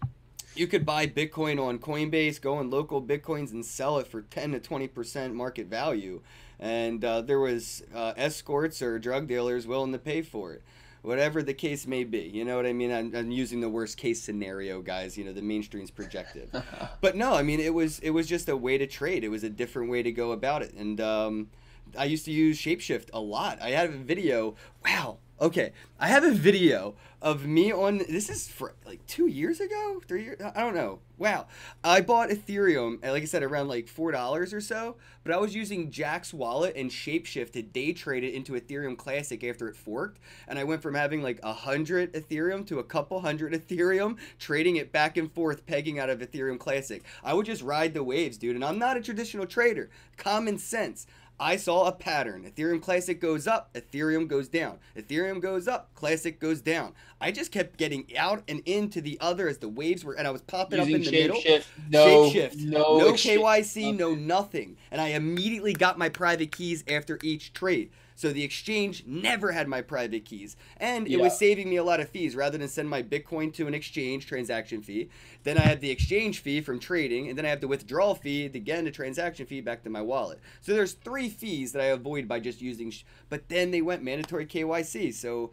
you 0.55 0.67
could 0.67 0.85
buy 0.85 1.07
Bitcoin 1.07 1.61
on 1.61 1.79
Coinbase, 1.79 2.41
go 2.41 2.55
on 2.55 2.69
local 2.69 3.01
Bitcoins 3.01 3.51
and 3.51 3.65
sell 3.65 3.99
it 3.99 4.07
for 4.07 4.21
10 4.21 4.53
to 4.53 4.59
20% 4.59 5.33
market 5.33 5.67
value. 5.67 6.21
And 6.59 7.03
uh, 7.03 7.21
there 7.21 7.39
was 7.39 7.83
uh, 7.93 8.13
escorts 8.15 8.81
or 8.81 8.97
drug 8.97 9.27
dealers 9.27 9.67
willing 9.67 9.91
to 9.91 9.97
pay 9.97 10.21
for 10.21 10.53
it. 10.53 10.63
Whatever 11.05 11.43
the 11.43 11.53
case 11.53 11.85
may 11.85 12.03
be, 12.03 12.31
you 12.33 12.43
know 12.43 12.55
what 12.55 12.65
I 12.65 12.73
mean. 12.73 12.91
I'm, 12.91 13.15
I'm 13.15 13.31
using 13.31 13.61
the 13.61 13.69
worst 13.69 13.97
case 13.97 14.21
scenario, 14.21 14.81
guys. 14.81 15.17
You 15.17 15.23
know 15.25 15.33
the 15.33 15.41
mainstream's 15.41 15.91
projected, 15.91 16.49
but 17.01 17.15
no, 17.15 17.33
I 17.33 17.43
mean 17.43 17.59
it 17.59 17.73
was 17.73 17.99
it 17.99 18.09
was 18.09 18.27
just 18.27 18.49
a 18.49 18.57
way 18.57 18.77
to 18.77 18.87
trade. 18.87 19.23
It 19.23 19.29
was 19.29 19.43
a 19.43 19.49
different 19.49 19.89
way 19.89 20.01
to 20.01 20.11
go 20.11 20.31
about 20.31 20.63
it, 20.63 20.73
and 20.73 20.99
um, 20.99 21.49
I 21.97 22.05
used 22.05 22.25
to 22.25 22.31
use 22.31 22.59
Shapeshift 22.59 23.09
a 23.13 23.19
lot. 23.19 23.61
I 23.61 23.69
had 23.69 23.89
a 23.89 23.93
video. 23.93 24.55
Wow, 24.83 25.19
Okay, 25.41 25.73
I 25.99 26.07
have 26.07 26.23
a 26.23 26.31
video 26.31 26.95
of 27.21 27.45
me 27.45 27.73
on. 27.73 27.97
This 27.97 28.29
is 28.29 28.47
for 28.47 28.73
like 28.85 29.05
two 29.05 29.27
years 29.27 29.59
ago, 29.59 30.01
three 30.07 30.23
years. 30.23 30.39
I 30.55 30.61
don't 30.61 30.73
know. 30.73 30.99
Wow, 31.17 31.47
I 31.83 31.99
bought 31.99 32.29
Ethereum, 32.29 33.05
uh, 33.05 33.11
like 33.11 33.23
I 33.23 33.25
said, 33.25 33.43
around 33.43 33.67
like 33.67 33.89
four 33.89 34.13
dollars 34.13 34.53
or 34.53 34.61
so. 34.61 34.95
But 35.25 35.33
I 35.33 35.37
was 35.37 35.53
using 35.53 35.91
Jaxx 35.91 36.33
Wallet 36.33 36.77
and 36.77 36.89
Shapeshift 36.89 37.51
to 37.51 37.61
day 37.61 37.91
trade 37.91 38.23
it 38.23 38.33
into 38.33 38.53
Ethereum 38.53 38.97
Classic 38.97 39.43
after 39.43 39.67
it 39.67 39.75
forked, 39.75 40.21
and 40.47 40.57
I 40.57 40.63
went 40.63 40.81
from 40.81 40.95
having 40.95 41.21
like 41.21 41.41
a 41.43 41.51
hundred 41.51 42.13
Ethereum 42.13 42.65
to 42.67 42.79
a 42.79 42.83
couple 42.83 43.19
hundred 43.19 43.51
Ethereum, 43.51 44.17
trading 44.39 44.77
it 44.77 44.93
back 44.93 45.17
and 45.17 45.29
forth, 45.29 45.65
pegging 45.65 45.99
out 45.99 46.09
of 46.09 46.19
Ethereum 46.19 46.57
Classic. 46.57 47.03
I 47.25 47.33
would 47.33 47.45
just 47.45 47.61
ride 47.61 47.93
the 47.93 48.05
waves, 48.05 48.37
dude. 48.37 48.55
And 48.55 48.63
I'm 48.63 48.79
not 48.79 48.95
a 48.95 49.01
traditional 49.01 49.45
trader. 49.45 49.89
Common 50.15 50.57
sense. 50.57 51.07
I 51.39 51.57
saw 51.57 51.85
a 51.85 51.91
pattern. 51.91 52.49
Ethereum 52.49 52.81
Classic 52.81 53.19
goes 53.19 53.47
up, 53.47 53.73
Ethereum 53.73 54.27
goes 54.27 54.47
down. 54.47 54.79
Ethereum 54.97 55.41
goes 55.41 55.67
up, 55.67 55.93
Classic 55.93 56.39
goes 56.39 56.61
down. 56.61 56.93
I 57.19 57.31
just 57.31 57.51
kept 57.51 57.77
getting 57.77 58.05
out 58.17 58.43
and 58.47 58.61
into 58.65 59.01
the 59.01 59.17
other 59.19 59.47
as 59.49 59.57
the 59.57 59.67
waves 59.67 60.05
were, 60.05 60.13
and 60.13 60.27
I 60.27 60.31
was 60.31 60.41
popping 60.41 60.79
Using 60.79 60.95
up 60.95 60.99
in 60.99 61.05
the 61.05 61.11
middle. 61.11 61.41
Shift, 61.41 61.69
no, 61.89 62.29
shape 62.29 62.33
shift, 62.33 62.63
no, 62.63 62.97
no 62.97 63.13
KYC, 63.13 63.97
no 63.97 64.15
nothing. 64.15 64.77
And 64.91 65.01
I 65.01 65.09
immediately 65.09 65.73
got 65.73 65.97
my 65.97 66.09
private 66.09 66.51
keys 66.51 66.83
after 66.87 67.19
each 67.21 67.53
trade. 67.53 67.89
So 68.15 68.31
the 68.31 68.43
exchange 68.43 69.03
never 69.05 69.51
had 69.51 69.67
my 69.67 69.81
private 69.81 70.25
keys. 70.25 70.55
And 70.77 71.05
it 71.05 71.11
yeah. 71.11 71.23
was 71.23 71.37
saving 71.37 71.69
me 71.69 71.75
a 71.75 71.83
lot 71.83 71.99
of 71.99 72.09
fees 72.09 72.35
rather 72.35 72.57
than 72.57 72.67
send 72.67 72.89
my 72.89 73.03
Bitcoin 73.03 73.53
to 73.55 73.67
an 73.67 73.73
exchange 73.73 74.25
transaction 74.25 74.81
fee. 74.81 75.09
Then 75.43 75.57
I 75.57 75.61
had 75.61 75.81
the 75.81 75.91
exchange 75.91 76.39
fee 76.39 76.61
from 76.61 76.79
trading, 76.79 77.27
and 77.29 77.37
then 77.37 77.45
I 77.45 77.49
have 77.49 77.61
the 77.61 77.67
withdrawal 77.67 78.15
fee, 78.15 78.45
again, 78.45 78.85
the 78.85 78.91
transaction 78.91 79.45
fee 79.45 79.61
back 79.61 79.83
to 79.83 79.89
my 79.89 80.01
wallet. 80.01 80.39
So 80.61 80.73
there's 80.73 80.93
three 80.93 81.29
fees 81.29 81.73
that 81.73 81.81
I 81.81 81.87
avoid 81.87 82.27
by 82.27 82.39
just 82.39 82.61
using. 82.61 82.89
Sh- 82.89 83.03
but 83.29 83.49
then 83.49 83.71
they 83.71 83.81
went 83.81 84.01
mandatory 84.01 84.45
KYC. 84.45 85.13
So 85.13 85.51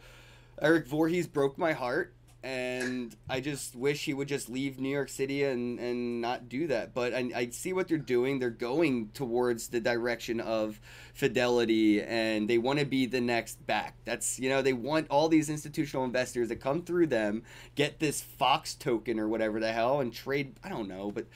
Eric 0.60 0.86
Voorhees 0.86 1.26
broke 1.26 1.58
my 1.58 1.72
heart 1.72 2.14
and 2.44 3.14
I 3.28 3.40
just 3.40 3.76
wish 3.76 4.04
he 4.04 4.14
would 4.14 4.26
just 4.26 4.48
leave 4.48 4.80
New 4.80 4.88
York 4.88 5.08
City 5.08 5.44
and, 5.44 5.78
and 5.78 6.20
not 6.20 6.48
do 6.48 6.66
that. 6.66 6.92
But 6.92 7.14
I, 7.14 7.30
I 7.34 7.48
see 7.50 7.72
what 7.72 7.86
they're 7.86 7.98
doing. 7.98 8.38
They're 8.38 8.50
going 8.50 9.10
towards 9.14 9.68
the 9.68 9.80
direction 9.80 10.40
of 10.40 10.80
Fidelity, 11.14 12.02
and 12.02 12.50
they 12.50 12.58
want 12.58 12.80
to 12.80 12.84
be 12.84 13.06
the 13.06 13.20
next 13.20 13.64
Bakkt. 13.66 13.92
That's 14.04 14.40
you 14.40 14.48
know 14.48 14.62
they 14.62 14.72
want 14.72 15.06
all 15.08 15.28
these 15.28 15.48
institutional 15.50 16.04
investors 16.04 16.48
to 16.48 16.56
come 16.56 16.82
through 16.82 17.08
them, 17.08 17.44
get 17.74 18.00
this 18.00 18.20
Fox 18.20 18.74
token 18.74 19.20
or 19.20 19.28
whatever 19.28 19.60
the 19.60 19.72
hell, 19.72 20.00
and 20.00 20.12
trade. 20.12 20.54
I 20.64 20.68
don't 20.68 20.88
know, 20.88 21.12
but 21.12 21.26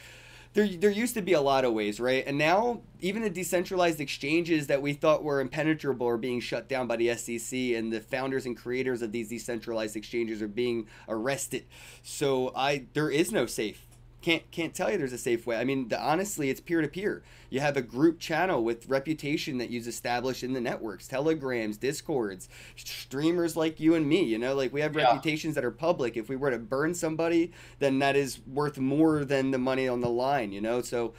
there, 0.56 0.66
there 0.66 0.90
used 0.90 1.12
to 1.14 1.22
be 1.22 1.34
a 1.34 1.40
lot 1.40 1.66
of 1.66 1.74
ways, 1.74 2.00
right? 2.00 2.24
And 2.26 2.38
now 2.38 2.80
even 3.00 3.22
the 3.22 3.28
decentralized 3.28 4.00
exchanges 4.00 4.68
that 4.68 4.80
we 4.80 4.94
thought 4.94 5.22
were 5.22 5.40
impenetrable 5.40 6.08
are 6.08 6.16
being 6.16 6.40
shut 6.40 6.66
down 6.66 6.86
by 6.86 6.96
the 6.96 7.14
SEC, 7.14 7.52
and 7.52 7.92
the 7.92 8.00
founders 8.00 8.46
and 8.46 8.56
creators 8.56 9.02
of 9.02 9.12
these 9.12 9.28
decentralized 9.28 9.96
exchanges 9.96 10.40
are 10.40 10.48
being 10.48 10.86
arrested. 11.08 11.66
So 12.02 12.52
I 12.56 12.86
there 12.94 13.10
is 13.10 13.30
no 13.30 13.44
safe 13.44 13.86
can't 14.26 14.50
can't 14.50 14.74
tell 14.74 14.90
you 14.90 14.98
there's 14.98 15.12
a 15.12 15.18
safe 15.18 15.46
way. 15.46 15.56
I 15.56 15.62
mean, 15.62 15.86
the, 15.86 16.02
honestly, 16.02 16.50
it's 16.50 16.60
peer 16.60 16.82
to 16.82 16.88
peer. 16.88 17.22
You 17.48 17.60
have 17.60 17.76
a 17.76 17.82
group 17.82 18.18
channel 18.18 18.64
with 18.64 18.88
reputation 18.88 19.58
that 19.58 19.70
you've 19.70 19.86
established 19.86 20.42
in 20.42 20.52
the 20.52 20.60
networks, 20.60 21.06
telegrams, 21.06 21.76
discords, 21.76 22.48
streamers 22.74 23.56
like 23.56 23.78
you 23.78 23.94
and 23.94 24.04
me. 24.08 24.24
You 24.24 24.38
know, 24.40 24.56
like 24.56 24.72
we 24.72 24.80
have 24.80 24.96
yeah. 24.96 25.04
reputations 25.04 25.54
that 25.54 25.64
are 25.64 25.70
public. 25.70 26.16
If 26.16 26.28
we 26.28 26.34
were 26.34 26.50
to 26.50 26.58
burn 26.58 26.92
somebody, 26.94 27.52
then 27.78 28.00
that 28.00 28.16
is 28.16 28.40
worth 28.48 28.78
more 28.78 29.24
than 29.24 29.52
the 29.52 29.58
money 29.58 29.86
on 29.86 30.00
the 30.00 30.10
line. 30.10 30.50
You 30.50 30.60
know, 30.60 30.82
so 30.82 31.14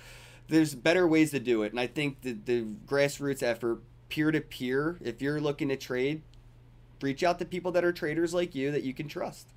there's 0.49 0.75
better 0.75 1.07
ways 1.07 1.31
to 1.31 1.39
do 1.39 1.63
it, 1.63 1.71
and 1.71 1.79
I 1.79 1.87
think 1.87 2.23
the 2.23 2.33
the 2.33 2.65
grassroots 2.85 3.41
effort, 3.41 3.79
peer 4.09 4.31
to 4.31 4.41
peer. 4.41 4.97
If 5.01 5.21
you're 5.21 5.39
looking 5.39 5.69
to 5.69 5.77
trade, 5.77 6.23
reach 7.01 7.23
out 7.23 7.39
to 7.39 7.45
people 7.45 7.71
that 7.71 7.85
are 7.85 7.93
traders 7.93 8.33
like 8.33 8.53
you 8.53 8.69
that 8.71 8.83
you 8.83 8.93
can 8.93 9.07
trust. 9.07 9.47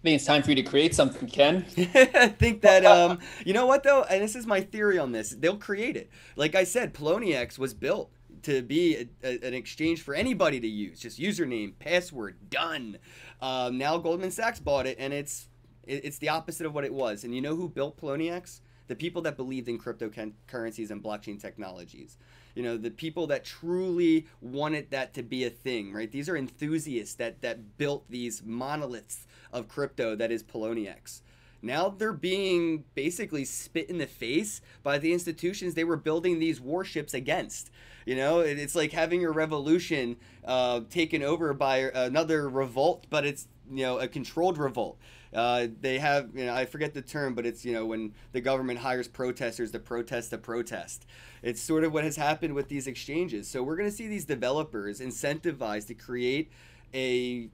I 0.00 0.04
think 0.04 0.16
it's 0.16 0.26
time 0.26 0.42
for 0.42 0.50
you 0.50 0.56
to 0.56 0.62
create 0.62 0.94
something, 0.94 1.28
Ken. 1.28 1.66
I 1.78 2.28
think 2.28 2.62
that 2.62 2.86
um, 2.86 3.18
you 3.44 3.52
know 3.52 3.66
what 3.66 3.82
though, 3.84 4.04
and 4.04 4.22
this 4.22 4.36
is 4.36 4.46
my 4.46 4.62
theory 4.62 4.98
on 4.98 5.12
this. 5.12 5.30
They'll 5.30 5.58
create 5.58 5.96
it. 5.96 6.10
Like 6.36 6.54
I 6.54 6.64
said, 6.64 6.94
Poloniex 6.94 7.58
was 7.58 7.74
built 7.74 8.10
to 8.44 8.62
be 8.62 8.96
a, 8.96 9.08
a, 9.24 9.48
an 9.48 9.54
exchange 9.54 10.02
for 10.02 10.14
anybody 10.14 10.60
to 10.60 10.68
use. 10.68 11.00
Just 11.00 11.20
username, 11.20 11.74
password, 11.78 12.50
done. 12.50 12.98
Um, 13.42 13.78
now 13.78 13.98
Goldman 13.98 14.30
Sachs 14.32 14.60
bought 14.60 14.86
it, 14.86 14.96
and 15.00 15.12
it's 15.12 15.48
It, 15.84 16.04
it's 16.06 16.18
the 16.18 16.30
opposite 16.30 16.66
of 16.66 16.74
what 16.74 16.84
it 16.84 16.94
was. 16.94 17.24
And 17.24 17.34
you 17.34 17.42
know 17.42 17.56
who 17.56 17.68
built 17.68 18.00
Poloniex? 18.00 18.60
The 18.88 18.96
people 18.96 19.22
that 19.22 19.36
believed 19.36 19.68
in 19.68 19.78
cryptocurrencies 19.78 20.90
and 20.90 21.02
blockchain 21.02 21.40
technologies. 21.40 22.18
You 22.54 22.62
know, 22.64 22.76
the 22.76 22.90
people 22.90 23.28
that 23.28 23.44
truly 23.44 24.26
wanted 24.40 24.90
that 24.90 25.14
to 25.14 25.22
be 25.22 25.44
a 25.44 25.50
thing, 25.50 25.92
right? 25.92 26.10
These 26.10 26.28
are 26.28 26.36
enthusiasts 26.36 27.14
that 27.16 27.42
that 27.42 27.78
built 27.78 28.04
these 28.10 28.42
monoliths 28.44 29.26
of 29.52 29.68
crypto 29.68 30.14
that 30.16 30.30
is 30.30 30.42
Poloniex. 30.42 31.22
Now 31.62 31.90
they're 31.90 32.12
being 32.12 32.84
basically 32.94 33.44
spit 33.44 33.90
in 33.90 33.98
the 33.98 34.06
face 34.06 34.60
by 34.82 34.98
the 34.98 35.12
institutions 35.12 35.74
they 35.74 35.84
were 35.84 35.96
building 35.96 36.38
these 36.38 36.60
warships 36.60 37.14
against. 37.14 37.70
You 38.06 38.16
know, 38.16 38.40
it's 38.40 38.74
like 38.74 38.92
having 38.92 39.20
your 39.20 39.32
revolution 39.32 40.16
uh, 40.44 40.80
taken 40.88 41.22
over 41.22 41.52
by 41.52 41.78
another 41.94 42.48
revolt, 42.48 43.06
but 43.10 43.26
it's 43.26 43.46
you 43.70 43.84
know 43.84 43.98
a 43.98 44.08
controlled 44.08 44.58
revolt. 44.58 44.98
Uh, 45.32 45.68
they 45.80 45.98
have 45.98 46.30
you 46.34 46.46
know 46.46 46.54
I 46.54 46.64
forget 46.64 46.94
the 46.94 47.02
term, 47.02 47.34
but 47.34 47.46
it's 47.46 47.64
you 47.64 47.72
know 47.72 47.84
when 47.86 48.14
the 48.32 48.40
government 48.40 48.80
hires 48.80 49.06
protesters 49.06 49.70
to 49.72 49.78
protest 49.78 50.30
the 50.30 50.38
protest. 50.38 51.06
It's 51.42 51.60
sort 51.60 51.84
of 51.84 51.92
what 51.92 52.04
has 52.04 52.16
happened 52.16 52.54
with 52.54 52.68
these 52.68 52.86
exchanges. 52.86 53.48
So 53.48 53.62
we're 53.62 53.76
going 53.76 53.88
to 53.88 53.94
see 53.94 54.08
these 54.08 54.24
developers 54.24 55.00
incentivized 55.00 55.86
to 55.88 55.94
create 55.94 56.50
a 56.92 57.48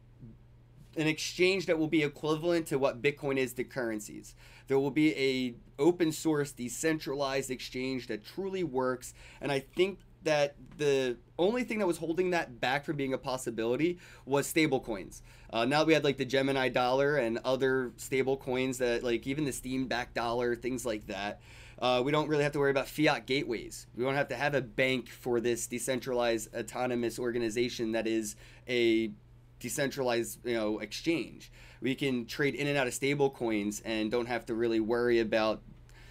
an 0.96 1.06
exchange 1.06 1.66
that 1.66 1.78
will 1.78 1.88
be 1.88 2.02
equivalent 2.02 2.66
to 2.68 2.78
what 2.78 3.02
Bitcoin 3.02 3.36
is 3.36 3.52
to 3.54 3.64
currencies. 3.64 4.34
There 4.68 4.78
will 4.78 4.90
be 4.90 5.14
a 5.16 5.54
open 5.78 6.10
source 6.12 6.52
decentralized 6.52 7.50
exchange 7.50 8.06
that 8.06 8.24
truly 8.24 8.64
works 8.64 9.14
and 9.40 9.52
I 9.52 9.60
think 9.60 10.00
that 10.26 10.56
the 10.76 11.16
only 11.38 11.62
thing 11.62 11.78
that 11.78 11.86
was 11.86 11.98
holding 11.98 12.30
that 12.30 12.60
back 12.60 12.84
from 12.84 12.96
being 12.96 13.14
a 13.14 13.18
possibility 13.18 13.98
was 14.24 14.46
stable 14.46 14.80
coins. 14.80 15.22
Uh, 15.52 15.64
now 15.64 15.84
we 15.84 15.94
had 15.94 16.02
like 16.04 16.16
the 16.18 16.24
Gemini 16.24 16.68
dollar 16.68 17.16
and 17.16 17.38
other 17.44 17.92
stable 17.96 18.36
coins 18.36 18.78
that 18.78 19.04
like 19.04 19.26
even 19.26 19.44
the 19.44 19.52
Steem 19.52 19.86
back 19.86 20.14
dollar, 20.14 20.54
things 20.56 20.84
like 20.84 21.06
that. 21.06 21.40
Uh, 21.78 22.02
we 22.04 22.10
don't 22.10 22.28
really 22.28 22.42
have 22.42 22.52
to 22.52 22.58
worry 22.58 22.70
about 22.70 22.88
fiat 22.88 23.26
gateways. 23.26 23.86
We 23.94 24.02
don't 24.02 24.14
have 24.14 24.28
to 24.28 24.36
have 24.36 24.54
a 24.54 24.62
bank 24.62 25.10
for 25.10 25.40
this 25.40 25.66
decentralized 25.66 26.54
autonomous 26.54 27.18
organization 27.18 27.92
that 27.92 28.06
is 28.06 28.34
a 28.68 29.12
decentralized 29.60 30.38
you 30.44 30.54
know 30.54 30.78
exchange. 30.78 31.50
We 31.80 31.94
can 31.94 32.26
trade 32.26 32.54
in 32.54 32.66
and 32.66 32.76
out 32.76 32.86
of 32.86 32.94
stable 32.94 33.30
coins 33.30 33.82
and 33.84 34.10
don't 34.10 34.26
have 34.26 34.46
to 34.46 34.54
really 34.54 34.80
worry 34.80 35.20
about 35.20 35.60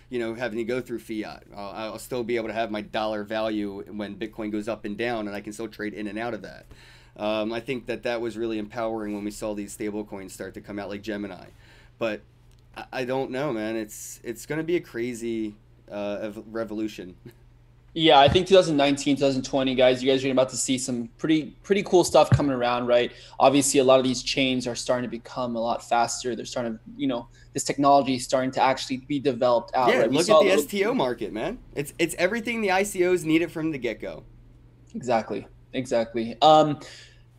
you 0.10 0.20
know 0.20 0.34
having 0.34 0.58
to 0.58 0.64
go 0.64 0.82
through 0.82 1.00
fiat. 1.00 1.44
I'll, 1.56 1.92
I'll 1.92 2.00
still 2.00 2.24
be 2.24 2.36
able 2.36 2.48
to 2.48 2.54
have 2.54 2.72
my 2.72 2.82
dollar 2.82 3.24
value 3.24 3.84
when 3.92 4.16
Bitcoin 4.16 4.52
goes 4.52 4.68
up 4.68 4.86
and 4.86 4.98
down, 4.98 5.28
and 5.28 5.36
I 5.36 5.42
can 5.42 5.54
still 5.54 5.68
trade 5.68 5.94
in 5.94 6.08
and 6.08 6.18
out 6.18 6.34
of 6.34 6.42
that. 6.44 6.66
Um, 7.18 7.54
I 7.54 7.62
think 7.62 7.86
that 7.86 8.04
that 8.04 8.20
was 8.20 8.38
really 8.38 8.58
empowering 8.58 9.14
when 9.14 9.24
we 9.24 9.32
saw 9.32 9.54
these 9.54 9.72
stable 9.72 10.04
coins 10.04 10.34
start 10.34 10.54
to 10.56 10.62
come 10.62 10.78
out 10.80 10.90
like 10.90 11.02
Gemini, 11.02 11.46
but 11.98 12.22
I, 12.76 12.86
I 12.92 13.06
don't 13.06 13.32
know, 13.32 13.54
man. 13.54 13.76
It's 13.76 14.20
it's 14.24 14.46
going 14.46 14.58
to 14.58 14.64
be 14.64 14.76
a 14.76 14.82
crazy 14.82 15.56
uh, 15.92 16.32
revolution. 16.48 17.16
Yeah, 17.98 18.20
I 18.20 18.28
think 18.28 18.46
2019, 18.46 19.16
2020, 19.16 19.74
guys, 19.74 20.04
you 20.04 20.12
guys 20.12 20.24
are 20.26 20.30
about 20.30 20.50
to 20.50 20.58
see 20.58 20.78
some 20.78 21.08
pretty 21.18 21.56
pretty 21.64 21.82
cool 21.84 22.04
stuff 22.04 22.30
coming 22.30 22.52
around, 22.52 22.88
right? 22.88 23.14
Obviously, 23.40 23.80
a 23.80 23.86
lot 23.86 24.00
of 24.00 24.04
these 24.04 24.22
chains 24.22 24.68
are 24.68 24.76
starting 24.76 25.10
to 25.10 25.18
become 25.18 25.56
a 25.56 25.60
lot 25.62 25.82
faster. 25.82 26.36
They're 26.36 26.44
starting 26.44 26.74
to, 26.74 26.80
you 26.98 27.08
know, 27.08 27.30
this 27.54 27.64
technology 27.64 28.16
is 28.16 28.26
starting 28.26 28.52
to 28.52 28.62
actually 28.62 28.98
be 28.98 29.18
developed 29.18 29.74
out. 29.76 29.88
Yeah, 29.88 30.00
right? 30.00 30.12
look 30.12 30.30
at 30.30 30.40
the 30.40 30.44
little... 30.44 30.64
STO 30.68 30.94
market, 30.94 31.32
man. 31.32 31.58
It's 31.74 31.94
it's 31.98 32.16
everything 32.16 32.60
the 32.60 32.68
ICOs 32.68 33.24
needed 33.24 33.50
from 33.50 33.72
the 33.72 33.78
get 33.78 34.02
go. 34.02 34.26
Exactly, 34.94 35.48
exactly. 35.72 36.36
Um, 36.42 36.82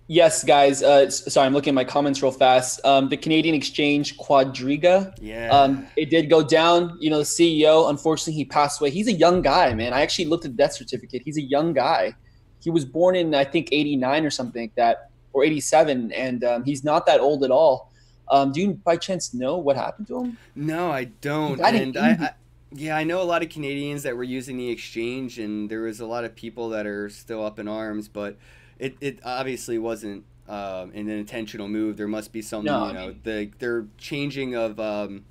Yes, 0.09 0.45
guys. 0.45 0.83
Uh, 0.83 1.11
sorry, 1.11 1.47
I'm 1.47 1.53
looking 1.53 1.73
at 1.73 1.75
my 1.75 1.85
comments 1.85 2.23
real 2.23 2.31
fast. 2.31 2.81
Um, 2.85 3.09
the 3.09 3.17
Canadian 3.17 3.55
exchange 3.55 4.17
Quadriga. 4.19 5.13
Yeah. 5.21 5.51
Um, 5.51 5.87
it 5.97 6.11
did 6.11 6.31
go 6.31 6.45
down. 6.45 6.97
You 7.01 7.11
know, 7.11 7.19
the 7.19 7.25
CEO, 7.25 7.91
unfortunately, 7.91 8.35
he 8.35 8.45
passed 8.45 8.81
away. 8.81 8.91
He's 8.91 9.09
a 9.09 9.13
young 9.13 9.43
guy, 9.43 9.75
man. 9.75 9.93
I 9.93 10.03
actually 10.03 10.27
looked 10.27 10.45
at 10.45 10.53
the 10.53 10.57
death 10.57 10.75
certificate. 10.75 11.23
He's 11.25 11.39
a 11.39 11.43
young 11.43 11.73
guy. 11.73 12.15
He 12.61 12.71
was 12.71 12.85
born 12.85 13.17
in, 13.17 13.35
I 13.35 13.45
think, 13.45 13.69
89 13.73 14.25
or 14.25 14.31
something 14.31 14.63
like 14.63 14.75
that, 14.77 15.11
or 15.33 15.45
87, 15.45 16.13
and 16.13 16.43
um, 16.45 16.65
he's 16.65 16.83
not 16.83 17.07
that 17.07 17.21
old 17.21 17.45
at 17.45 17.51
all. 17.51 17.93
Um, 18.29 18.51
do 18.51 18.61
you 18.61 18.73
by 18.73 18.97
chance 18.97 19.35
know 19.35 19.57
what 19.57 19.77
happened 19.77 20.09
to 20.09 20.25
him? 20.25 20.39
No, 20.55 20.91
I 20.91 21.05
don't. 21.05 21.61
And 21.61 21.97
I, 21.97 22.11
I, 22.11 22.31
yeah, 22.73 22.97
I 22.97 23.05
know 23.05 23.23
a 23.23 23.25
lot 23.25 23.43
of 23.43 23.51
Canadians 23.51 24.03
that 24.03 24.17
were 24.17 24.25
using 24.25 24.57
the 24.57 24.69
exchange, 24.69 25.39
and 25.39 25.71
there 25.71 25.83
was 25.83 26.01
a 26.01 26.07
lot 26.07 26.25
of 26.25 26.35
people 26.35 26.71
that 26.71 26.87
are 26.87 27.09
still 27.09 27.45
up 27.45 27.59
in 27.59 27.69
arms, 27.69 28.09
but 28.09 28.37
it, 28.79 28.97
it 29.01 29.21
obviously 29.25 29.79
wasn't 29.79 30.25
um, 30.49 30.93
an 30.95 31.09
intentional 31.09 31.69
move. 31.69 31.97
There 31.97 32.09
must 32.09 32.33
be 32.33 32.43
something, 32.43 32.73
no, 32.73 32.87
you 32.87 32.93
know, 32.93 33.05
I 33.05 33.09
mean, 33.09 33.21
the 33.23 33.51
they're 33.59 33.87
changing 33.99 34.55
of. 34.55 34.79
Um, 34.81 35.25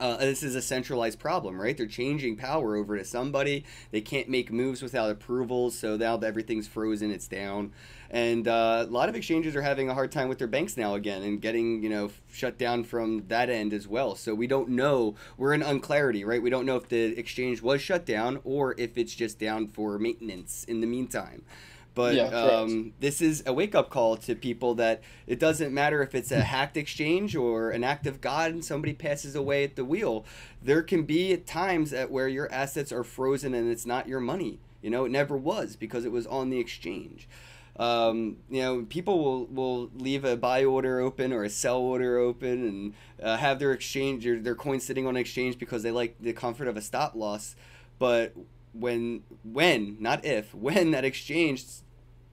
uh, 0.00 0.16
this 0.16 0.42
is 0.42 0.56
a 0.56 0.62
centralized 0.62 1.20
problem, 1.20 1.60
right? 1.60 1.76
They're 1.76 1.86
changing 1.86 2.36
power 2.36 2.74
over 2.74 2.98
to 2.98 3.04
somebody. 3.04 3.64
They 3.92 4.00
can't 4.00 4.28
make 4.28 4.50
moves 4.50 4.82
without 4.82 5.10
approvals, 5.12 5.78
so 5.78 5.96
now 5.96 6.18
everything's 6.18 6.66
frozen. 6.66 7.12
It's 7.12 7.28
down, 7.28 7.70
and 8.10 8.48
uh, 8.48 8.84
a 8.88 8.90
lot 8.90 9.08
of 9.08 9.14
exchanges 9.14 9.54
are 9.54 9.62
having 9.62 9.88
a 9.88 9.94
hard 9.94 10.10
time 10.10 10.28
with 10.28 10.38
their 10.38 10.48
banks 10.48 10.76
now 10.76 10.96
again, 10.96 11.22
and 11.22 11.40
getting 11.40 11.84
you 11.84 11.88
know 11.88 12.10
shut 12.32 12.58
down 12.58 12.82
from 12.82 13.28
that 13.28 13.48
end 13.48 13.72
as 13.72 13.86
well. 13.86 14.16
So 14.16 14.34
we 14.34 14.48
don't 14.48 14.70
know. 14.70 15.14
We're 15.36 15.54
in 15.54 15.62
unclarity, 15.62 16.24
right? 16.24 16.42
We 16.42 16.50
don't 16.50 16.66
know 16.66 16.74
if 16.74 16.88
the 16.88 17.16
exchange 17.16 17.62
was 17.62 17.80
shut 17.80 18.04
down 18.04 18.40
or 18.42 18.74
if 18.78 18.98
it's 18.98 19.14
just 19.14 19.38
down 19.38 19.68
for 19.68 20.00
maintenance 20.00 20.64
in 20.64 20.80
the 20.80 20.86
meantime. 20.88 21.44
But 21.94 22.14
yeah, 22.14 22.24
um, 22.28 22.94
this 23.00 23.20
is 23.20 23.42
a 23.46 23.52
wake 23.52 23.74
up 23.74 23.90
call 23.90 24.16
to 24.18 24.34
people 24.34 24.74
that 24.76 25.02
it 25.26 25.38
doesn't 25.38 25.74
matter 25.74 26.02
if 26.02 26.14
it's 26.14 26.32
a 26.32 26.40
hacked 26.52 26.76
exchange 26.76 27.36
or 27.36 27.70
an 27.70 27.84
act 27.84 28.06
of 28.06 28.20
God 28.20 28.50
and 28.52 28.64
somebody 28.64 28.94
passes 28.94 29.34
away 29.34 29.64
at 29.64 29.76
the 29.76 29.84
wheel. 29.84 30.24
There 30.62 30.82
can 30.82 31.04
be 31.04 31.36
times 31.36 31.92
at 31.92 32.10
where 32.10 32.28
your 32.28 32.50
assets 32.52 32.92
are 32.92 33.04
frozen 33.04 33.52
and 33.54 33.70
it's 33.70 33.86
not 33.86 34.08
your 34.08 34.20
money. 34.20 34.58
You 34.80 34.90
know, 34.90 35.04
it 35.04 35.10
never 35.10 35.36
was 35.36 35.76
because 35.76 36.04
it 36.04 36.12
was 36.12 36.26
on 36.26 36.50
the 36.50 36.58
exchange. 36.58 37.28
Um, 37.76 38.36
you 38.50 38.60
know, 38.60 38.86
people 38.88 39.22
will, 39.22 39.46
will 39.46 39.90
leave 39.94 40.24
a 40.24 40.36
buy 40.36 40.64
order 40.64 41.00
open 41.00 41.32
or 41.32 41.44
a 41.44 41.50
sell 41.50 41.78
order 41.78 42.18
open 42.18 42.68
and 42.68 42.94
uh, 43.22 43.36
have 43.36 43.58
their 43.58 43.72
exchange 43.72 44.26
or 44.26 44.38
their 44.38 44.54
coin 44.54 44.80
sitting 44.80 45.06
on 45.06 45.16
exchange 45.16 45.58
because 45.58 45.82
they 45.82 45.90
like 45.90 46.16
the 46.20 46.32
comfort 46.32 46.68
of 46.68 46.76
a 46.76 46.82
stop 46.82 47.14
loss. 47.14 47.56
But 47.98 48.34
when 48.72 49.22
when 49.44 49.96
not 50.00 50.24
if 50.24 50.54
when 50.54 50.90
that 50.92 51.04
exchange 51.04 51.64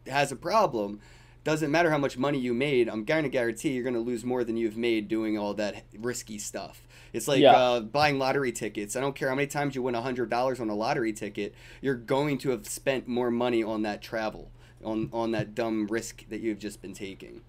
has 0.07 0.31
a 0.31 0.35
problem 0.35 0.99
doesn't 1.43 1.71
matter 1.71 1.89
how 1.89 1.97
much 1.97 2.17
money 2.17 2.37
you 2.37 2.53
made 2.53 2.89
i'm 2.89 3.03
going 3.03 3.23
to 3.23 3.29
guarantee 3.29 3.69
you're 3.69 3.83
going 3.83 3.93
to 3.93 3.99
lose 3.99 4.23
more 4.23 4.43
than 4.43 4.57
you've 4.57 4.77
made 4.77 5.07
doing 5.07 5.37
all 5.37 5.53
that 5.53 5.83
risky 5.97 6.37
stuff. 6.37 6.85
It's 7.11 7.27
like 7.27 7.41
yeah. 7.41 7.55
uh, 7.55 7.79
buying 7.79 8.19
lottery 8.19 8.51
tickets. 8.51 8.95
I 8.95 8.99
don't 8.99 9.15
care 9.15 9.29
how 9.29 9.35
many 9.35 9.47
times 9.47 9.73
you 9.73 9.81
win 9.81 9.95
$100 9.95 10.59
on 10.59 10.69
a 10.69 10.75
lottery 10.75 11.11
ticket 11.11 11.55
you're 11.81 11.95
going 11.95 12.37
to 12.39 12.49
have 12.51 12.67
spent 12.67 13.07
more 13.07 13.31
money 13.31 13.63
on 13.63 13.81
that 13.83 14.01
travel 14.01 14.51
on 14.83 15.09
on 15.11 15.31
that 15.31 15.55
dumb 15.55 15.87
risk 15.87 16.27
that 16.29 16.41
you've 16.41 16.59
just 16.59 16.81
been 16.81 16.93
taking 16.93 17.41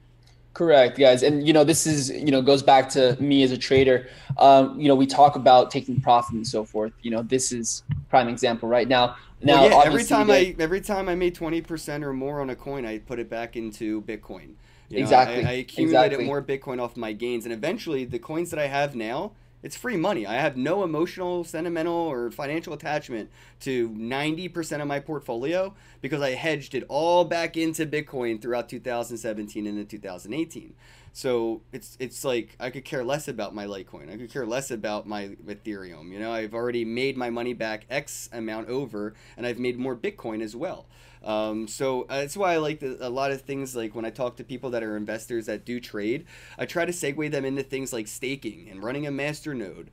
Correct, 0.53 0.99
guys, 0.99 1.23
and 1.23 1.47
you 1.47 1.53
know 1.53 1.63
this 1.63 1.87
is 1.87 2.11
you 2.11 2.33
know 2.33 2.43
goes 2.43 2.63
back 2.63 2.89
to 2.91 3.17
me 3.21 3.45
as 3.45 3.53
a 3.53 3.59
trader. 3.59 4.09
Um, 4.37 4.81
you 4.81 4.89
know 4.89 4.97
we 4.97 5.07
talk 5.07 5.37
about 5.37 5.71
taking 5.71 6.01
profit 6.01 6.35
and 6.35 6.47
so 6.47 6.65
forth. 6.65 6.93
You 7.03 7.13
know 7.13 7.23
this 7.23 7.53
is 7.53 7.85
prime 8.09 8.29
example 8.29 8.69
right 8.69 8.89
now. 8.89 9.17
Now, 9.43 9.63
well, 9.63 9.71
yeah, 9.71 9.83
every 9.87 10.05
time 10.05 10.31
I 10.31 10.55
every 10.59 10.81
time 10.81 11.09
I 11.09 11.15
made 11.15 11.35
twenty 11.37 11.61
percent 11.61 12.03
or 12.03 12.13
more 12.13 12.41
on 12.41 12.51
a 12.51 12.57
coin, 12.57 12.85
I 12.85 12.99
put 12.99 13.19
it 13.19 13.31
back 13.31 13.57
into 13.57 14.03
Bitcoin. 14.03 14.55
You 14.89 14.99
know, 14.99 15.03
exactly. 15.03 15.45
I, 15.45 15.51
I 15.51 15.53
accumulated 15.53 16.21
exactly. 16.21 16.27
more 16.27 16.43
Bitcoin 16.43 16.83
off 16.83 16.97
my 16.97 17.13
gains, 17.13 17.45
and 17.45 17.55
eventually 17.55 18.05
the 18.05 18.19
coins 18.19 18.51
that 18.51 18.59
I 18.59 18.67
have 18.67 18.97
now 18.97 19.33
it's 19.63 19.77
free 19.77 19.97
money. 19.97 20.27
I 20.27 20.35
have 20.35 20.57
no 20.57 20.83
emotional, 20.83 21.45
sentimental, 21.45 21.95
or 21.95 22.31
financial 22.31 22.73
attachment 22.73 23.31
to 23.61 23.91
90% 23.91 24.81
of 24.81 24.89
my 24.89 25.01
portfolio 25.01 25.75
because 26.01 26.23
I 26.23 26.31
hedged 26.31 26.75
it 26.75 26.85
all 26.89 27.25
back 27.25 27.57
into 27.57 27.87
Bitcoin 27.87 28.41
throughout 28.41 28.69
2017 28.69 29.67
and 29.67 29.89
2018. 29.89 30.75
So 31.13 31.63
it's 31.73 31.97
it's 31.99 32.25
like 32.25 32.57
I 32.61 32.71
could 32.71 32.85
care 32.85 33.03
less 33.03 33.27
about 33.27 33.55
my 33.55 33.67
Litecoin. 33.67 34.13
I 34.13 34.17
could 34.17 34.31
care 34.31 34.47
less 34.47 34.71
about 34.71 35.09
my 35.09 35.37
Ethereum. 35.47 36.13
You 36.13 36.21
know, 36.21 36.33
I've 36.33 36.55
already 36.55 36.85
made 36.85 37.17
my 37.17 37.31
money 37.31 37.53
back 37.53 37.85
X 37.91 38.29
amount 38.33 38.69
over, 38.69 39.15
and 39.37 39.45
I've 39.45 39.59
made 39.59 39.79
more 39.79 39.97
Bitcoin 39.97 40.41
as 40.41 40.55
well. 40.55 40.87
Um, 41.23 41.69
so 41.69 42.03
uh, 42.03 42.21
that's 42.21 42.37
why 42.37 42.55
I 42.55 42.57
like 42.59 42.81
the, 42.81 42.97
a 43.01 43.11
lot 43.11 43.31
of 43.31 43.43
things 43.43 43.77
like 43.77 43.95
when 43.95 44.05
I 44.05 44.11
talk 44.11 44.37
to 44.37 44.45
people 44.45 44.71
that 44.71 44.83
are 44.83 44.97
investors 44.97 45.47
that 45.47 45.65
do 45.65 45.81
trade, 45.81 46.27
I 46.59 46.67
try 46.67 46.85
to 46.85 46.93
segue 46.93 47.31
them 47.31 47.45
into 47.45 47.63
things 47.63 47.93
like 47.93 48.09
staking 48.09 48.69
and 48.71 48.83
running 48.83 49.07
a 49.07 49.11
master 49.11 49.55
node, 49.55 49.91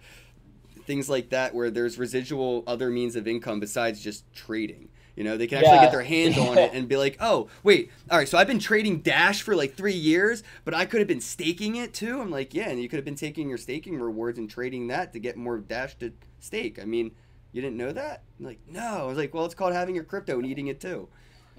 things 0.86 1.10
like 1.10 1.30
that, 1.30 1.54
where 1.54 1.70
there's 1.70 1.98
residual 1.98 2.64
other 2.66 2.90
means 2.90 3.16
of 3.16 3.28
income 3.28 3.60
besides 3.60 4.02
just 4.02 4.32
trading. 4.34 4.90
You 5.18 5.24
know, 5.24 5.36
they 5.36 5.48
can 5.48 5.58
actually 5.58 5.78
yeah. 5.78 5.82
get 5.86 5.92
their 5.92 6.04
hands 6.04 6.38
on 6.38 6.60
it 6.60 6.72
and 6.74 6.88
be 6.88 6.96
like, 6.96 7.18
oh, 7.20 7.50
wait, 7.64 7.92
all 8.10 8.20
right, 8.20 8.30
so 8.30 8.38
I've 8.38 8.46
been 8.46 8.60
trading 8.60 9.00
Dash 9.00 9.42
for 9.42 9.56
like 9.56 9.74
three 9.74 9.96
years, 9.96 10.44
but 10.64 10.76
I 10.76 10.86
could 10.86 11.00
have 11.00 11.08
been 11.08 11.22
staking 11.22 11.76
it 11.76 11.92
too. 11.94 12.22
I'm 12.22 12.30
like, 12.30 12.54
yeah, 12.54 12.70
and 12.70 12.80
you 12.80 12.88
could 12.88 12.98
have 12.98 13.06
been 13.06 13.16
taking 13.16 13.50
your 13.50 13.58
staking 13.58 14.00
rewards 14.00 14.38
and 14.38 14.48
trading 14.48 14.88
that 14.88 15.14
to 15.14 15.20
get 15.20 15.36
more 15.36 15.58
Dash 15.58 15.96
to 15.96 16.14
stake. 16.40 16.80
I 16.80 16.86
mean, 16.86 17.12
you 17.52 17.62
didn't 17.62 17.78
know 17.78 17.92
that? 17.92 18.24
I'm 18.40 18.46
like, 18.46 18.60
no. 18.68 18.82
I 18.82 19.04
was 19.04 19.18
like, 19.18 19.34
well, 19.34 19.46
it's 19.46 19.56
called 19.56 19.74
having 19.74 19.96
your 19.96 20.04
crypto 20.04 20.38
and 20.38 20.46
eating 20.46 20.68
it 20.68 20.80
too. 20.80 21.08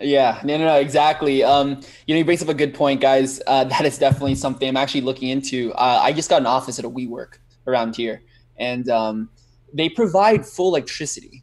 Yeah, 0.01 0.41
no, 0.45 0.57
no, 0.57 0.67
no, 0.67 0.75
exactly. 0.77 1.43
Um, 1.43 1.81
you 2.07 2.15
know, 2.15 2.19
he 2.19 2.23
brings 2.23 2.41
up 2.41 2.49
a 2.49 2.55
good 2.55 2.73
point, 2.73 3.01
guys. 3.01 3.41
Uh, 3.47 3.65
that 3.65 3.85
is 3.85 3.99
definitely 3.99 4.37
something 4.37 4.69
I'm 4.69 4.77
actually 4.77 5.01
looking 5.01 5.29
into. 5.29 5.73
Uh, 5.73 6.01
I 6.03 6.13
just 6.13 6.31
got 6.31 6.41
an 6.41 6.47
office 6.47 6.79
at 6.79 6.85
a 6.85 6.91
WeWork 6.91 7.39
around 7.67 7.97
here, 7.97 8.23
and 8.59 8.89
um, 8.89 9.29
they 9.73 9.89
provide 9.89 10.47
full 10.47 10.69
electricity, 10.69 11.43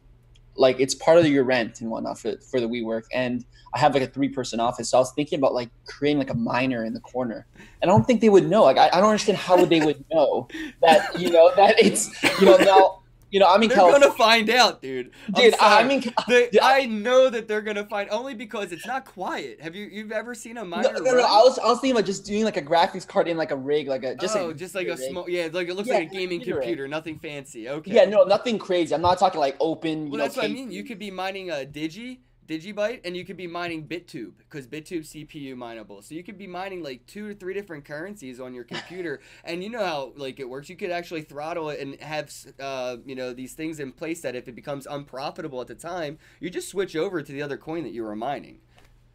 like 0.56 0.80
it's 0.80 0.94
part 0.94 1.18
of 1.18 1.26
your 1.26 1.44
rent 1.44 1.82
and 1.82 1.90
whatnot 1.90 2.18
for 2.18 2.38
for 2.38 2.60
the 2.60 2.66
WeWork. 2.66 3.02
And 3.12 3.44
I 3.74 3.78
have 3.78 3.92
like 3.92 4.04
a 4.04 4.06
three 4.06 4.30
person 4.30 4.58
office, 4.58 4.88
so 4.88 4.96
I 4.96 5.00
was 5.00 5.12
thinking 5.12 5.38
about 5.38 5.52
like 5.52 5.68
creating 5.84 6.18
like 6.18 6.30
a 6.30 6.34
miner 6.34 6.84
in 6.84 6.94
the 6.94 7.00
corner. 7.00 7.46
And 7.82 7.90
I 7.90 7.94
don't 7.94 8.06
think 8.06 8.22
they 8.22 8.30
would 8.30 8.48
know. 8.48 8.62
Like, 8.62 8.78
I, 8.78 8.88
I 8.88 9.00
don't 9.00 9.10
understand 9.10 9.36
how 9.36 9.62
they 9.62 9.80
would 9.80 10.02
know 10.10 10.48
that 10.80 11.20
you 11.20 11.30
know 11.30 11.52
that 11.56 11.74
it's 11.78 12.10
you 12.40 12.46
know 12.46 12.56
now 12.56 13.02
you 13.30 13.40
know, 13.40 13.46
I'm 13.48 13.62
in 13.62 13.68
they're 13.68 13.78
California. 13.78 14.08
gonna 14.08 14.18
find 14.18 14.50
out, 14.50 14.80
dude. 14.80 15.10
Dude, 15.34 15.54
I 15.60 15.82
mean, 15.84 16.04
they, 16.28 16.48
I 16.62 16.86
know 16.86 17.28
that 17.28 17.48
they're 17.48 17.60
gonna 17.60 17.84
find 17.84 18.08
only 18.10 18.34
because 18.34 18.72
it's 18.72 18.86
not 18.86 19.04
quiet. 19.04 19.60
Have 19.60 19.74
you 19.74 19.86
you've 19.86 20.12
ever 20.12 20.34
seen 20.34 20.58
a 20.58 20.64
miner? 20.64 20.92
No, 20.92 21.00
no, 21.00 21.12
no, 21.12 21.18
I 21.18 21.42
was 21.42 21.58
I 21.58 21.66
was 21.66 21.80
thinking 21.80 21.96
about 21.96 22.06
just 22.06 22.24
doing 22.24 22.44
like 22.44 22.56
a 22.56 22.62
graphics 22.62 23.06
card 23.06 23.26
in 23.26 23.36
like 23.36 23.50
a 23.50 23.56
rig, 23.56 23.88
like 23.88 24.04
a 24.04 24.14
just 24.14 24.36
oh, 24.36 24.48
like, 24.48 24.56
just 24.56 24.74
like 24.74 24.86
a 24.86 24.96
small 24.96 25.28
yeah, 25.28 25.48
like 25.52 25.68
it 25.68 25.74
looks 25.74 25.88
yeah, 25.88 25.94
like 25.94 26.10
a 26.10 26.14
gaming 26.14 26.40
computer, 26.40 26.82
rig. 26.82 26.90
nothing 26.90 27.18
fancy. 27.18 27.68
Okay. 27.68 27.92
Yeah, 27.92 28.04
no, 28.04 28.22
nothing 28.24 28.58
crazy. 28.58 28.94
I'm 28.94 29.02
not 29.02 29.18
talking 29.18 29.40
like 29.40 29.56
open. 29.58 30.08
well, 30.08 30.18
know, 30.18 30.24
that's 30.24 30.36
what 30.36 30.44
I 30.44 30.48
mean. 30.48 30.70
You 30.70 30.84
could 30.84 30.98
be 30.98 31.10
mining 31.10 31.50
a 31.50 31.66
digi 31.66 32.18
Digibyte, 32.46 33.00
and 33.04 33.16
you 33.16 33.24
could 33.24 33.36
be 33.36 33.46
mining 33.46 33.86
BitTube 33.86 34.32
because 34.38 34.66
BitTube 34.66 35.02
CPU 35.02 35.56
mineable. 35.56 36.02
So 36.02 36.14
you 36.14 36.22
could 36.22 36.38
be 36.38 36.46
mining 36.46 36.82
like 36.82 37.06
two 37.06 37.28
or 37.28 37.34
three 37.34 37.54
different 37.54 37.84
currencies 37.84 38.40
on 38.40 38.54
your 38.54 38.64
computer, 38.72 39.20
and 39.44 39.62
you 39.62 39.70
know 39.70 39.84
how 39.84 40.12
like 40.16 40.40
it 40.40 40.48
works. 40.48 40.68
You 40.68 40.76
could 40.76 40.90
actually 40.90 41.22
throttle 41.22 41.70
it 41.70 41.80
and 41.80 42.00
have 42.00 42.32
uh, 42.60 42.96
you 43.04 43.14
know 43.14 43.32
these 43.32 43.54
things 43.54 43.80
in 43.80 43.92
place 43.92 44.20
that 44.22 44.36
if 44.36 44.48
it 44.48 44.54
becomes 44.54 44.86
unprofitable 44.86 45.60
at 45.60 45.66
the 45.66 45.74
time, 45.74 46.18
you 46.40 46.50
just 46.50 46.68
switch 46.68 46.96
over 46.96 47.22
to 47.22 47.32
the 47.32 47.42
other 47.42 47.56
coin 47.56 47.82
that 47.84 47.92
you 47.92 48.02
were 48.02 48.16
mining. 48.16 48.60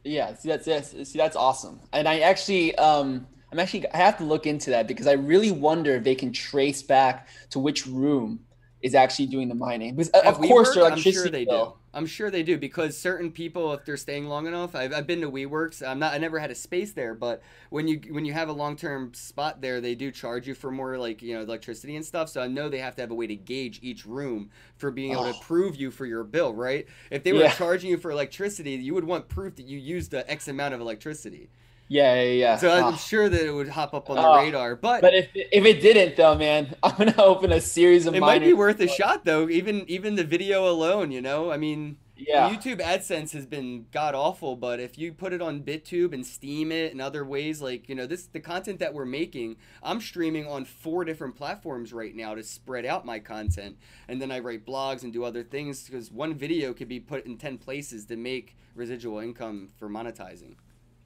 Yeah, 0.03 0.33
see 0.35 0.49
that's 0.49 0.67
yes, 0.67 0.91
see 0.91 1.17
that's 1.17 1.35
awesome. 1.35 1.79
And 1.93 2.07
I 2.07 2.19
actually 2.19 2.75
um 2.75 3.27
I'm 3.51 3.59
actually 3.59 3.87
I 3.91 3.97
have 3.97 4.17
to 4.17 4.23
look 4.23 4.47
into 4.47 4.69
that 4.71 4.87
because 4.87 5.07
I 5.07 5.13
really 5.13 5.51
wonder 5.51 5.95
if 5.95 6.03
they 6.03 6.15
can 6.15 6.31
trace 6.31 6.81
back 6.81 7.27
to 7.51 7.59
which 7.59 7.85
room 7.85 8.39
is 8.81 8.95
actually 8.95 9.27
doing 9.27 9.47
the 9.47 9.55
mining. 9.55 9.95
Because 9.95 10.11
uh, 10.13 10.21
of 10.25 10.37
course, 10.37 10.73
their 10.73 10.83
electricity 10.83 11.09
I'm 11.09 11.23
sure 11.23 11.31
they 11.31 11.45
bill. 11.45 11.65
do. 11.65 11.73
I'm 11.93 12.05
sure 12.05 12.31
they 12.31 12.43
do 12.43 12.57
because 12.57 12.97
certain 12.97 13.31
people, 13.31 13.73
if 13.73 13.83
they're 13.85 13.97
staying 13.97 14.27
long 14.27 14.47
enough, 14.47 14.75
I've, 14.75 14.93
I've 14.93 15.05
been 15.05 15.21
to 15.21 15.29
WeWorks. 15.29 15.85
I'm 15.85 15.99
not. 15.99 16.13
I 16.13 16.17
never 16.17 16.39
had 16.39 16.49
a 16.49 16.55
space 16.55 16.93
there, 16.93 17.13
but 17.13 17.41
when 17.69 17.87
you 17.87 18.01
when 18.09 18.23
you 18.23 18.33
have 18.33 18.49
a 18.49 18.53
long 18.53 18.75
term 18.75 19.13
spot 19.13 19.61
there, 19.61 19.81
they 19.81 19.93
do 19.93 20.09
charge 20.09 20.47
you 20.47 20.55
for 20.55 20.71
more 20.71 20.97
like 20.97 21.21
you 21.21 21.35
know 21.35 21.41
electricity 21.41 21.95
and 21.95 22.05
stuff. 22.05 22.29
So 22.29 22.41
I 22.41 22.47
know 22.47 22.69
they 22.69 22.79
have 22.79 22.95
to 22.95 23.01
have 23.01 23.11
a 23.11 23.15
way 23.15 23.27
to 23.27 23.35
gauge 23.35 23.79
each 23.81 24.05
room 24.05 24.49
for 24.77 24.89
being 24.89 25.11
able 25.11 25.25
oh. 25.25 25.33
to 25.33 25.39
prove 25.39 25.75
you 25.75 25.91
for 25.91 26.05
your 26.05 26.23
bill, 26.23 26.53
right? 26.53 26.87
If 27.09 27.23
they 27.23 27.33
were 27.33 27.41
yeah. 27.41 27.53
charging 27.53 27.89
you 27.89 27.97
for 27.97 28.11
electricity, 28.11 28.71
you 28.71 28.93
would 28.93 29.05
want 29.05 29.27
proof 29.27 29.55
that 29.57 29.65
you 29.65 29.77
used 29.77 30.11
the 30.11 30.29
X 30.31 30.47
amount 30.47 30.73
of 30.73 30.81
electricity. 30.81 31.49
Yeah, 31.91 32.21
yeah, 32.21 32.31
yeah. 32.31 32.55
So 32.55 32.71
I'm 32.71 32.93
oh. 32.93 32.95
sure 32.95 33.27
that 33.27 33.45
it 33.45 33.51
would 33.51 33.67
hop 33.67 33.93
up 33.93 34.09
on 34.09 34.15
the 34.15 34.25
oh. 34.25 34.37
radar. 34.37 34.77
But 34.77 35.01
but 35.01 35.13
if 35.13 35.27
if 35.33 35.65
it 35.65 35.81
didn't 35.81 36.15
though, 36.15 36.35
man, 36.35 36.73
I'm 36.83 36.95
gonna 36.95 37.21
open 37.21 37.51
a 37.51 37.59
series 37.59 38.05
of. 38.05 38.15
It 38.15 38.21
might 38.21 38.39
be 38.39 38.53
worth 38.53 38.79
a 38.79 38.87
shot 38.87 39.25
though. 39.25 39.49
Even 39.49 39.83
even 39.89 40.15
the 40.15 40.23
video 40.23 40.69
alone, 40.69 41.11
you 41.11 41.19
know. 41.19 41.51
I 41.51 41.57
mean, 41.57 41.97
yeah. 42.15 42.49
YouTube 42.49 42.79
AdSense 42.79 43.33
has 43.33 43.45
been 43.45 43.87
god 43.91 44.15
awful, 44.15 44.55
but 44.55 44.79
if 44.79 44.97
you 44.97 45.11
put 45.11 45.33
it 45.33 45.41
on 45.41 45.63
BitTube 45.63 46.13
and 46.13 46.23
Steemit 46.23 46.91
and 46.91 47.01
other 47.01 47.25
ways, 47.25 47.61
like 47.61 47.89
you 47.89 47.95
know, 47.95 48.07
this 48.07 48.25
the 48.25 48.39
content 48.39 48.79
that 48.79 48.93
we're 48.93 49.03
making, 49.03 49.57
I'm 49.83 49.99
streaming 49.99 50.47
on 50.47 50.63
four 50.63 51.03
different 51.03 51.35
platforms 51.35 51.91
right 51.91 52.15
now 52.15 52.35
to 52.35 52.43
spread 52.43 52.85
out 52.85 53.05
my 53.05 53.19
content, 53.19 53.75
and 54.07 54.21
then 54.21 54.31
I 54.31 54.39
write 54.39 54.65
blogs 54.65 55.03
and 55.03 55.11
do 55.11 55.25
other 55.25 55.43
things 55.43 55.83
because 55.83 56.09
one 56.09 56.35
video 56.35 56.71
could 56.71 56.87
be 56.87 57.01
put 57.01 57.25
in 57.25 57.37
ten 57.37 57.57
places 57.57 58.05
to 58.05 58.15
make 58.15 58.55
residual 58.75 59.19
income 59.19 59.67
for 59.77 59.89
monetizing. 59.89 60.55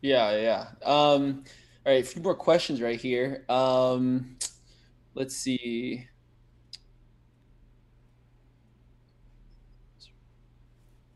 Yeah, 0.05 0.37
yeah. 0.37 0.67
Um, 0.83 1.43
all 1.85 1.91
right, 1.93 2.03
a 2.03 2.07
few 2.07 2.21
more 2.21 2.35
questions 2.35 2.79
right 2.81 2.99
here. 2.99 3.43
Um, 3.49 4.37
let's 5.15 5.35
see. 5.35 6.07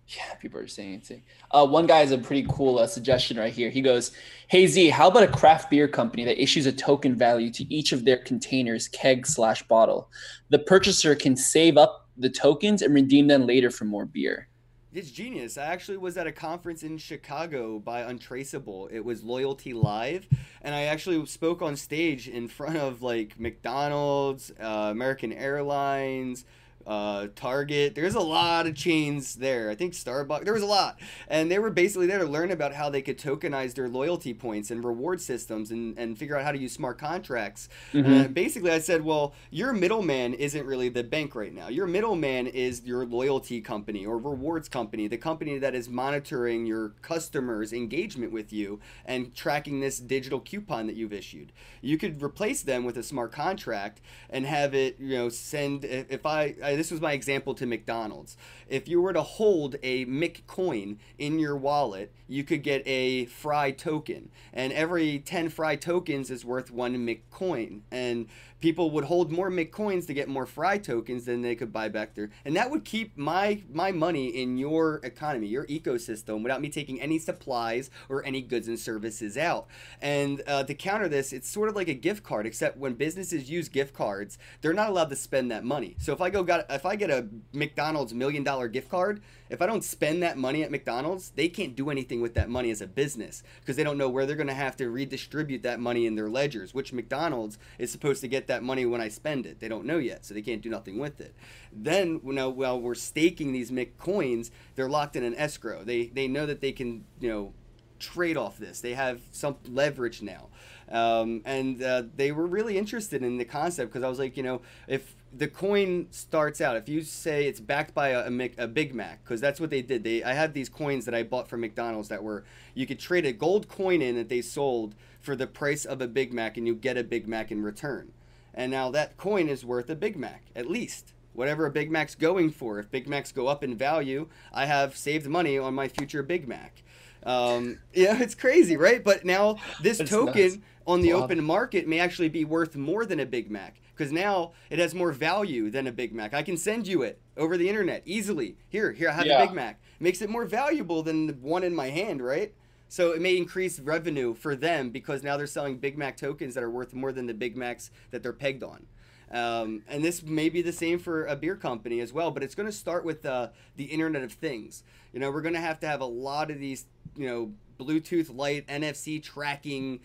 Yeah, 0.08 0.34
people 0.42 0.60
are 0.60 0.68
saying 0.68 1.04
it. 1.08 1.22
Uh, 1.52 1.68
one 1.68 1.86
guy 1.86 2.00
has 2.00 2.12
a 2.12 2.18
pretty 2.18 2.48
cool 2.50 2.80
uh, 2.80 2.88
suggestion 2.88 3.38
right 3.38 3.54
here. 3.54 3.70
He 3.70 3.82
goes, 3.82 4.12
"Hey 4.48 4.66
Z, 4.66 4.90
how 4.90 5.08
about 5.08 5.22
a 5.24 5.28
craft 5.28 5.70
beer 5.70 5.88
company 5.88 6.26
that 6.26 6.42
issues 6.42 6.66
a 6.66 6.72
token 6.72 7.16
value 7.16 7.52
to 7.54 7.64
each 7.74 7.92
of 7.94 8.06
their 8.06 8.18
containers, 8.18 8.88
keg 8.88 9.28
slash 9.28 9.62
bottle? 9.68 10.10
The 10.50 10.60
purchaser 10.60 11.14
can 11.16 11.36
save 11.36 11.78
up 11.78 12.10
the 12.18 12.30
tokens 12.30 12.82
and 12.82 12.94
redeem 12.94 13.28
them 13.28 13.46
later 13.46 13.70
for 13.70 13.86
more 13.86 14.06
beer." 14.06 14.49
It's 14.92 15.12
genius. 15.12 15.56
I 15.56 15.66
actually 15.66 15.98
was 15.98 16.18
at 16.18 16.26
a 16.26 16.32
conference 16.32 16.82
in 16.82 16.98
Chicago 16.98 17.78
by 17.78 18.02
Untraceable. 18.02 18.90
It 18.92 19.02
was 19.02 19.24
Loyalty 19.24 19.72
Live, 19.72 20.28
and 20.64 20.74
I 20.74 20.86
actually 20.86 21.24
spoke 21.28 21.62
on 21.62 21.76
stage 21.76 22.28
in 22.28 22.48
front 22.48 22.76
of 22.76 23.04
like 23.04 23.40
McDonald's, 23.40 24.52
uh, 24.60 24.88
American 24.90 25.32
Airlines, 25.32 26.44
uh, 26.90 27.28
Target. 27.36 27.94
There's 27.94 28.16
a 28.16 28.20
lot 28.20 28.66
of 28.66 28.76
chains 28.76 29.36
there. 29.36 29.70
I 29.70 29.76
think 29.76 29.94
Starbucks. 29.94 30.44
There 30.44 30.54
was 30.54 30.64
a 30.64 30.66
lot, 30.66 31.00
and 31.28 31.52
they 31.52 31.60
were 31.60 31.70
basically 31.70 32.08
there 32.08 32.18
to 32.18 32.26
learn 32.26 32.50
about 32.50 32.74
how 32.74 32.90
they 32.90 33.04
could 33.04 33.20
tokenize 33.20 33.76
their 33.76 33.88
loyalty 33.88 34.34
points 34.34 34.72
and 34.72 34.84
reward 34.84 35.22
systems, 35.22 35.70
and, 35.70 35.98
and 36.00 36.18
figure 36.18 36.36
out 36.36 36.44
how 36.44 36.52
to 36.52 36.58
use 36.58 36.74
smart 36.74 36.98
contracts. 36.98 37.70
Mm-hmm. 37.94 38.12
And 38.12 38.34
basically, 38.34 38.72
I 38.72 38.80
said, 38.80 39.06
well, 39.06 39.36
your 39.52 39.72
middleman 39.72 40.34
isn't 40.34 40.66
really 40.66 40.90
the 40.90 41.04
bank 41.04 41.36
right 41.36 41.54
now. 41.54 41.68
Your 41.68 41.86
middleman 41.86 42.48
is 42.48 42.84
your 42.84 43.06
loyalty 43.06 43.62
company 43.62 44.04
or 44.04 44.18
rewards 44.18 44.68
company, 44.68 45.08
the 45.08 45.18
company 45.18 45.60
that 45.60 45.76
is 45.76 45.88
monitoring 45.88 46.66
your 46.66 46.90
customers' 47.04 47.72
engagement 47.72 48.32
with 48.32 48.52
you 48.52 48.80
and 49.06 49.36
tracking 49.36 49.80
this 49.80 50.00
digital 50.00 50.40
coupon 50.40 50.88
that 50.88 50.96
you've 50.96 51.14
issued. 51.14 51.52
You 51.82 52.00
could 52.00 52.24
replace 52.24 52.64
them 52.64 52.84
with 52.84 52.98
a 52.98 53.04
smart 53.04 53.32
contract 53.32 54.02
and 54.32 54.48
have 54.48 54.74
it, 54.74 55.00
you 55.00 55.16
know, 55.16 55.30
send 55.30 55.86
if 55.86 56.26
I 56.26 56.56
uh, 56.64 56.79
this 56.80 56.92
was 56.92 57.02
my 57.02 57.14
example 57.14 57.54
to 57.56 57.66
McDonald's. 57.66 58.38
If 58.68 58.88
you 58.88 59.02
were 59.02 59.14
to 59.14 59.22
hold 59.22 59.76
a 59.84 60.06
McCoin 60.06 60.98
in 61.18 61.38
your 61.38 61.58
wallet, 61.58 62.14
you 62.28 62.44
could 62.44 62.64
get 62.64 62.82
a 62.88 63.26
Fry 63.26 63.72
token, 63.72 64.32
and 64.54 64.72
every 64.72 65.20
10 65.20 65.50
Fry 65.50 65.76
tokens 65.76 66.32
is 66.32 66.46
worth 66.46 66.72
one 66.72 66.96
McCoin. 67.06 67.82
And 67.92 68.28
people 68.60 68.92
would 68.92 69.06
hold 69.06 69.32
more 69.32 69.50
McCoins 69.50 70.06
to 70.08 70.14
get 70.14 70.28
more 70.28 70.46
Fry 70.46 70.78
tokens 70.78 71.26
than 71.26 71.42
they 71.42 71.56
could 71.56 71.72
buy 71.72 71.90
back 71.90 72.16
there, 72.16 72.30
and 72.46 72.56
that 72.56 72.70
would 72.70 72.86
keep 72.86 73.18
my 73.18 73.64
my 73.72 73.92
money 73.92 74.28
in 74.28 74.58
your 74.58 75.00
economy, 75.04 75.48
your 75.48 75.66
ecosystem, 75.68 76.44
without 76.44 76.62
me 76.62 76.70
taking 76.70 77.00
any 77.02 77.20
supplies 77.20 77.90
or 78.10 78.24
any 78.26 78.42
goods 78.42 78.68
and 78.68 78.80
services 78.80 79.38
out. 79.38 79.68
And 80.02 80.42
uh, 80.48 80.64
to 80.64 80.74
counter 80.74 81.08
this, 81.08 81.34
it's 81.34 81.50
sort 81.50 81.70
of 81.70 81.76
like 81.76 81.88
a 81.88 81.94
gift 81.94 82.24
card, 82.24 82.46
except 82.46 82.78
when 82.78 82.94
businesses 82.94 83.50
use 83.50 83.70
gift 83.70 83.94
cards, 83.94 84.38
they're 84.62 84.74
not 84.74 84.90
allowed 84.90 85.10
to 85.10 85.16
spend 85.16 85.52
that 85.52 85.64
money. 85.64 85.96
So 86.00 86.14
if 86.14 86.22
I 86.22 86.30
go 86.30 86.44
got 86.44 86.66
if 86.70 86.86
I 86.86 86.96
get 86.96 87.10
a 87.10 87.28
McDonald's 87.54 88.14
million 88.14 88.44
dollar 88.44 88.68
gift 88.68 88.90
card, 88.90 89.22
if 89.50 89.62
I 89.62 89.66
don't 89.66 89.84
spend 89.84 90.22
that 90.24 90.38
money 90.38 90.64
at 90.64 90.72
McDonald's, 90.72 91.32
they 91.32 91.50
can't 91.50 91.76
do 91.76 91.90
anything 91.90 92.22
with 92.22 92.36
that 92.36 92.50
money 92.50 92.70
as 92.72 92.82
a 92.82 92.88
business 92.88 93.44
because 93.60 93.76
they 93.76 93.84
don't 93.84 93.98
know 93.98 94.10
where 94.10 94.26
they're 94.26 94.36
going 94.36 94.48
to 94.48 94.54
have 94.54 94.78
to 94.78 94.90
redistribute 94.90 95.64
that 95.64 95.80
money 95.80 96.06
in 96.06 96.16
their 96.16 96.30
ledgers, 96.30 96.74
which 96.74 96.94
McDonald's 96.94 97.58
is 97.78 97.92
supposed 97.92 98.22
to 98.22 98.28
get 98.28 98.48
that 98.48 98.64
money 98.64 98.86
when 98.86 99.02
I 99.02 99.08
spend 99.08 99.46
it. 99.46 99.60
They 99.60 99.68
don't 99.68 99.86
know 99.86 99.98
yet, 99.98 100.26
so 100.26 100.34
they 100.34 100.42
can't 100.42 100.62
do 100.62 100.70
nothing 100.70 101.00
with 101.00 101.20
it. 101.20 101.36
Then, 101.72 102.22
you 102.24 102.34
know, 102.34 102.50
while 102.50 102.80
we're 102.80 102.96
staking 102.96 103.52
these 103.52 103.72
McCoins, 103.72 104.52
they're 104.76 104.90
locked 104.90 105.16
in 105.16 105.24
an 105.24 105.36
escrow. 105.36 105.84
They 105.84 106.08
they 106.08 106.28
know 106.28 106.46
that 106.46 106.62
they 106.62 106.72
can, 106.72 107.06
you 107.20 107.30
know, 107.30 107.54
trade 108.00 108.38
off 108.38 108.58
this. 108.58 108.82
They 108.82 108.94
have 108.94 109.22
some 109.32 109.58
leverage 109.68 110.22
now. 110.22 110.48
Um, 110.92 111.42
and 111.46 111.82
uh, 111.84 112.04
they 112.16 112.32
were 112.32 112.48
really 112.48 112.78
interested 112.78 113.22
in 113.22 113.38
the 113.38 113.46
concept 113.46 113.92
because 113.92 114.04
I 114.04 114.10
was 114.10 114.18
like, 114.18 114.38
you 114.38 114.44
know, 114.44 114.62
if 114.88 115.16
the 115.32 115.48
coin 115.48 116.08
starts 116.12 116.62
out, 116.62 116.76
if 116.76 116.90
you 116.90 117.02
say 117.02 117.46
it's 117.46 117.60
backed 117.60 117.94
by 117.94 118.10
a, 118.10 118.30
a, 118.30 118.52
a 118.58 118.68
Big 118.68 118.94
Mac, 118.94 119.24
because 119.24 119.40
that's 119.40 119.60
what 119.60 119.70
they 119.70 119.82
did. 119.82 120.04
They 120.04 120.24
I 120.24 120.34
had 120.34 120.54
these 120.54 120.70
coins 120.70 121.06
that 121.06 121.14
I 121.14 121.24
bought 121.24 121.48
from 121.48 121.62
McDonald's 121.62 122.10
that 122.10 122.24
were 122.24 122.44
you 122.74 122.86
could 122.86 123.00
trade 123.00 123.26
a 123.26 123.32
gold 123.32 123.68
coin 123.68 124.02
in 124.02 124.16
that 124.16 124.30
they 124.30 124.42
sold 124.42 124.96
for 125.20 125.36
the 125.36 125.48
price 125.48 125.86
of 125.86 126.02
a 126.02 126.08
Big 126.08 126.34
Mac, 126.34 126.58
and 126.58 126.66
you 126.66 126.76
get 126.76 126.98
a 126.98 127.04
Big 127.04 127.28
Mac 127.28 127.52
in 127.52 127.62
return. 127.62 128.12
And 128.54 128.72
now 128.72 128.90
that 128.92 129.18
coin 129.18 129.48
is 129.48 129.64
worth 129.64 129.90
a 129.90 129.96
Big 129.96 130.18
Mac 130.18 130.44
at 130.56 130.70
least 130.70 131.14
whatever 131.34 131.66
a 131.66 131.72
Big 131.72 131.90
Mac's 131.90 132.16
going 132.16 132.52
for. 132.52 132.80
If 132.80 132.92
Big 132.92 133.08
Macs 133.08 133.32
go 133.32 133.48
up 133.48 133.64
in 133.64 133.76
value, 133.78 134.28
I 134.52 134.66
have 134.66 134.98
saved 134.98 135.26
money 135.28 135.58
on 135.58 135.74
my 135.74 135.88
future 135.88 136.22
Big 136.22 136.48
Mac. 136.48 136.84
Um, 137.24 137.80
yeah, 137.94 138.22
it's 138.22 138.36
crazy, 138.36 138.76
right? 138.76 139.04
But 139.04 139.24
now 139.24 139.58
this 139.82 140.00
token 140.00 140.44
nuts. 140.44 140.58
on 140.86 141.02
the 141.02 141.14
wow. 141.14 141.24
open 141.24 141.44
market 141.44 141.88
may 141.88 142.00
actually 142.00 142.30
be 142.30 142.44
worth 142.44 142.76
more 142.76 143.06
than 143.06 143.20
a 143.20 143.26
Big 143.26 143.50
Mac 143.50 143.80
because 144.00 144.14
now 144.14 144.54
it 144.70 144.80
has 144.80 144.96
more 144.96 145.12
value 145.12 145.70
than 145.70 145.86
a 145.86 145.92
Big 145.92 146.14
Mac. 146.14 146.34
I 146.34 146.42
can 146.42 146.56
send 146.56 146.88
you 146.88 147.02
it 147.02 147.20
over 147.36 147.58
the 147.58 147.68
internet 147.68 148.02
easily. 148.06 148.56
Here, 148.70 148.94
here, 148.94 149.10
I 149.10 149.12
have 149.12 149.26
yeah. 149.26 149.44
a 149.44 149.46
Big 149.46 149.54
Mac. 149.54 149.82
Makes 150.00 150.22
it 150.22 150.30
more 150.30 150.46
valuable 150.46 151.04
than 151.04 151.28
the 151.28 151.34
one 151.34 151.64
in 151.64 151.76
my 151.76 151.90
hand, 151.90 152.22
right? 152.22 152.54
So 152.88 153.12
it 153.12 153.20
may 153.22 153.36
increase 153.36 153.78
revenue 153.78 154.34
for 154.34 154.56
them 154.56 154.90
because 154.90 155.22
now 155.22 155.36
they're 155.36 155.48
selling 155.48 155.80
Big 155.80 155.98
Mac 155.98 156.16
tokens 156.16 156.56
that 156.56 156.64
are 156.64 156.70
worth 156.70 156.94
more 156.94 157.12
than 157.12 157.26
the 157.26 157.34
Big 157.34 157.58
Macs 157.58 157.92
that 158.12 158.24
they're 158.24 158.32
pegged 158.32 158.64
on. 158.64 158.86
Um, 159.32 159.84
and 159.90 160.02
this 160.02 160.24
may 160.24 160.48
be 160.48 160.62
the 160.62 160.72
same 160.72 160.98
for 160.98 161.26
a 161.26 161.36
beer 161.36 161.58
company 161.58 162.00
as 162.00 162.14
well, 162.14 162.32
but 162.32 162.42
it's 162.42 162.56
going 162.56 162.70
to 162.70 162.74
start 162.76 163.04
with 163.04 163.26
uh, 163.26 163.50
the 163.76 163.84
Internet 163.84 164.24
of 164.24 164.32
Things. 164.32 164.84
You 165.12 165.20
know, 165.20 165.30
we're 165.30 165.42
going 165.42 165.56
to 165.56 165.60
have 165.60 165.82
to 165.82 165.88
have 165.88 166.00
a 166.00 166.06
lot 166.06 166.50
of 166.50 166.58
these 166.58 166.86
you 167.18 167.28
know 167.28 167.52
Bluetooth 167.80 168.36
light 168.36 168.68
NFC 168.68 169.22
tracking 169.22 170.00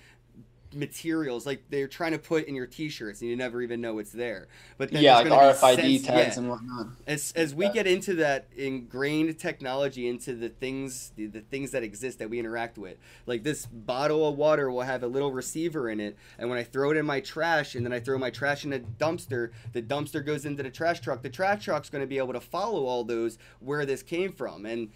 materials 0.75 1.47
like 1.47 1.63
they're 1.71 1.89
trying 1.89 2.13
to 2.13 2.19
put 2.19 2.47
in 2.47 2.55
your 2.55 2.67
t-shirts 2.67 3.21
and 3.21 3.31
you 3.31 3.37
never 3.37 3.63
even 3.63 3.81
know 3.81 3.99
it's 3.99 4.13
there 4.13 4.49
but 4.79 4.91
then 4.91 5.03
yeah 5.03 5.17
like 5.17 5.27
rfid 5.27 5.77
sense, 5.77 6.07
tags 6.07 6.37
yeah. 6.37 6.41
and 6.41 6.49
whatnot 6.49 6.87
as, 7.07 7.33
as 7.37 7.55
we 7.55 7.67
yeah. 7.67 7.73
get 7.73 7.87
into 7.87 8.15
that 8.15 8.47
ingrained 8.57 9.39
technology 9.39 10.09
into 10.09 10.35
the 10.35 10.49
things 10.49 11.13
the, 11.17 11.27
the 11.27 11.41
things 11.41 11.71
that 11.71 11.83
exist 11.83 12.19
that 12.19 12.31
we 12.31 12.39
interact 12.39 12.79
with 12.79 12.97
like 13.27 13.43
this 13.43 13.67
bottle 13.67 14.29
of 14.29 14.37
water 14.37 14.71
will 14.71 14.83
have 14.83 15.03
a 15.03 15.09
little 15.09 15.33
receiver 15.33 15.89
in 15.89 16.01
it 16.01 16.17
and 16.39 16.49
when 16.49 16.59
i 16.59 16.63
throw 16.63 16.91
it 16.91 16.97
in 16.97 17.07
my 17.07 17.21
trash 17.21 17.75
and 17.75 17.85
then 17.85 17.93
i 17.93 18.01
throw 18.01 18.19
my 18.19 18.31
trash 18.31 18.65
in 18.65 18.73
a 18.73 18.79
dumpster 18.79 19.51
the 19.73 19.83
dumpster 19.83 20.25
goes 20.25 20.45
into 20.45 20.63
the 20.63 20.71
trash 20.71 21.01
truck 21.01 21.23
the 21.23 21.31
trash 21.31 21.65
truck's 21.65 21.91
going 21.91 22.03
to 22.03 22.09
be 22.09 22.19
able 22.19 22.33
to 22.33 22.41
follow 22.41 22.87
all 22.87 23.05
those 23.05 23.39
where 23.61 23.87
this 23.87 24.03
came 24.03 24.33
from 24.33 24.67
and 24.67 24.91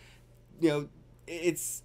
you 0.60 0.68
know 0.68 0.88
it's 1.26 1.82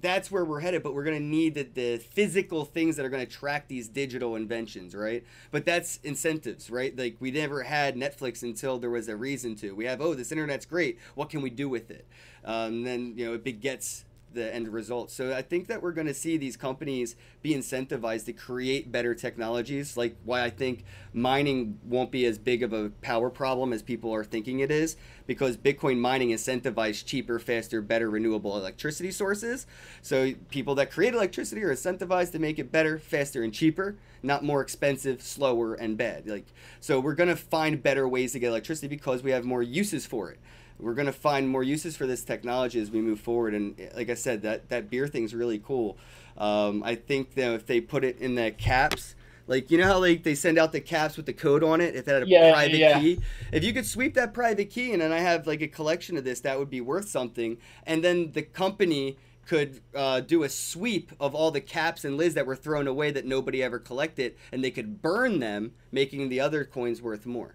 that's 0.00 0.30
where 0.30 0.44
we're 0.44 0.60
headed, 0.60 0.82
but 0.82 0.94
we're 0.94 1.04
going 1.04 1.18
to 1.18 1.24
need 1.24 1.54
the, 1.54 1.62
the 1.62 1.98
physical 1.98 2.64
things 2.64 2.96
that 2.96 3.04
are 3.04 3.08
going 3.08 3.24
to 3.24 3.32
track 3.32 3.68
these 3.68 3.88
digital 3.88 4.36
inventions, 4.36 4.94
right? 4.94 5.24
But 5.50 5.64
that's 5.64 5.98
incentives, 6.02 6.70
right? 6.70 6.96
Like 6.96 7.16
we 7.20 7.30
never 7.30 7.62
had 7.62 7.96
Netflix 7.96 8.42
until 8.42 8.78
there 8.78 8.90
was 8.90 9.08
a 9.08 9.16
reason 9.16 9.54
to. 9.56 9.74
We 9.74 9.84
have, 9.86 10.00
oh, 10.00 10.14
this 10.14 10.32
internet's 10.32 10.66
great. 10.66 10.98
What 11.14 11.30
can 11.30 11.42
we 11.42 11.50
do 11.50 11.68
with 11.68 11.90
it? 11.90 12.06
Um, 12.44 12.82
then, 12.82 13.14
you 13.16 13.26
know, 13.26 13.34
it 13.34 13.44
begets 13.44 14.04
the 14.34 14.54
end 14.54 14.68
result. 14.68 15.10
So 15.10 15.34
I 15.34 15.42
think 15.42 15.68
that 15.68 15.82
we're 15.82 15.92
going 15.92 16.06
to 16.06 16.14
see 16.14 16.36
these 16.36 16.56
companies 16.56 17.16
be 17.42 17.54
incentivized 17.54 18.26
to 18.26 18.32
create 18.32 18.92
better 18.92 19.14
technologies. 19.14 19.96
Like 19.96 20.16
why 20.24 20.42
I 20.42 20.50
think 20.50 20.84
mining 21.12 21.78
won't 21.84 22.10
be 22.10 22.26
as 22.26 22.38
big 22.38 22.62
of 22.62 22.72
a 22.72 22.90
power 23.02 23.30
problem 23.30 23.72
as 23.72 23.82
people 23.82 24.12
are 24.12 24.24
thinking 24.24 24.60
it 24.60 24.70
is, 24.70 24.96
because 25.26 25.56
Bitcoin 25.56 25.98
mining 25.98 26.30
incentivizes 26.30 27.04
cheaper, 27.04 27.38
faster, 27.38 27.80
better 27.80 28.10
renewable 28.10 28.56
electricity 28.56 29.10
sources. 29.10 29.66
So 30.02 30.32
people 30.50 30.74
that 30.76 30.90
create 30.90 31.14
electricity 31.14 31.62
are 31.62 31.72
incentivized 31.72 32.32
to 32.32 32.38
make 32.38 32.58
it 32.58 32.70
better, 32.70 32.98
faster, 32.98 33.42
and 33.42 33.52
cheaper, 33.52 33.96
not 34.22 34.44
more 34.44 34.60
expensive, 34.60 35.22
slower, 35.22 35.74
and 35.74 35.96
bad. 35.96 36.26
Like 36.26 36.46
so, 36.80 37.00
we're 37.00 37.14
going 37.14 37.28
to 37.28 37.36
find 37.36 37.82
better 37.82 38.08
ways 38.08 38.32
to 38.32 38.38
get 38.38 38.48
electricity 38.48 38.88
because 38.88 39.22
we 39.22 39.30
have 39.30 39.44
more 39.44 39.62
uses 39.62 40.06
for 40.06 40.30
it 40.30 40.40
we're 40.78 40.94
going 40.94 41.06
to 41.06 41.12
find 41.12 41.48
more 41.48 41.62
uses 41.62 41.96
for 41.96 42.06
this 42.06 42.24
technology 42.24 42.80
as 42.80 42.90
we 42.90 43.00
move 43.00 43.20
forward. 43.20 43.54
And 43.54 43.78
like 43.94 44.10
I 44.10 44.14
said, 44.14 44.42
that, 44.42 44.68
that 44.68 44.90
beer 44.90 45.06
thing's 45.06 45.34
really 45.34 45.58
cool. 45.58 45.96
Um, 46.36 46.82
I 46.82 46.94
think 46.94 47.34
that 47.34 47.54
if 47.54 47.66
they 47.66 47.80
put 47.80 48.04
it 48.04 48.18
in 48.18 48.34
the 48.34 48.50
caps, 48.50 49.14
like 49.46 49.70
you 49.70 49.78
know 49.78 49.84
how 49.84 49.98
like 50.00 50.22
they 50.22 50.34
send 50.34 50.58
out 50.58 50.72
the 50.72 50.80
caps 50.80 51.16
with 51.16 51.26
the 51.26 51.32
code 51.32 51.62
on 51.62 51.80
it 51.80 51.94
if 51.94 52.06
that 52.06 52.14
had 52.14 52.22
a 52.22 52.26
yeah, 52.26 52.52
private 52.52 52.78
yeah. 52.78 52.98
key. 52.98 53.20
If 53.52 53.62
you 53.62 53.72
could 53.72 53.86
sweep 53.86 54.14
that 54.14 54.32
private 54.32 54.70
key 54.70 54.92
and 54.92 55.02
then 55.02 55.12
I 55.12 55.18
have 55.18 55.46
like 55.46 55.60
a 55.60 55.68
collection 55.68 56.16
of 56.16 56.24
this, 56.24 56.40
that 56.40 56.58
would 56.58 56.70
be 56.70 56.80
worth 56.80 57.08
something. 57.08 57.58
And 57.86 58.02
then 58.02 58.32
the 58.32 58.42
company 58.42 59.18
could 59.46 59.80
uh, 59.94 60.20
do 60.20 60.42
a 60.42 60.48
sweep 60.48 61.12
of 61.20 61.34
all 61.34 61.50
the 61.50 61.60
caps 61.60 62.04
and 62.04 62.16
lids 62.16 62.34
that 62.34 62.46
were 62.46 62.56
thrown 62.56 62.86
away 62.86 63.10
that 63.10 63.26
nobody 63.26 63.62
ever 63.62 63.78
collected, 63.78 64.34
and 64.50 64.64
they 64.64 64.70
could 64.70 65.02
burn 65.02 65.38
them, 65.38 65.72
making 65.92 66.28
the 66.28 66.40
other 66.40 66.64
coins 66.64 67.02
worth 67.02 67.26
more. 67.26 67.54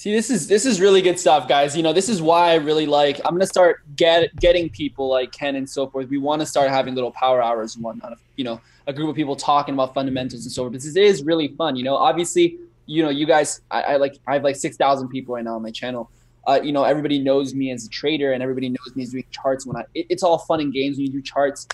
See, 0.00 0.14
this 0.14 0.30
is 0.30 0.48
this 0.48 0.64
is 0.64 0.80
really 0.80 1.02
good 1.02 1.20
stuff, 1.20 1.46
guys. 1.46 1.76
You 1.76 1.82
know, 1.82 1.92
this 1.92 2.08
is 2.08 2.22
why 2.22 2.52
I 2.52 2.54
really 2.54 2.86
like. 2.86 3.20
I'm 3.22 3.34
gonna 3.34 3.46
start 3.46 3.82
get 3.96 4.34
getting 4.36 4.70
people 4.70 5.10
like 5.10 5.30
Ken 5.30 5.56
and 5.56 5.68
so 5.68 5.86
forth. 5.88 6.08
We 6.08 6.16
want 6.16 6.40
to 6.40 6.46
start 6.46 6.70
having 6.70 6.94
little 6.94 7.10
power 7.10 7.42
hours 7.42 7.74
and 7.74 7.84
whatnot. 7.84 8.16
You 8.36 8.44
know, 8.44 8.62
a 8.86 8.94
group 8.94 9.10
of 9.10 9.14
people 9.14 9.36
talking 9.36 9.74
about 9.74 9.92
fundamentals 9.92 10.46
and 10.46 10.52
so 10.52 10.62
forth. 10.62 10.72
This 10.72 10.86
is 10.86 11.22
really 11.22 11.48
fun. 11.48 11.76
You 11.76 11.84
know, 11.84 11.96
obviously, 11.96 12.56
you 12.86 13.02
know, 13.02 13.10
you 13.10 13.26
guys, 13.26 13.60
I, 13.70 13.82
I 13.82 13.96
like, 13.96 14.18
I 14.26 14.32
have 14.32 14.42
like 14.42 14.56
six 14.56 14.78
thousand 14.78 15.08
people 15.08 15.34
right 15.34 15.44
now 15.44 15.56
on 15.56 15.62
my 15.62 15.70
channel. 15.70 16.10
Uh, 16.46 16.58
you 16.64 16.72
know, 16.72 16.84
everybody 16.84 17.18
knows 17.18 17.54
me 17.54 17.70
as 17.70 17.84
a 17.84 17.90
trader, 17.90 18.32
and 18.32 18.42
everybody 18.42 18.70
knows 18.70 18.96
me 18.96 19.02
as 19.02 19.10
doing 19.10 19.26
charts. 19.30 19.66
When 19.66 19.76
I, 19.76 19.84
it, 19.94 20.06
it's 20.08 20.22
all 20.22 20.38
fun 20.38 20.60
and 20.60 20.72
games 20.72 20.96
when 20.96 21.08
you 21.08 21.12
do 21.12 21.20
charts 21.20 21.68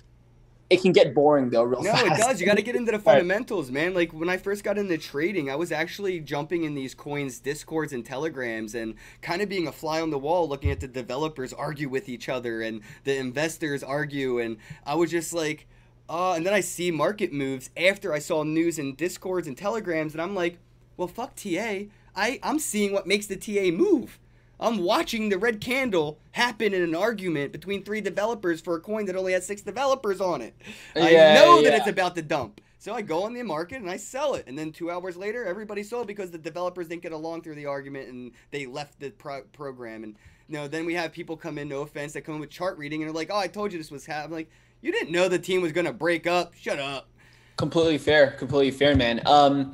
it 0.69 0.83
can 0.83 0.93
get 0.93 1.15
boring 1.15 1.51
though 1.51 1.63
real 1.63 1.83
fast. 1.83 2.05
no, 2.05 2.09
fast. 2.09 2.21
it 2.21 2.25
does. 2.25 2.41
You 2.41 2.47
got 2.47 2.57
to 2.57 2.63
get 2.63 2.75
into 2.75 2.93
the 2.93 2.99
fundamentals, 3.11 3.71
man. 3.71 3.95
Like 3.95 4.13
when 4.13 4.29
I 4.29 4.37
first 4.37 4.65
got 4.65 4.79
into 4.79 4.99
trading, 4.99 5.51
I 5.51 5.57
was 5.57 5.71
actually 5.71 6.21
jumping 6.21 6.65
in 6.65 6.75
these 6.75 6.95
coins 6.95 7.39
discords 7.39 7.93
and 7.93 8.05
telegrams 8.05 8.75
and 8.75 8.95
kind 9.23 9.43
of 9.43 9.49
being 9.49 9.67
a 9.67 9.73
fly 9.73 10.01
on 10.01 10.11
the 10.11 10.19
wall 10.19 10.49
looking 10.49 10.71
at 10.71 10.81
the 10.81 10.89
developers 10.89 11.53
argue 11.53 11.89
with 11.89 12.09
each 12.09 12.29
other 12.29 12.63
and 12.63 12.81
the 13.05 13.17
investors 13.17 13.83
argue 13.83 14.39
and 14.39 14.57
I 14.85 14.97
was 14.97 15.11
just 15.11 15.33
like 15.33 15.69
uh, 16.09 16.35
and 16.35 16.47
then 16.47 16.55
I 16.55 16.61
see 16.61 16.91
market 16.91 17.33
moves 17.33 17.71
after 17.77 18.13
I 18.13 18.19
saw 18.19 18.43
news 18.43 18.79
in 18.79 18.95
discords 18.95 19.49
and 19.49 19.57
telegrams 19.57 20.13
and 20.13 20.23
I'm 20.23 20.35
like, 20.35 20.59
"Well, 20.97 21.09
fuck 21.09 21.37
TA. 21.37 21.87
I 22.15 22.41
I'm 22.43 22.59
seeing 22.59 22.93
what 22.93 23.07
makes 23.07 23.27
the 23.27 23.37
TA 23.37 23.77
move." 23.77 24.19
I'm 24.59 24.79
watching 24.79 25.29
the 25.29 25.39
red 25.39 25.61
candle 25.61 26.19
happen 26.33 26.73
in 26.73 26.83
an 26.83 26.95
argument 26.95 27.53
between 27.53 27.85
three 27.85 28.01
developers 28.01 28.61
for 28.61 28.77
a 28.77 28.81
coin 28.81 29.07
that 29.07 29.17
only 29.17 29.33
has 29.33 29.47
six 29.47 29.63
developers 29.63 30.21
on 30.21 30.41
it. 30.41 30.55
Yeah, 30.95 31.03
I 31.05 31.35
know 31.35 31.61
yeah. 31.61 31.71
that 31.71 31.79
it's 31.81 31.89
about 31.89 32.15
to 32.15 32.23
dump. 32.23 32.61
So 32.79 32.95
I 32.95 33.03
go 33.03 33.25
on 33.25 33.35
the 33.35 33.43
market 33.43 33.81
and 33.81 33.91
I 33.91 33.97
sell 33.97 34.35
it. 34.35 34.45
And 34.47 34.57
then 34.57 34.71
two 34.71 34.91
hours 34.91 35.17
later, 35.17 35.45
everybody 35.45 35.83
sold 35.83 36.07
because 36.07 36.31
the 36.31 36.39
developers 36.39 36.89
didn't 36.89 37.03
get 37.03 37.13
along 37.13 37.43
through 37.43 37.57
the 37.57 37.67
argument 37.67 38.09
and 38.09 38.33
they 38.51 38.67
left 38.67 39.01
the 39.01 39.11
pro- 39.11 39.43
program. 39.43 40.05
And 40.05 40.17
you 40.49 40.55
know, 40.55 40.69
then 40.69 40.87
we 40.87 40.95
have 40.95 41.13
people 41.13 41.37
come 41.37 41.59
in, 41.59 41.69
no 41.69 41.81
offense, 41.81 42.13
that 42.13 42.23
come 42.23 42.37
in 42.37 42.41
with 42.41 42.51
chart 42.51 42.79
reading 42.79 43.03
and 43.03 43.11
are 43.11 43.15
like, 43.15 43.31
oh, 43.31 43.39
I 43.39 43.49
told 43.49 43.73
you 43.73 43.79
this 43.79 43.91
was 43.91 44.07
happening. 44.07 44.37
Like, 44.37 44.51
you 44.81 44.93
didn't 44.93 45.11
know 45.11 45.29
the 45.29 45.39
team 45.39 45.63
was 45.63 45.73
going 45.73 45.87
to 45.87 45.93
break 45.93 46.27
up. 46.27 46.55
Shut 46.55 46.79
up. 46.79 47.09
Completely 47.57 47.99
fair. 47.99 48.33
Completely 48.33 48.71
fair, 48.71 48.95
man. 48.95 49.21
Um, 49.27 49.73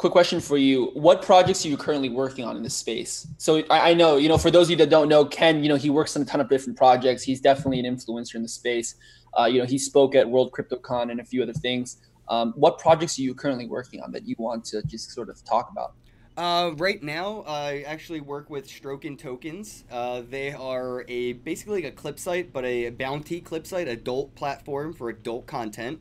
quick 0.00 0.12
question 0.12 0.40
for 0.40 0.56
you. 0.56 0.86
What 0.94 1.20
projects 1.20 1.62
are 1.66 1.68
you 1.68 1.76
currently 1.76 2.08
working 2.08 2.42
on 2.46 2.56
in 2.56 2.62
this 2.62 2.74
space? 2.74 3.26
So 3.36 3.62
I, 3.68 3.90
I, 3.90 3.94
know 3.94 4.16
you 4.16 4.30
know 4.30 4.38
for 4.38 4.50
those 4.50 4.68
of 4.68 4.70
you 4.70 4.76
that 4.76 4.88
don't 4.88 5.10
know 5.10 5.26
ken 5.26 5.62
you 5.62 5.68
know 5.68 5.76
he 5.76 5.90
works 5.90 6.16
on 6.16 6.22
a 6.22 6.24
ton 6.24 6.40
of 6.40 6.48
different 6.48 6.78
projects. 6.78 7.22
He's 7.22 7.38
definitely 7.38 7.80
an 7.80 7.96
influencer 7.96 8.36
in 8.36 8.42
the 8.42 8.48
space. 8.48 8.94
Uh, 9.38 9.44
you 9.44 9.60
know 9.60 9.66
he 9.66 9.76
spoke 9.76 10.14
at 10.14 10.26
world 10.26 10.52
cryptocon 10.52 11.10
and 11.10 11.20
a 11.20 11.24
few 11.24 11.42
other 11.42 11.52
things. 11.52 11.98
Um, 12.30 12.54
what 12.56 12.78
projects 12.78 13.18
are 13.18 13.22
you 13.22 13.34
currently 13.34 13.66
working 13.66 14.00
on 14.00 14.10
that 14.12 14.26
you 14.26 14.36
want 14.38 14.64
to 14.66 14.82
just 14.84 15.10
sort 15.10 15.28
of 15.28 15.44
talk 15.44 15.68
about? 15.70 15.92
Uh, 16.34 16.72
right 16.76 17.02
now, 17.02 17.44
I 17.46 17.84
actually 17.86 18.22
work 18.22 18.48
with 18.48 18.66
Stroken 18.66 19.18
Tokens. 19.18 19.84
Uh, 19.90 20.22
they 20.26 20.52
are 20.52 21.04
a 21.08 21.34
basically 21.34 21.82
like 21.82 21.92
a 21.92 21.94
clip 21.94 22.18
site, 22.18 22.54
but 22.54 22.64
a 22.64 22.88
bounty 22.88 23.42
clip 23.42 23.66
site, 23.66 23.86
adult 23.86 24.34
platform 24.34 24.94
for 24.94 25.10
adult 25.10 25.46
content. 25.46 26.00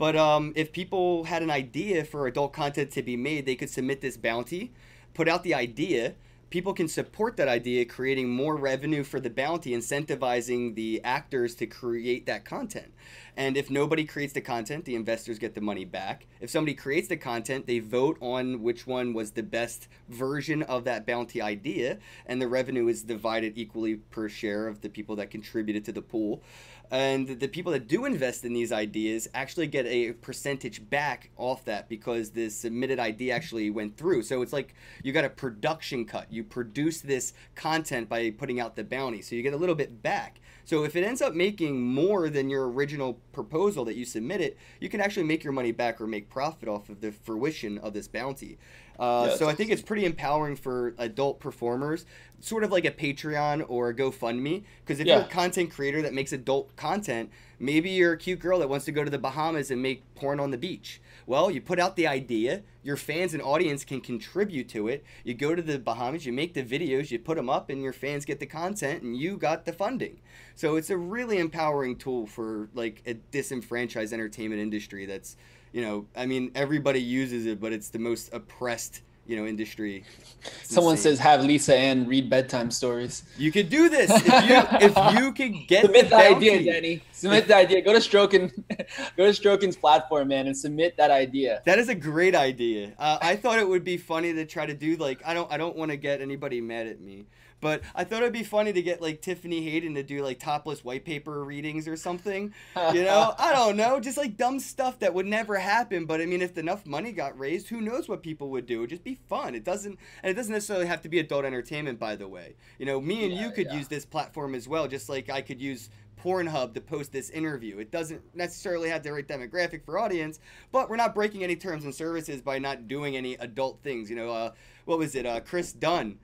But 0.00 0.16
um, 0.16 0.54
if 0.56 0.72
people 0.72 1.24
had 1.24 1.42
an 1.42 1.50
idea 1.50 2.04
for 2.04 2.26
adult 2.26 2.54
content 2.54 2.90
to 2.92 3.02
be 3.02 3.18
made, 3.18 3.44
they 3.44 3.54
could 3.54 3.68
submit 3.68 4.00
this 4.00 4.16
bounty, 4.16 4.72
put 5.12 5.28
out 5.28 5.42
the 5.42 5.52
idea. 5.52 6.14
People 6.48 6.72
can 6.72 6.88
support 6.88 7.36
that 7.36 7.48
idea, 7.48 7.84
creating 7.84 8.30
more 8.30 8.56
revenue 8.56 9.04
for 9.04 9.20
the 9.20 9.28
bounty, 9.28 9.72
incentivizing 9.72 10.74
the 10.74 11.02
actors 11.04 11.54
to 11.56 11.66
create 11.66 12.24
that 12.24 12.46
content. 12.46 12.94
And 13.36 13.58
if 13.58 13.70
nobody 13.70 14.06
creates 14.06 14.32
the 14.32 14.40
content, 14.40 14.86
the 14.86 14.94
investors 14.94 15.38
get 15.38 15.54
the 15.54 15.60
money 15.60 15.84
back. 15.84 16.26
If 16.40 16.48
somebody 16.48 16.74
creates 16.74 17.08
the 17.08 17.18
content, 17.18 17.66
they 17.66 17.78
vote 17.78 18.16
on 18.22 18.62
which 18.62 18.86
one 18.86 19.12
was 19.12 19.32
the 19.32 19.42
best 19.42 19.86
version 20.08 20.62
of 20.62 20.84
that 20.84 21.06
bounty 21.06 21.42
idea, 21.42 21.98
and 22.24 22.40
the 22.40 22.48
revenue 22.48 22.88
is 22.88 23.02
divided 23.02 23.52
equally 23.56 23.96
per 23.96 24.30
share 24.30 24.66
of 24.66 24.80
the 24.80 24.88
people 24.88 25.14
that 25.16 25.30
contributed 25.30 25.84
to 25.84 25.92
the 25.92 26.02
pool 26.02 26.42
and 26.90 27.28
the 27.28 27.48
people 27.48 27.72
that 27.72 27.86
do 27.86 28.04
invest 28.04 28.44
in 28.44 28.52
these 28.52 28.72
ideas 28.72 29.28
actually 29.32 29.68
get 29.68 29.86
a 29.86 30.12
percentage 30.12 30.88
back 30.90 31.30
off 31.36 31.64
that 31.66 31.88
because 31.88 32.30
the 32.30 32.48
submitted 32.50 32.98
idea 32.98 33.34
actually 33.34 33.70
went 33.70 33.96
through. 33.96 34.22
So 34.22 34.42
it's 34.42 34.52
like 34.52 34.74
you 35.04 35.12
got 35.12 35.24
a 35.24 35.30
production 35.30 36.04
cut. 36.04 36.32
You 36.32 36.42
produce 36.42 37.00
this 37.00 37.32
content 37.54 38.08
by 38.08 38.30
putting 38.30 38.58
out 38.58 38.74
the 38.74 38.84
bounty. 38.84 39.22
So 39.22 39.36
you 39.36 39.42
get 39.42 39.54
a 39.54 39.58
little 39.58 39.76
bit 39.76 40.02
back. 40.02 40.40
So 40.64 40.84
if 40.84 40.94
it 40.94 41.04
ends 41.04 41.22
up 41.22 41.34
making 41.34 41.80
more 41.80 42.28
than 42.28 42.48
your 42.48 42.70
original 42.70 43.20
proposal 43.32 43.84
that 43.86 43.96
you 43.96 44.04
submitted 44.04 44.56
you 44.78 44.88
can 44.88 45.00
actually 45.00 45.24
make 45.24 45.42
your 45.42 45.52
money 45.52 45.72
back 45.72 46.00
or 46.00 46.06
make 46.06 46.28
profit 46.28 46.68
off 46.68 46.88
of 46.88 47.00
the 47.00 47.10
fruition 47.10 47.78
of 47.78 47.92
this 47.92 48.06
bounty 48.06 48.58
uh, 49.00 49.30
so 49.30 49.48
I 49.48 49.54
think 49.54 49.70
it's 49.70 49.80
pretty 49.80 50.04
empowering 50.04 50.56
for 50.56 50.94
adult 50.98 51.40
performers, 51.40 52.04
sort 52.40 52.64
of 52.64 52.70
like 52.70 52.84
a 52.84 52.90
Patreon 52.90 53.64
or 53.66 53.88
a 53.88 53.94
GoFundMe. 53.94 54.62
Because 54.84 55.00
if 55.00 55.06
yeah. 55.06 55.16
you're 55.16 55.24
a 55.24 55.28
content 55.28 55.70
creator 55.70 56.02
that 56.02 56.12
makes 56.12 56.34
adult 56.34 56.76
content, 56.76 57.30
maybe 57.58 57.88
you're 57.88 58.12
a 58.12 58.18
cute 58.18 58.40
girl 58.40 58.58
that 58.58 58.68
wants 58.68 58.84
to 58.84 58.92
go 58.92 59.02
to 59.02 59.10
the 59.10 59.18
Bahamas 59.18 59.70
and 59.70 59.80
make 59.80 60.02
porn 60.14 60.38
on 60.38 60.50
the 60.50 60.58
beach. 60.58 61.00
Well, 61.26 61.50
you 61.50 61.62
put 61.62 61.80
out 61.80 61.96
the 61.96 62.06
idea, 62.06 62.62
your 62.82 62.98
fans 62.98 63.32
and 63.32 63.42
audience 63.42 63.84
can 63.84 64.02
contribute 64.02 64.68
to 64.70 64.88
it. 64.88 65.02
You 65.24 65.32
go 65.32 65.54
to 65.54 65.62
the 65.62 65.78
Bahamas, 65.78 66.26
you 66.26 66.32
make 66.34 66.52
the 66.52 66.62
videos, 66.62 67.10
you 67.10 67.18
put 67.18 67.38
them 67.38 67.48
up, 67.48 67.70
and 67.70 67.82
your 67.82 67.94
fans 67.94 68.26
get 68.26 68.38
the 68.38 68.46
content, 68.46 69.02
and 69.02 69.16
you 69.16 69.38
got 69.38 69.64
the 69.64 69.72
funding. 69.72 70.20
So 70.56 70.76
it's 70.76 70.90
a 70.90 70.98
really 70.98 71.38
empowering 71.38 71.96
tool 71.96 72.26
for 72.26 72.68
like 72.74 73.02
a 73.06 73.14
disenfranchised 73.14 74.12
entertainment 74.12 74.60
industry 74.60 75.06
that's 75.06 75.36
you 75.72 75.82
know, 75.82 76.06
I 76.16 76.26
mean, 76.26 76.50
everybody 76.54 77.00
uses 77.00 77.46
it, 77.46 77.60
but 77.60 77.72
it's 77.72 77.88
the 77.90 77.98
most 77.98 78.32
oppressed, 78.32 79.02
you 79.26 79.36
know, 79.36 79.46
industry. 79.46 80.04
It's 80.42 80.74
Someone 80.74 80.94
insane. 80.94 81.12
says 81.12 81.18
have 81.20 81.44
Lisa 81.44 81.76
Ann 81.76 82.06
read 82.06 82.28
bedtime 82.28 82.70
stories. 82.70 83.22
You 83.38 83.52
could 83.52 83.68
do 83.68 83.88
this 83.88 84.10
if 84.10 84.24
you 84.26 84.78
if 84.88 85.14
you 85.20 85.32
could 85.32 85.68
get 85.68 85.84
submit 85.84 86.04
the, 86.04 86.16
the 86.16 86.16
idea, 86.16 86.72
Danny. 86.72 87.02
Submit 87.12 87.46
the 87.46 87.56
idea. 87.56 87.82
Go 87.82 87.92
to 87.92 88.00
Stroken, 88.00 88.50
go 89.16 89.30
to 89.30 89.40
Stroken's 89.40 89.76
platform, 89.76 90.28
man, 90.28 90.46
and 90.46 90.56
submit 90.56 90.96
that 90.96 91.10
idea. 91.10 91.62
That 91.66 91.78
is 91.78 91.88
a 91.88 91.94
great 91.94 92.34
idea. 92.34 92.92
Uh, 92.98 93.18
I 93.20 93.36
thought 93.36 93.58
it 93.58 93.68
would 93.68 93.84
be 93.84 93.96
funny 93.96 94.32
to 94.32 94.46
try 94.46 94.66
to 94.66 94.74
do 94.74 94.96
like 94.96 95.20
I 95.24 95.34
don't 95.34 95.50
I 95.52 95.56
don't 95.56 95.76
want 95.76 95.90
to 95.90 95.96
get 95.96 96.20
anybody 96.20 96.60
mad 96.60 96.86
at 96.86 97.00
me, 97.00 97.26
But 97.60 97.82
I 97.94 98.04
thought 98.04 98.22
it'd 98.22 98.32
be 98.32 98.42
funny 98.42 98.72
to 98.72 98.82
get 98.82 99.00
like 99.02 99.20
Tiffany 99.20 99.62
Hayden 99.62 99.94
to 99.94 100.02
do 100.02 100.22
like 100.22 100.38
topless 100.38 100.84
white 100.84 101.04
paper 101.04 101.44
readings 101.44 101.86
or 101.86 101.96
something. 101.96 102.54
You 102.76 103.04
know, 103.04 103.34
I 103.38 103.52
don't 103.52 103.76
know, 103.76 104.00
just 104.00 104.16
like 104.16 104.36
dumb 104.36 104.58
stuff 104.60 104.98
that 105.00 105.14
would 105.14 105.26
never 105.26 105.56
happen. 105.56 106.06
But 106.06 106.20
I 106.20 106.26
mean, 106.26 106.42
if 106.42 106.56
enough 106.58 106.86
money 106.86 107.12
got 107.12 107.38
raised, 107.38 107.68
who 107.68 107.80
knows 107.80 108.08
what 108.08 108.22
people 108.22 108.50
would 108.50 108.66
do? 108.66 108.78
It'd 108.80 108.90
just 108.90 109.04
be 109.04 109.18
fun. 109.28 109.54
It 109.54 109.64
doesn't, 109.64 109.98
and 110.22 110.30
it 110.30 110.34
doesn't 110.34 110.52
necessarily 110.52 110.86
have 110.86 111.02
to 111.02 111.08
be 111.08 111.18
adult 111.18 111.44
entertainment. 111.44 111.98
By 111.98 112.16
the 112.16 112.28
way, 112.28 112.54
you 112.78 112.86
know, 112.86 113.00
me 113.00 113.24
and 113.24 113.32
Yeah, 113.34 113.44
you 113.46 113.50
could 113.52 113.66
yeah. 113.66 113.76
use 113.76 113.88
this 113.88 114.04
platform 114.06 114.54
as 114.54 114.66
well, 114.66 114.88
just 114.88 115.08
like 115.08 115.28
I 115.28 115.42
could 115.42 115.60
use 115.60 115.90
Pornhub 116.22 116.74
to 116.74 116.80
post 116.80 117.12
this 117.12 117.30
interview. 117.30 117.78
It 117.78 117.90
doesn't 117.90 118.22
necessarily 118.34 118.90
have 118.90 119.02
the 119.02 119.12
right 119.12 119.26
demographic 119.26 119.84
for 119.84 119.98
audience, 119.98 120.38
but 120.70 120.90
we're 120.90 120.96
not 120.96 121.14
breaking 121.14 121.42
any 121.44 121.56
terms 121.56 121.84
and 121.84 121.94
services 121.94 122.42
by 122.42 122.58
not 122.58 122.88
doing 122.88 123.16
any 123.16 123.34
adult 123.34 123.80
things. 123.82 124.10
You 124.10 124.16
know, 124.16 124.30
uh, 124.30 124.50
what 124.84 124.98
was 124.98 125.14
it? 125.14 125.24
Uh, 125.24 125.40
Chris 125.40 125.72
Dunn, 125.72 126.18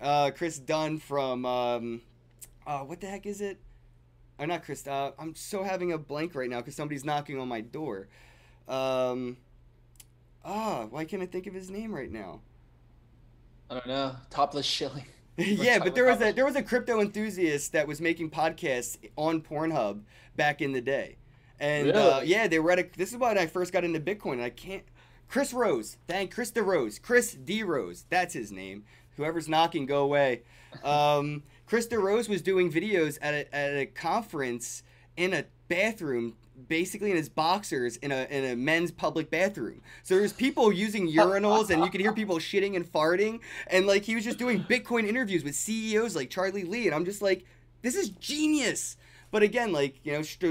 uh, 0.00 0.30
Chris 0.34 0.58
Dunn 0.58 0.98
from 0.98 1.44
um, 1.44 2.02
uh, 2.66 2.80
what 2.80 3.00
the 3.00 3.06
heck 3.06 3.26
is 3.26 3.40
it? 3.40 3.58
Or 4.38 4.46
not 4.46 4.64
Chris. 4.64 4.86
Uh, 4.86 5.12
I'm 5.18 5.34
so 5.34 5.62
having 5.62 5.92
a 5.92 5.98
blank 5.98 6.34
right 6.34 6.48
now 6.48 6.58
because 6.58 6.74
somebody's 6.74 7.04
knocking 7.04 7.38
on 7.38 7.48
my 7.48 7.60
door. 7.60 8.08
Um, 8.68 9.36
ah, 10.44 10.86
why 10.90 11.04
can't 11.04 11.22
I 11.22 11.26
think 11.26 11.46
of 11.46 11.54
his 11.54 11.70
name 11.70 11.94
right 11.94 12.10
now? 12.10 12.40
I 13.68 13.74
don't 13.74 13.86
know. 13.86 14.16
Topless 14.30 14.66
shilling. 14.66 15.06
yeah, 15.36 15.78
but 15.78 15.94
there 15.94 16.04
was 16.04 16.20
a 16.20 16.32
there 16.32 16.44
was 16.44 16.56
a 16.56 16.62
crypto 16.62 17.00
enthusiast 17.00 17.72
that 17.72 17.86
was 17.86 18.00
making 18.00 18.30
podcasts 18.30 18.98
on 19.16 19.40
Pornhub 19.40 20.00
back 20.36 20.60
in 20.60 20.72
the 20.72 20.80
day, 20.80 21.16
and 21.58 21.92
uh, 21.92 22.20
yeah, 22.24 22.48
they 22.48 22.58
were 22.58 22.72
at 22.72 22.78
a. 22.78 22.86
This 22.96 23.10
is 23.10 23.16
when 23.16 23.38
I 23.38 23.46
first 23.46 23.72
got 23.72 23.84
into 23.84 24.00
Bitcoin. 24.00 24.34
And 24.34 24.42
I 24.42 24.50
can't. 24.50 24.82
Chris 25.30 25.54
Rose, 25.54 25.96
thank 26.08 26.34
Chris 26.34 26.50
DeRose, 26.50 27.00
Chris 27.00 27.34
D 27.34 27.62
Rose, 27.62 28.04
that's 28.10 28.34
his 28.34 28.50
name. 28.50 28.82
Whoever's 29.16 29.48
knocking, 29.48 29.86
go 29.86 30.02
away. 30.02 30.42
Um, 30.82 31.44
Chris 31.66 31.86
DeRose 31.86 32.28
was 32.28 32.42
doing 32.42 32.70
videos 32.70 33.16
at 33.22 33.34
a, 33.34 33.54
at 33.54 33.76
a 33.76 33.86
conference 33.86 34.82
in 35.16 35.32
a 35.32 35.44
bathroom, 35.68 36.34
basically 36.66 37.12
in 37.12 37.16
his 37.16 37.28
boxers 37.28 37.96
in 37.98 38.10
a 38.10 38.26
in 38.28 38.44
a 38.44 38.56
men's 38.56 38.90
public 38.90 39.30
bathroom. 39.30 39.82
So 40.02 40.16
there's 40.16 40.32
people 40.32 40.72
using 40.72 41.08
urinals, 41.12 41.70
and 41.70 41.84
you 41.84 41.90
could 41.92 42.00
hear 42.00 42.12
people 42.12 42.38
shitting 42.38 42.74
and 42.74 42.84
farting, 42.84 43.38
and 43.68 43.86
like 43.86 44.02
he 44.02 44.16
was 44.16 44.24
just 44.24 44.38
doing 44.38 44.64
Bitcoin 44.64 45.06
interviews 45.06 45.44
with 45.44 45.54
CEOs 45.54 46.16
like 46.16 46.30
Charlie 46.30 46.64
Lee, 46.64 46.86
and 46.86 46.94
I'm 46.94 47.04
just 47.04 47.22
like, 47.22 47.44
this 47.82 47.94
is 47.94 48.08
genius. 48.10 48.96
But 49.30 49.42
again, 49.42 49.72
like 49.72 50.00
you 50.04 50.12
know, 50.12 50.20
stro- 50.20 50.50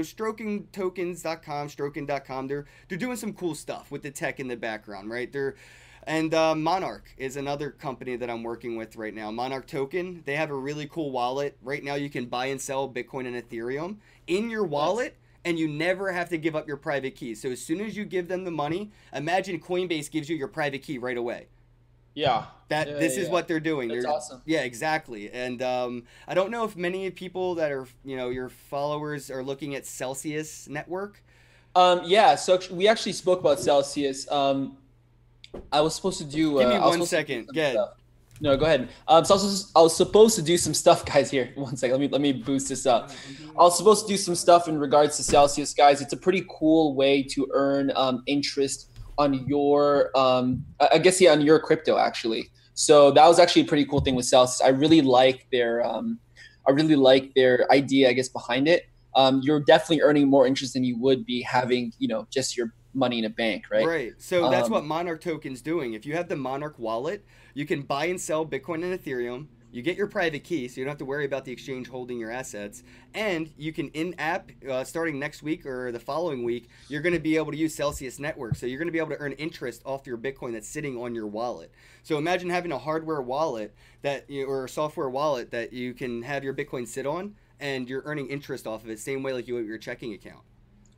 strokingtokens.com, 0.70 1.68
stroking.com, 1.68 2.48
they're 2.48 2.66
they're 2.88 2.98
doing 2.98 3.16
some 3.16 3.32
cool 3.32 3.54
stuff 3.54 3.90
with 3.90 4.02
the 4.02 4.10
tech 4.10 4.40
in 4.40 4.48
the 4.48 4.56
background, 4.56 5.10
right? 5.10 5.30
They're 5.32 5.56
and 6.04 6.32
uh, 6.32 6.54
Monarch 6.54 7.12
is 7.18 7.36
another 7.36 7.70
company 7.70 8.16
that 8.16 8.30
I'm 8.30 8.42
working 8.42 8.76
with 8.76 8.96
right 8.96 9.14
now. 9.14 9.30
Monarch 9.30 9.66
Token, 9.66 10.22
they 10.24 10.34
have 10.34 10.50
a 10.50 10.56
really 10.56 10.86
cool 10.86 11.10
wallet. 11.10 11.56
Right 11.62 11.84
now, 11.84 11.94
you 11.94 12.08
can 12.08 12.26
buy 12.26 12.46
and 12.46 12.60
sell 12.60 12.88
Bitcoin 12.88 13.26
and 13.26 13.36
Ethereum 13.36 13.96
in 14.26 14.48
your 14.48 14.64
wallet, 14.64 15.16
and 15.44 15.58
you 15.58 15.68
never 15.68 16.12
have 16.12 16.30
to 16.30 16.38
give 16.38 16.56
up 16.56 16.66
your 16.66 16.78
private 16.78 17.16
key. 17.16 17.34
So 17.34 17.50
as 17.50 17.60
soon 17.60 17.80
as 17.80 17.96
you 17.96 18.04
give 18.04 18.28
them 18.28 18.44
the 18.44 18.50
money, 18.50 18.90
imagine 19.12 19.60
Coinbase 19.60 20.10
gives 20.10 20.28
you 20.28 20.36
your 20.36 20.48
private 20.48 20.82
key 20.82 20.96
right 20.96 21.18
away. 21.18 21.48
Yeah. 22.14 22.46
That 22.68 22.88
Yeah, 22.88 22.98
this 22.98 23.16
is 23.16 23.26
yeah. 23.26 23.32
what 23.32 23.48
they're 23.48 23.60
doing. 23.60 23.88
That's 23.88 24.04
they're, 24.04 24.12
awesome. 24.12 24.42
Yeah, 24.44 24.62
exactly. 24.62 25.30
And 25.30 25.62
um, 25.62 26.04
I 26.28 26.34
don't 26.34 26.50
know 26.50 26.64
if 26.64 26.76
many 26.76 27.10
people 27.10 27.56
that 27.56 27.72
are 27.72 27.86
you 28.04 28.16
know 28.16 28.28
your 28.28 28.48
followers 28.48 29.30
are 29.30 29.42
looking 29.42 29.74
at 29.74 29.86
Celsius 29.86 30.68
Network. 30.68 31.22
Um, 31.74 32.02
yeah, 32.04 32.34
so 32.34 32.58
we 32.70 32.88
actually 32.88 33.12
spoke 33.12 33.40
about 33.40 33.60
Celsius. 33.60 34.30
Um, 34.30 34.76
I 35.72 35.80
was 35.80 35.94
supposed 35.94 36.18
to 36.18 36.24
do. 36.24 36.58
Give 36.58 36.68
me 36.68 36.74
uh, 36.76 36.80
I 36.80 36.86
was 36.86 36.98
one 36.98 37.06
supposed 37.06 37.10
to 37.10 37.16
do 37.16 37.20
second. 37.20 37.46
some 37.46 37.54
Good. 37.54 37.78
No, 38.42 38.56
go 38.56 38.64
ahead. 38.64 38.88
Um, 39.06 39.24
so 39.24 39.34
I 39.34 39.36
was, 39.36 39.72
I 39.76 39.80
was 39.82 39.94
supposed 39.94 40.34
to 40.36 40.42
do 40.42 40.56
some 40.56 40.72
stuff, 40.72 41.04
guys. 41.12 41.30
Here, 41.30 41.50
one 41.54 41.76
second. 41.76 41.92
Let 41.92 42.00
me 42.00 42.08
let 42.08 42.20
me 42.20 42.32
boost 42.32 42.68
this 42.68 42.86
up. 42.86 43.10
I 43.50 43.62
was 43.62 43.76
supposed 43.76 44.06
to 44.06 44.12
do 44.12 44.16
some 44.16 44.34
stuff 44.34 44.68
in 44.68 44.78
regards 44.78 45.16
to 45.18 45.22
Celsius, 45.22 45.74
guys. 45.74 46.00
It's 46.00 46.12
a 46.12 46.16
pretty 46.16 46.44
cool 46.48 46.94
way 46.94 47.22
to 47.24 47.48
earn 47.52 47.92
um, 47.94 48.22
interest 48.26 48.89
on 49.20 49.46
your, 49.46 50.10
um, 50.16 50.64
I 50.80 50.98
guess 50.98 51.20
yeah, 51.20 51.32
on 51.32 51.42
your 51.42 51.58
crypto 51.58 51.98
actually. 51.98 52.50
So 52.74 53.10
that 53.12 53.26
was 53.26 53.38
actually 53.38 53.62
a 53.62 53.66
pretty 53.66 53.84
cool 53.84 54.00
thing 54.00 54.14
with 54.14 54.24
Celsius. 54.24 54.62
I 54.62 54.68
really 54.68 55.02
like 55.02 55.46
their, 55.52 55.84
um, 55.84 56.18
I 56.66 56.70
really 56.72 56.96
like 56.96 57.34
their 57.34 57.70
idea, 57.70 58.08
I 58.08 58.14
guess, 58.14 58.28
behind 58.28 58.66
it. 58.68 58.88
Um, 59.14 59.40
you're 59.44 59.60
definitely 59.60 60.00
earning 60.02 60.28
more 60.28 60.46
interest 60.46 60.72
than 60.74 60.84
you 60.84 60.96
would 60.98 61.26
be 61.26 61.42
having, 61.42 61.92
you 61.98 62.08
know, 62.08 62.26
just 62.30 62.56
your 62.56 62.72
money 62.94 63.18
in 63.18 63.24
a 63.26 63.30
bank, 63.30 63.64
right? 63.70 63.86
Right. 63.86 64.12
So 64.18 64.50
that's 64.50 64.66
Um, 64.66 64.72
what 64.72 64.84
Monarch 64.84 65.22
Token's 65.22 65.60
doing. 65.60 65.92
If 65.94 66.06
you 66.06 66.14
have 66.14 66.28
the 66.28 66.36
Monarch 66.36 66.78
wallet, 66.78 67.24
you 67.54 67.66
can 67.66 67.82
buy 67.82 68.06
and 68.06 68.20
sell 68.20 68.46
Bitcoin 68.46 68.82
and 68.84 68.98
Ethereum. 68.98 69.48
You 69.72 69.82
get 69.82 69.96
your 69.96 70.08
private 70.08 70.42
key, 70.42 70.66
so 70.66 70.80
you 70.80 70.84
don't 70.84 70.90
have 70.90 70.98
to 70.98 71.04
worry 71.04 71.24
about 71.24 71.44
the 71.44 71.52
exchange 71.52 71.88
holding 71.88 72.18
your 72.18 72.30
assets. 72.30 72.82
And 73.14 73.52
you 73.56 73.72
can 73.72 73.88
in 73.90 74.14
app, 74.18 74.50
uh, 74.68 74.82
starting 74.82 75.18
next 75.18 75.42
week 75.42 75.64
or 75.64 75.92
the 75.92 76.00
following 76.00 76.42
week, 76.42 76.68
you're 76.88 77.02
going 77.02 77.14
to 77.14 77.20
be 77.20 77.36
able 77.36 77.52
to 77.52 77.56
use 77.56 77.74
Celsius 77.74 78.18
Network. 78.18 78.56
So 78.56 78.66
you're 78.66 78.78
going 78.78 78.88
to 78.88 78.92
be 78.92 78.98
able 78.98 79.10
to 79.10 79.18
earn 79.18 79.32
interest 79.32 79.82
off 79.84 80.06
your 80.06 80.18
Bitcoin 80.18 80.52
that's 80.52 80.68
sitting 80.68 80.96
on 80.96 81.14
your 81.14 81.28
wallet. 81.28 81.70
So 82.02 82.18
imagine 82.18 82.50
having 82.50 82.72
a 82.72 82.78
hardware 82.78 83.22
wallet 83.22 83.74
that 84.02 84.28
you, 84.28 84.46
or 84.46 84.64
a 84.64 84.68
software 84.68 85.08
wallet 85.08 85.52
that 85.52 85.72
you 85.72 85.94
can 85.94 86.22
have 86.22 86.42
your 86.42 86.54
Bitcoin 86.54 86.86
sit 86.88 87.06
on, 87.06 87.36
and 87.60 87.88
you're 87.88 88.02
earning 88.04 88.28
interest 88.28 88.66
off 88.66 88.82
of 88.82 88.90
it, 88.90 88.98
same 88.98 89.22
way 89.22 89.32
like 89.32 89.46
you 89.46 89.54
would 89.54 89.66
your 89.66 89.78
checking 89.78 90.14
account. 90.14 90.42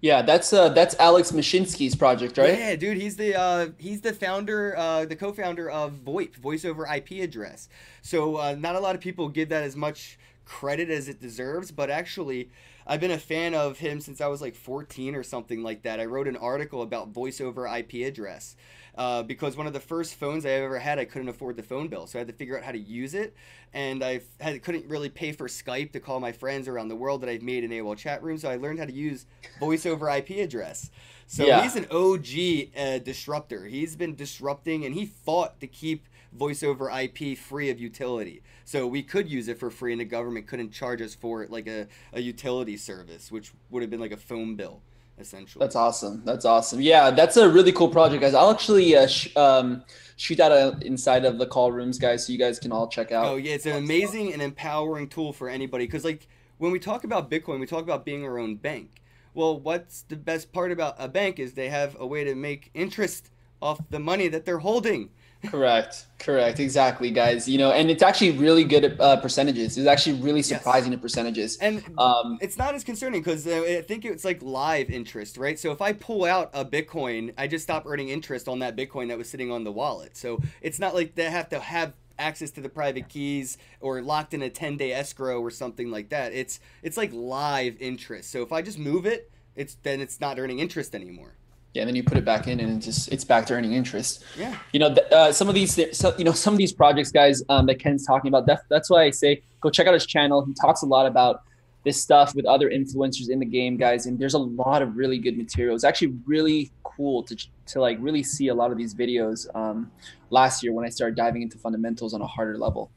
Yeah, 0.03 0.23
that's 0.23 0.53
uh, 0.53 0.69
that's 0.71 0.97
Alex 0.99 1.31
Mashinsky's 1.31 1.95
project, 1.95 2.37
right? 2.37 2.59
Yeah, 2.59 2.75
dude, 2.75 2.97
he's 2.97 3.15
the 3.15 3.39
uh, 3.39 3.69
he's 3.79 4.01
the 4.01 4.13
founder, 4.13 4.77
uh, 4.77 5.05
the 5.07 5.15
co-founder 5.15 5.71
of 5.71 5.93
VoIP, 6.05 6.35
Voice 6.35 6.65
over 6.65 6.85
IP 6.93 7.23
Address. 7.23 7.69
So 8.03 8.37
uh, 8.37 8.57
not 8.59 8.75
a 8.75 8.81
lot 8.81 8.97
of 8.97 9.01
people 9.01 9.29
give 9.29 9.49
that 9.51 9.63
as 9.63 9.77
much 9.77 10.19
credit 10.45 10.91
as 10.91 11.09
it 11.09 11.21
deserves, 11.21 11.71
but 11.71 11.89
actually, 11.89 12.51
I've 12.87 13.01
been 13.01 13.11
a 13.11 13.19
fan 13.19 13.55
of 13.55 13.79
him 13.79 14.01
since 14.01 14.21
I 14.21 14.27
was 14.27 14.41
like 14.41 14.55
14 14.55 15.15
or 15.15 15.23
something 15.23 15.63
like 15.63 15.83
that. 15.83 16.01
I 16.01 16.05
wrote 16.07 16.29
an 16.29 16.37
article 16.37 16.83
about 16.83 17.09
voice 17.09 17.41
over 17.41 17.67
IP 17.67 17.95
address. 18.07 18.57
Uh, 18.95 19.23
because 19.23 19.57
one 19.57 19.67
of 19.67 19.73
the 19.73 19.81
first 19.81 20.17
phones 20.17 20.45
I 20.45 20.51
ever 20.51 20.79
had, 20.79 20.99
I 20.99 21.07
couldn't 21.07 21.31
afford 21.31 21.57
the 21.57 21.63
phone 21.63 21.89
bill, 21.89 22.07
so 22.07 22.19
I 22.19 22.21
had 22.21 22.29
to 22.29 22.35
figure 22.35 22.59
out 22.59 22.63
how 22.63 22.73
to 22.73 22.79
use 22.79 23.15
it, 23.15 23.35
and 23.73 24.05
I 24.05 24.21
had, 24.39 24.63
couldn't 24.63 24.85
really 24.85 25.09
pay 25.09 25.33
for 25.33 25.49
Skype 25.49 25.93
to 25.93 26.01
call 26.01 26.21
my 26.21 26.31
friends 26.31 26.69
around 26.69 26.89
the 26.89 26.95
world 26.97 27.23
that 27.23 27.31
I've 27.31 27.41
made 27.41 27.65
in 27.65 27.71
AOL 27.71 27.97
chat 27.97 28.23
room, 28.23 28.37
so 28.37 28.51
I 28.51 28.57
learned 28.57 28.81
how 28.81 28.85
to 28.85 28.93
use 28.93 29.25
voice 29.59 29.87
over 29.87 30.11
IP 30.11 30.33
address. 30.33 30.91
So 31.27 31.47
Yeah. 31.47 31.63
he's 31.63 31.75
an 31.75 31.87
OG 31.91 32.69
uh, 32.79 32.99
disruptor. 32.99 33.65
He's 33.65 33.97
been 33.97 34.15
disrupting, 34.15 34.85
and 34.85 34.95
he 34.95 35.07
fought 35.07 35.59
to 35.61 35.67
keep 35.67 36.07
voice 36.37 36.63
over 36.63 36.91
IP 36.91 37.37
free 37.37 37.71
of 37.71 37.79
utility. 37.79 38.43
So 38.65 38.87
we 38.87 39.03
could 39.03 39.29
use 39.31 39.49
it 39.49 39.59
for 39.59 39.71
free, 39.71 39.93
and 39.93 40.01
the 40.01 40.05
government 40.05 40.47
couldn't 40.47 40.73
charge 40.73 41.03
us 41.03 41.15
for 41.15 41.43
it 41.43 41.51
like 41.51 41.67
a, 41.67 41.87
a 42.13 42.21
utility 42.21 42.77
service, 42.77 43.31
which 43.31 43.53
would 43.71 43.83
have 43.83 43.91
been 43.91 44.01
like 44.01 44.13
a 44.13 44.17
phone 44.17 44.57
bill, 44.57 44.83
essentially. 45.19 45.63
That's 45.63 45.77
awesome. 45.77 46.23
That's 46.25 46.45
awesome. 46.45 46.81
Yeah, 46.81 47.11
that's 47.11 47.37
a 47.37 47.49
really 47.49 47.73
cool 47.73 47.89
project, 47.89 48.23
guys. 48.23 48.35
I'll 48.35 48.51
actually 48.51 48.97
uh, 48.97 49.07
sh- 49.07 49.37
um, 49.37 49.85
shoot 50.17 50.37
that 50.37 50.53
uh, 50.53 50.75
inside 50.83 51.25
of 51.25 51.39
the 51.39 51.47
call 51.47 51.73
rooms, 51.73 51.99
guys, 51.99 52.27
so 52.27 52.33
you 52.33 52.39
guys 52.39 52.59
can 52.59 52.73
all 52.73 52.89
check 52.89 53.13
out. 53.13 53.27
Oh 53.27 53.37
yeah, 53.37 53.55
it's 53.55 53.67
an 53.67 53.77
amazing 53.77 54.33
and 54.33 54.41
empowering 54.41 55.09
tool 55.09 55.33
for 55.33 55.49
anybody. 55.49 55.87
Because 55.87 56.05
like 56.05 56.29
when 56.59 56.73
we 56.73 56.79
talk 56.79 57.05
about 57.05 57.31
Bitcoin, 57.31 57.61
we 57.61 57.67
talk 57.67 57.83
about 57.83 58.05
being 58.05 58.25
our 58.25 58.39
own 58.39 58.57
bank. 58.57 59.03
Well, 59.35 59.59
what's 59.59 60.03
the 60.03 60.17
best 60.17 60.53
part 60.53 60.73
about 60.73 60.95
a 60.99 61.09
bank 61.09 61.39
is 61.39 61.55
they 61.55 61.71
have 61.71 61.97
a 61.99 62.07
way 62.07 62.23
to 62.25 62.35
make 62.35 62.71
interest 62.75 63.31
off 63.63 63.81
the 63.91 63.99
money 63.99 64.29
that 64.29 64.45
they're 64.45 64.59
holding. 64.59 65.11
Correct. 65.47 66.07
Correct. 66.19 66.61
Exactly, 66.61 67.11
guys. 67.11 67.49
You 67.49 67.59
know, 67.59 67.73
and 67.73 67.91
it's 67.91 68.03
actually 68.03 68.33
really 68.33 68.65
good 68.65 68.85
at 68.85 69.01
uh, 69.01 69.17
percentages. 69.17 69.77
It's 69.77 69.89
actually 69.89 70.21
really 70.21 70.43
surprising 70.43 70.93
at 70.93 71.01
percentages. 71.03 71.57
And 71.59 71.83
Um, 71.99 72.39
it's 72.41 72.57
not 72.57 72.75
as 72.75 72.85
concerning 72.85 73.21
because 73.21 73.47
uh, 73.47 73.79
I 73.79 73.83
think 73.83 74.05
it's 74.05 74.25
like 74.25 74.41
live 74.43 74.89
interest, 74.91 75.37
right? 75.37 75.59
So 75.59 75.73
if 75.73 75.83
I 75.83 75.93
pull 75.93 76.25
out 76.25 76.51
a 76.55 76.65
Bitcoin, 76.65 77.35
I 77.37 77.49
just 77.49 77.65
stop 77.65 77.85
earning 77.87 78.09
interest 78.09 78.49
on 78.49 78.61
that 78.61 78.77
Bitcoin 78.77 79.09
that 79.09 79.19
was 79.19 79.29
sitting 79.29 79.51
on 79.51 79.65
the 79.65 79.73
wallet. 79.73 80.17
So 80.17 80.41
it's 80.61 80.79
not 80.79 80.95
like 80.95 81.17
they 81.17 81.25
have 81.25 81.49
to 81.51 81.59
have 81.59 81.95
access 82.19 82.51
to 82.53 82.61
the 82.61 82.69
private 82.69 83.09
keys 83.09 83.59
or 83.81 84.01
locked 84.01 84.33
in 84.35 84.43
a 84.43 84.51
10 84.51 84.77
day 84.77 84.93
escrow 84.93 85.41
or 85.41 85.51
something 85.51 85.91
like 85.91 86.11
that. 86.11 86.33
It's 86.33 86.61
it's 86.83 86.97
like 86.97 87.13
live 87.13 87.77
interest. 87.81 88.31
So 88.31 88.43
if 88.43 88.53
I 88.53 88.63
just 88.63 88.79
move 88.79 89.07
it, 89.07 89.31
it's 89.57 89.75
then 89.83 90.01
it's 90.01 90.21
not 90.21 90.39
earning 90.39 90.61
interest 90.61 90.95
anymore. 90.95 91.35
Yeah, 91.75 91.83
and 91.83 91.89
then 91.89 91.97
you 91.97 92.05
put 92.05 92.19
it 92.19 92.25
back 92.25 92.49
in, 92.49 92.61
and 92.61 92.71
it 92.71 92.85
just 92.85 93.11
it's 93.11 93.25
back 93.25 93.47
to 93.47 93.55
earning 93.55 93.73
interest. 93.73 94.25
Yeah. 94.39 94.57
You 94.73 94.81
know, 94.81 94.89
uh, 94.89 95.33
some 95.33 95.49
of 95.49 95.55
these, 95.55 95.79
so, 95.97 96.15
you 96.19 96.25
know, 96.25 96.33
some 96.33 96.53
of 96.53 96.59
these 96.59 96.73
projects, 96.73 97.11
guys, 97.11 97.43
um, 97.49 97.67
that 97.67 97.79
Ken's 97.79 98.07
talking 98.07 98.29
about. 98.29 98.47
That, 98.47 98.63
that's 98.69 98.91
why 98.91 99.05
I 99.05 99.11
say 99.11 99.43
go 99.61 99.71
check 99.71 99.87
out 99.87 99.95
his 99.95 100.07
channel. 100.07 100.45
He 100.45 100.53
talks 100.55 100.83
a 100.83 100.87
lot 100.87 101.07
about 101.07 101.43
this 101.85 102.01
stuff 102.01 102.35
with 102.35 102.45
other 102.47 102.71
influencers 102.71 103.29
in 103.31 103.39
the 103.39 103.47
game, 103.47 103.77
guys, 103.77 104.07
and 104.07 104.19
there's 104.19 104.35
a 104.35 104.39
lot 104.39 104.83
of 104.83 104.97
really 104.97 105.19
good 105.19 105.37
material. 105.37 105.75
It's 105.75 105.85
actually 105.85 106.15
really 106.27 106.71
cool 106.85 107.23
to 107.23 107.37
to 107.67 107.81
like 107.81 107.97
really 108.01 108.23
see 108.23 108.49
a 108.49 108.55
lot 108.55 108.71
of 108.71 108.77
these 108.77 108.95
videos. 108.95 109.47
Um, 109.57 109.91
last 110.31 110.63
year 110.63 110.73
when 110.73 110.85
I 110.85 110.91
started 110.91 111.17
diving 111.17 111.43
into 111.43 111.59
fundamentals 111.59 112.13
on 112.13 112.21
a 112.21 112.27
harder 112.27 112.59
level. 112.59 112.91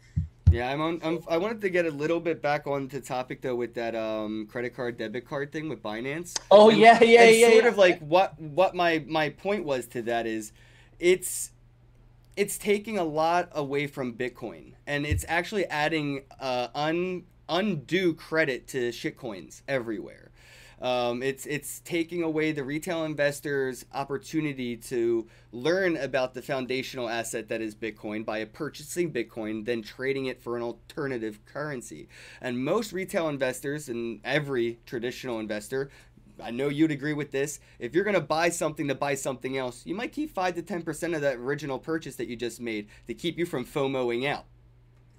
Yeah, 0.51 0.71
I'm 0.71 0.79
on. 0.81 1.01
I'm, 1.03 1.19
I 1.27 1.37
wanted 1.37 1.61
to 1.61 1.69
get 1.69 1.85
a 1.85 1.91
little 1.91 2.19
bit 2.19 2.41
back 2.41 2.67
on 2.67 2.87
the 2.87 3.01
topic 3.01 3.41
though 3.41 3.55
with 3.55 3.73
that 3.75 3.95
um, 3.95 4.47
credit 4.47 4.75
card 4.75 4.97
debit 4.97 5.27
card 5.27 5.51
thing 5.51 5.69
with 5.69 5.81
Binance. 5.81 6.39
Oh 6.51 6.69
And- 6.69 6.79
yeah, 6.79 7.01
yeah, 7.03 7.23
and 7.23 7.35
yeah. 7.35 7.47
sort 7.49 7.63
yeah. 7.63 7.69
of 7.69 7.77
like 7.77 7.99
what 7.99 8.39
what 8.39 8.75
my 8.75 9.03
my 9.07 9.29
point 9.29 9.65
was 9.65 9.87
to 9.87 10.01
that 10.03 10.27
is, 10.27 10.53
it's 10.99 11.51
it's 12.35 12.57
taking 12.57 12.97
a 12.97 13.03
lot 13.03 13.49
away 13.53 13.87
from 13.87 14.13
Bitcoin, 14.13 14.73
and 14.85 15.05
it's 15.05 15.25
actually 15.27 15.65
adding 15.67 16.23
uh, 16.39 16.67
un 16.75 17.23
undue 17.49 18.13
credit 18.13 18.67
to 18.69 18.89
shitcoins 18.89 19.61
everywhere. 19.67 20.31
Um, 20.85 21.23
it's 21.23 21.47
it's 21.47 21.79
taking 21.79 22.21
away 22.21 22.51
the 22.51 22.63
retail 22.63 23.05
investors' 23.05 23.85
opportunity 23.91 24.77
to 24.77 25.25
learn 25.51 25.97
about 25.97 26.35
the 26.35 26.43
foundational 26.43 27.09
asset 27.09 27.49
that 27.49 27.59
is 27.59 27.73
Bitcoin 27.73 28.23
by 28.23 28.45
purchasing 28.45 29.11
Bitcoin, 29.11 29.65
then 29.65 29.81
trading 29.81 30.27
it 30.27 30.43
for 30.43 30.55
an 30.55 30.61
alternative 30.61 31.43
currency. 31.47 32.07
And 32.39 32.63
most 32.63 32.93
retail 32.93 33.29
investors 33.29 33.89
and 33.89 34.19
every 34.23 34.77
traditional 34.85 35.39
investor 35.39 35.89
I 36.39 36.51
know 36.51 36.67
you'd 36.67 36.91
agree 36.91 37.13
with 37.13 37.31
this. 37.31 37.59
If 37.79 37.95
you're 37.95 38.03
going 38.03 38.13
to 38.13 38.21
buy 38.21 38.49
something 38.49 38.89
to 38.89 38.95
buy 38.95 39.15
something 39.15 39.57
else, 39.57 39.85
you 39.85 39.95
might 39.95 40.11
keep 40.11 40.29
5 40.29 40.55
to 40.55 40.61
10% 40.61 41.15
of 41.15 41.21
that 41.21 41.37
original 41.37 41.79
purchase 41.79 42.17
that 42.17 42.27
you 42.27 42.35
just 42.35 42.59
made 42.59 42.89
to 43.07 43.13
keep 43.13 43.39
you 43.39 43.45
from 43.45 43.65
FOMOing 43.65 44.27
out. 44.27 44.45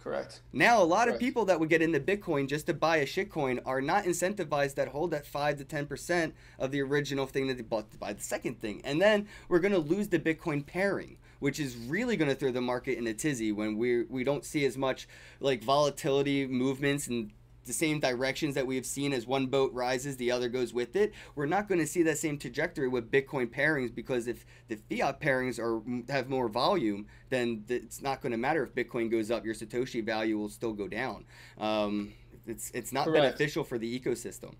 Correct. 0.06 0.40
Now, 0.52 0.80
a 0.80 0.84
lot 0.84 1.06
Correct. 1.06 1.16
of 1.16 1.20
people 1.20 1.44
that 1.46 1.58
would 1.58 1.68
get 1.68 1.82
into 1.82 1.98
Bitcoin 1.98 2.48
just 2.48 2.66
to 2.66 2.74
buy 2.74 2.98
a 2.98 3.06
shitcoin 3.06 3.60
are 3.66 3.80
not 3.80 4.04
incentivized 4.04 4.76
that 4.76 4.86
hold 4.86 5.10
that 5.10 5.26
5 5.26 5.58
to 5.58 5.64
10% 5.64 6.32
of 6.60 6.70
the 6.70 6.80
original 6.80 7.26
thing 7.26 7.48
that 7.48 7.56
they 7.56 7.64
bought 7.64 7.90
to 7.90 7.98
buy 7.98 8.12
the 8.12 8.22
second 8.22 8.60
thing. 8.60 8.80
And 8.84 9.02
then 9.02 9.26
we're 9.48 9.58
going 9.58 9.72
to 9.72 9.80
lose 9.80 10.08
the 10.08 10.20
Bitcoin 10.20 10.64
pairing 10.64 11.18
which 11.38 11.60
is 11.60 11.76
really 11.76 12.16
going 12.16 12.30
to 12.30 12.34
throw 12.34 12.50
the 12.50 12.62
market 12.62 12.96
in 12.96 13.06
a 13.06 13.12
tizzy 13.12 13.52
when 13.52 13.76
we 13.76 14.04
we 14.04 14.24
don't 14.24 14.42
see 14.42 14.64
as 14.64 14.78
much 14.78 15.06
like 15.38 15.62
volatility 15.62 16.46
movements 16.46 17.08
and 17.08 17.30
the 17.66 17.72
same 17.72 18.00
directions 18.00 18.54
that 18.54 18.66
we 18.66 18.76
have 18.76 18.86
seen 18.86 19.12
as 19.12 19.26
one 19.26 19.46
boat 19.46 19.72
rises, 19.72 20.16
the 20.16 20.30
other 20.30 20.48
goes 20.48 20.72
with 20.72 20.96
it. 20.96 21.12
We're 21.34 21.46
not 21.46 21.68
going 21.68 21.80
to 21.80 21.86
see 21.86 22.02
that 22.04 22.18
same 22.18 22.38
trajectory 22.38 22.88
with 22.88 23.10
Bitcoin 23.10 23.48
pairings 23.48 23.94
because 23.94 24.26
if 24.26 24.46
the 24.68 24.78
fiat 24.90 25.20
pairings 25.20 25.58
are 25.58 25.82
have 26.12 26.28
more 26.28 26.48
volume, 26.48 27.06
then 27.30 27.64
it's 27.68 28.00
not 28.00 28.20
going 28.20 28.32
to 28.32 28.38
matter 28.38 28.62
if 28.62 28.74
Bitcoin 28.74 29.10
goes 29.10 29.30
up. 29.30 29.44
Your 29.44 29.54
Satoshi 29.54 30.04
value 30.04 30.38
will 30.38 30.48
still 30.48 30.72
go 30.72 30.88
down. 30.88 31.24
Um, 31.58 32.12
it's 32.46 32.70
it's 32.70 32.92
not 32.92 33.06
Correct. 33.06 33.22
beneficial 33.22 33.64
for 33.64 33.78
the 33.78 34.00
ecosystem. 34.00 34.54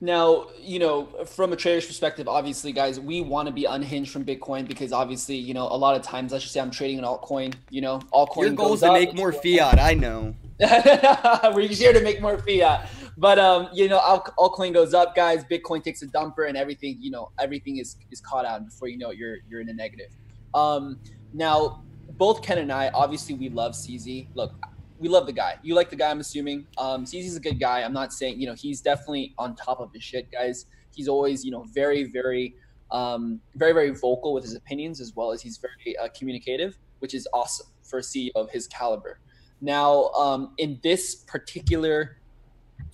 Now, 0.00 0.48
you 0.60 0.78
know, 0.78 1.06
from 1.24 1.54
a 1.54 1.56
trader's 1.56 1.86
perspective, 1.86 2.28
obviously, 2.28 2.70
guys, 2.72 3.00
we 3.00 3.22
want 3.22 3.48
to 3.48 3.52
be 3.52 3.64
unhinged 3.64 4.10
from 4.10 4.26
Bitcoin 4.26 4.68
because 4.68 4.92
obviously, 4.92 5.36
you 5.36 5.54
know, 5.54 5.62
a 5.62 5.76
lot 5.76 5.96
of 5.96 6.02
times, 6.02 6.32
let's 6.32 6.44
just 6.44 6.52
say 6.52 6.60
I'm 6.60 6.70
trading 6.70 6.98
an 6.98 7.04
altcoin, 7.04 7.54
you 7.70 7.80
know, 7.80 8.00
altcoin. 8.12 8.42
Your 8.42 8.50
goal 8.50 8.74
is 8.74 8.80
to 8.80 8.92
make 8.92 9.14
more 9.14 9.32
fiat. 9.32 9.78
I 9.78 9.94
know. 9.94 10.34
We're 10.60 11.68
here 11.68 11.94
to 11.94 12.02
make 12.02 12.20
more 12.20 12.36
fiat. 12.38 12.90
But 13.16 13.38
um, 13.38 13.68
you 13.72 13.88
know, 13.88 13.98
altcoin 14.38 14.74
goes 14.74 14.92
up, 14.92 15.14
guys. 15.14 15.44
Bitcoin 15.44 15.82
takes 15.82 16.02
a 16.02 16.06
dumper, 16.06 16.46
and 16.46 16.56
everything, 16.56 16.98
you 17.00 17.10
know, 17.10 17.30
everything 17.38 17.78
is 17.78 17.96
is 18.10 18.20
caught 18.20 18.44
out. 18.44 18.66
before 18.66 18.88
you 18.88 18.98
know 18.98 19.10
it, 19.10 19.16
you're 19.16 19.38
you're 19.48 19.62
in 19.62 19.68
a 19.70 19.74
negative. 19.74 20.10
Um, 20.52 20.98
now, 21.32 21.82
both 22.18 22.42
Ken 22.42 22.58
and 22.58 22.70
I, 22.70 22.88
obviously, 22.88 23.34
we 23.34 23.48
love 23.48 23.72
CZ. 23.72 24.28
Look, 24.34 24.52
we 24.98 25.08
love 25.08 25.26
the 25.26 25.32
guy. 25.32 25.56
You 25.62 25.74
like 25.74 25.90
the 25.90 25.96
guy, 25.96 26.10
I'm 26.10 26.20
assuming. 26.20 26.66
Um, 26.78 27.04
CZ's 27.04 27.36
a 27.36 27.40
good 27.40 27.60
guy. 27.60 27.82
I'm 27.82 27.92
not 27.92 28.12
saying, 28.12 28.40
you 28.40 28.46
know, 28.46 28.54
he's 28.54 28.80
definitely 28.80 29.34
on 29.38 29.54
top 29.56 29.80
of 29.80 29.92
his 29.92 30.02
shit, 30.02 30.30
guys. 30.30 30.66
He's 30.94 31.08
always, 31.08 31.44
you 31.44 31.50
know, 31.50 31.64
very, 31.74 32.04
very, 32.04 32.54
um, 32.90 33.40
very, 33.54 33.72
very 33.72 33.90
vocal 33.90 34.32
with 34.32 34.44
his 34.44 34.54
opinions 34.54 35.00
as 35.00 35.14
well 35.14 35.32
as 35.32 35.42
he's 35.42 35.58
very 35.58 35.96
uh, 35.98 36.08
communicative, 36.16 36.78
which 37.00 37.14
is 37.14 37.28
awesome 37.32 37.66
for 37.82 37.98
a 37.98 38.02
CEO 38.02 38.30
of 38.34 38.50
his 38.50 38.66
caliber. 38.66 39.20
Now, 39.60 40.10
um, 40.10 40.54
in 40.58 40.78
this 40.82 41.14
particular 41.14 42.18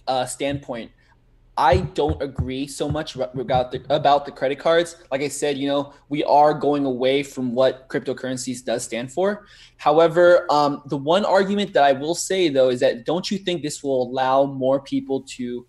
uh, 0.07 0.27
standpoint, 0.27 0.91
I 1.57 1.79
don't 1.79 2.21
agree 2.23 2.67
so 2.67 2.89
much 2.89 3.15
about 3.15 3.73
the, 3.73 3.85
about 3.91 4.25
the 4.25 4.33
credit 4.33 4.59
cards. 4.59 4.97
Like 5.11 5.21
I 5.21 5.29
said, 5.29 5.59
you 5.59 5.69
know, 5.69 5.93
we 6.09 6.25
are 6.25 6.55
going 6.55 6.87
away 6.87 7.23
from 7.23 7.55
what 7.55 7.89
cryptocurrencies 7.89 8.65
does 8.65 8.85
stand 8.85 9.13
for. 9.13 9.47
However, 9.77 10.47
um, 10.51 10.83
the 10.87 10.97
one 10.97 11.27
argument 11.27 11.75
that 11.75 11.85
I 11.85 11.93
will 11.93 12.15
say 12.15 12.49
though 12.49 12.71
is 12.71 12.81
that 12.81 13.05
don't 13.05 13.31
you 13.31 13.37
think 13.37 13.63
this 13.63 13.83
will 13.83 14.05
allow 14.05 14.47
more 14.47 14.81
people 14.81 15.23
to 15.37 15.67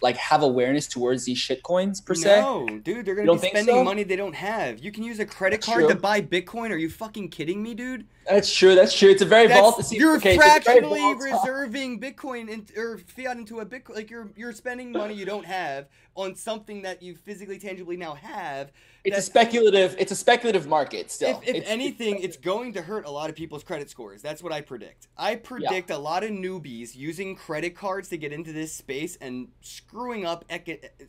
like 0.00 0.16
have 0.16 0.42
awareness 0.42 0.86
towards 0.86 1.26
these 1.26 1.38
shit 1.38 1.62
coins 1.62 2.00
per 2.00 2.14
se? 2.14 2.40
No, 2.40 2.66
dude, 2.66 3.04
they're 3.04 3.14
gonna 3.14 3.32
be 3.34 3.48
spending 3.48 3.74
so? 3.74 3.84
money 3.84 4.04
they 4.04 4.16
don't 4.16 4.34
have. 4.34 4.78
You 4.78 4.90
can 4.90 5.04
use 5.04 5.18
a 5.18 5.26
credit 5.26 5.56
That's 5.56 5.66
card 5.66 5.80
true. 5.80 5.88
to 5.90 5.96
buy 5.96 6.22
Bitcoin. 6.22 6.70
Are 6.70 6.76
you 6.76 6.88
fucking 6.88 7.28
kidding 7.28 7.62
me, 7.62 7.74
dude? 7.74 8.06
That's 8.28 8.54
true. 8.54 8.74
That's 8.74 8.96
true. 8.96 9.10
It's 9.10 9.22
a 9.22 9.26
very 9.26 9.46
volatile. 9.46 9.84
You're 9.96 10.16
okay, 10.16 10.36
fractionally 10.36 11.14
reserving 11.14 12.00
Bitcoin 12.00 12.48
in, 12.48 12.66
or 12.76 12.98
fiat 12.98 13.36
into 13.36 13.60
a 13.60 13.66
Bitcoin. 13.66 13.94
Like 13.94 14.10
you're 14.10 14.30
you're 14.36 14.52
spending 14.52 14.92
money 14.92 15.14
you 15.14 15.24
don't 15.24 15.46
have 15.46 15.86
on 16.16 16.34
something 16.34 16.82
that 16.82 17.02
you 17.02 17.14
physically 17.14 17.58
tangibly 17.58 17.96
now 17.96 18.14
have. 18.14 18.72
It's 19.04 19.18
a 19.18 19.22
speculative. 19.22 19.94
It's 19.98 20.10
a 20.10 20.16
speculative 20.16 20.66
market 20.66 21.12
still. 21.12 21.38
If, 21.42 21.48
if 21.48 21.56
it's, 21.56 21.70
anything, 21.70 22.16
it's, 22.16 22.24
it's, 22.24 22.36
going 22.36 22.72
to 22.72 22.82
hurt 22.82 23.06
a 23.06 23.10
lot 23.10 23.30
of 23.30 23.36
people's 23.36 23.62
credit 23.62 23.88
scores. 23.88 24.20
That's 24.20 24.42
what 24.42 24.52
I 24.52 24.62
predict. 24.62 25.06
I 25.16 25.36
predict 25.36 25.90
yeah. 25.90 25.96
a 25.96 25.98
lot 25.98 26.24
of 26.24 26.30
newbies 26.30 26.96
using 26.96 27.36
credit 27.36 27.76
cards 27.76 28.08
to 28.08 28.16
get 28.16 28.32
into 28.32 28.52
this 28.52 28.72
space 28.72 29.16
and 29.20 29.48
screwing 29.60 30.26
up 30.26 30.44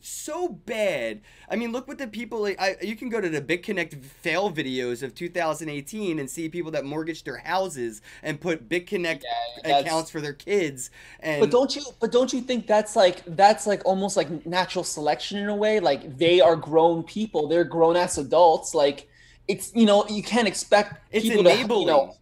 so 0.00 0.48
bad. 0.48 1.22
I 1.50 1.56
mean, 1.56 1.72
look 1.72 1.88
what 1.88 1.98
the 1.98 2.06
people. 2.06 2.40
Like, 2.42 2.60
I, 2.60 2.76
you 2.82 2.94
can 2.94 3.08
go 3.08 3.20
to 3.20 3.28
the 3.28 3.42
BitConnect 3.42 4.04
fail 4.04 4.52
videos 4.52 5.02
of 5.02 5.14
2018 5.14 6.20
and 6.20 6.30
see 6.30 6.48
people 6.48 6.70
that 6.72 6.84
mortgaged 7.08 7.24
their 7.24 7.38
houses 7.38 8.02
and 8.22 8.40
put 8.40 8.68
BitConnect 8.68 9.22
yeah, 9.64 9.78
accounts 9.78 10.10
for 10.10 10.20
their 10.20 10.32
kids. 10.32 10.90
And 11.20 11.40
but 11.40 11.50
don't 11.50 11.74
you? 11.74 11.82
But 12.00 12.12
don't 12.12 12.32
you 12.32 12.40
think 12.40 12.66
that's 12.66 12.94
like 12.96 13.24
that's 13.26 13.66
like 13.66 13.82
almost 13.84 14.16
like 14.16 14.46
natural 14.46 14.84
selection 14.84 15.38
in 15.38 15.48
a 15.48 15.56
way? 15.56 15.80
Like 15.80 16.18
they 16.18 16.40
are 16.40 16.56
grown 16.56 17.02
people. 17.02 17.48
They're 17.48 17.64
grown 17.64 17.96
ass 17.96 18.18
adults. 18.18 18.74
Like 18.74 19.08
it's 19.46 19.72
you 19.74 19.86
know 19.86 20.06
you 20.08 20.22
can't 20.22 20.48
expect 20.48 21.00
it's 21.10 21.24
people 21.24 21.40
enabling. 21.40 21.68
to 21.68 21.80
you 21.80 21.86
know. 21.86 22.14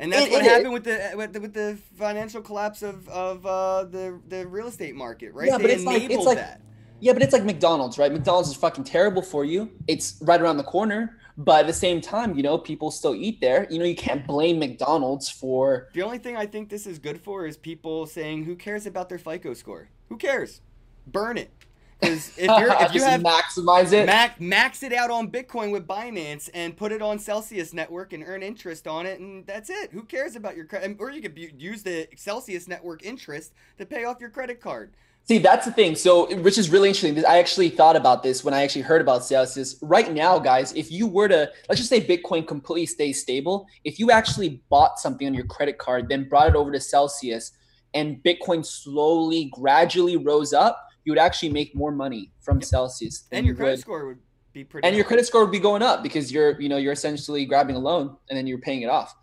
And 0.00 0.12
that's 0.12 0.26
it, 0.26 0.30
what 0.30 0.44
it, 0.44 0.48
happened 0.48 0.72
with 0.72 0.84
the, 0.84 1.12
with 1.16 1.32
the 1.32 1.40
with 1.40 1.54
the 1.54 1.78
financial 1.96 2.40
collapse 2.40 2.82
of 2.82 3.08
of 3.08 3.44
uh, 3.44 3.84
the 3.84 4.20
the 4.28 4.46
real 4.46 4.68
estate 4.68 4.94
market, 4.94 5.34
right? 5.34 5.48
Yeah, 5.48 5.58
they 5.58 5.62
but 5.64 5.70
it's 5.72 5.84
like 5.84 6.02
it's 6.04 6.24
like 6.24 6.38
that. 6.38 6.60
yeah, 7.00 7.12
but 7.12 7.22
it's 7.22 7.32
like 7.32 7.44
McDonald's, 7.44 7.98
right? 7.98 8.12
McDonald's 8.12 8.48
is 8.48 8.54
fucking 8.54 8.84
terrible 8.84 9.22
for 9.22 9.44
you. 9.44 9.72
It's 9.88 10.16
right 10.22 10.40
around 10.40 10.58
the 10.58 10.62
corner, 10.62 11.18
but 11.38 11.60
at 11.60 11.66
the 11.68 11.72
same 11.72 12.00
time, 12.00 12.36
you 12.36 12.42
know, 12.42 12.58
people 12.58 12.90
still 12.90 13.14
eat 13.14 13.40
there. 13.40 13.68
You 13.70 13.78
know, 13.78 13.84
you 13.84 13.94
can't 13.94 14.26
blame 14.26 14.58
McDonald's 14.58 15.30
for. 15.30 15.88
The 15.94 16.02
only 16.02 16.18
thing 16.18 16.36
I 16.36 16.46
think 16.46 16.68
this 16.68 16.84
is 16.84 16.98
good 16.98 17.20
for 17.20 17.46
is 17.46 17.56
people 17.56 18.06
saying, 18.06 18.44
"Who 18.44 18.56
cares 18.56 18.86
about 18.86 19.08
their 19.08 19.18
FICO 19.18 19.54
score? 19.54 19.88
Who 20.08 20.16
cares? 20.16 20.60
Burn 21.06 21.38
it." 21.38 21.52
Because 22.00 22.28
if 22.36 22.46
you're 22.46 22.74
if 22.80 22.92
you 22.92 23.04
have 23.04 23.20
maximize 23.20 23.92
it, 23.92 24.06
max, 24.06 24.40
max 24.40 24.82
it 24.82 24.92
out 24.92 25.12
on 25.12 25.30
Bitcoin 25.30 25.70
with 25.70 25.86
Binance 25.86 26.50
and 26.54 26.76
put 26.76 26.90
it 26.90 27.02
on 27.02 27.20
Celsius 27.20 27.72
network 27.72 28.12
and 28.12 28.24
earn 28.26 28.42
interest 28.42 28.88
on 28.88 29.06
it, 29.06 29.20
and 29.20 29.46
that's 29.46 29.70
it. 29.70 29.92
Who 29.92 30.02
cares 30.02 30.34
about 30.34 30.56
your 30.56 30.64
credit? 30.64 30.96
Or 30.98 31.12
you 31.12 31.22
could 31.22 31.38
use 31.38 31.84
the 31.84 32.08
Celsius 32.16 32.66
network 32.66 33.04
interest 33.04 33.52
to 33.78 33.86
pay 33.86 34.02
off 34.04 34.20
your 34.20 34.30
credit 34.30 34.60
card. 34.60 34.92
See, 35.28 35.36
that's 35.36 35.66
the 35.66 35.72
thing. 35.72 35.94
So, 35.94 36.34
which 36.38 36.56
is 36.56 36.70
really 36.70 36.88
interesting. 36.88 37.22
I 37.26 37.38
actually 37.38 37.68
thought 37.68 37.96
about 37.96 38.22
this 38.22 38.42
when 38.42 38.54
I 38.54 38.62
actually 38.62 38.80
heard 38.80 39.02
about 39.02 39.26
Celsius. 39.26 39.76
Right 39.82 40.10
now, 40.10 40.38
guys, 40.38 40.72
if 40.72 40.90
you 40.90 41.06
were 41.06 41.28
to, 41.28 41.50
let's 41.68 41.78
just 41.78 41.90
say 41.90 42.00
Bitcoin 42.00 42.48
completely 42.48 42.86
stays 42.86 43.20
stable, 43.20 43.66
if 43.84 43.98
you 43.98 44.10
actually 44.10 44.62
bought 44.70 44.98
something 44.98 45.26
on 45.26 45.34
your 45.34 45.44
credit 45.44 45.76
card, 45.76 46.08
then 46.08 46.30
brought 46.30 46.48
it 46.48 46.56
over 46.56 46.72
to 46.72 46.80
Celsius, 46.80 47.52
and 47.92 48.22
Bitcoin 48.22 48.64
slowly, 48.64 49.50
gradually 49.52 50.16
rose 50.16 50.54
up, 50.54 50.86
you 51.04 51.12
would 51.12 51.18
actually 51.18 51.50
make 51.50 51.74
more 51.74 51.92
money 51.92 52.30
from 52.40 52.56
yep. 52.58 52.64
Celsius. 52.64 53.28
And 53.30 53.44
your 53.44 53.54
credit 53.54 53.72
would, 53.72 53.80
score 53.80 54.06
would 54.06 54.18
be 54.54 54.64
pretty. 54.64 54.86
And 54.86 54.94
high. 54.94 54.96
your 54.96 55.04
credit 55.04 55.26
score 55.26 55.42
would 55.42 55.52
be 55.52 55.58
going 55.58 55.82
up 55.82 56.02
because 56.02 56.32
you're, 56.32 56.58
you 56.58 56.70
know, 56.70 56.78
you're 56.78 56.92
essentially 56.92 57.44
grabbing 57.44 57.76
a 57.76 57.80
loan 57.80 58.16
and 58.30 58.38
then 58.38 58.46
you're 58.46 58.58
paying 58.58 58.80
it 58.80 58.88
off. 58.88 59.14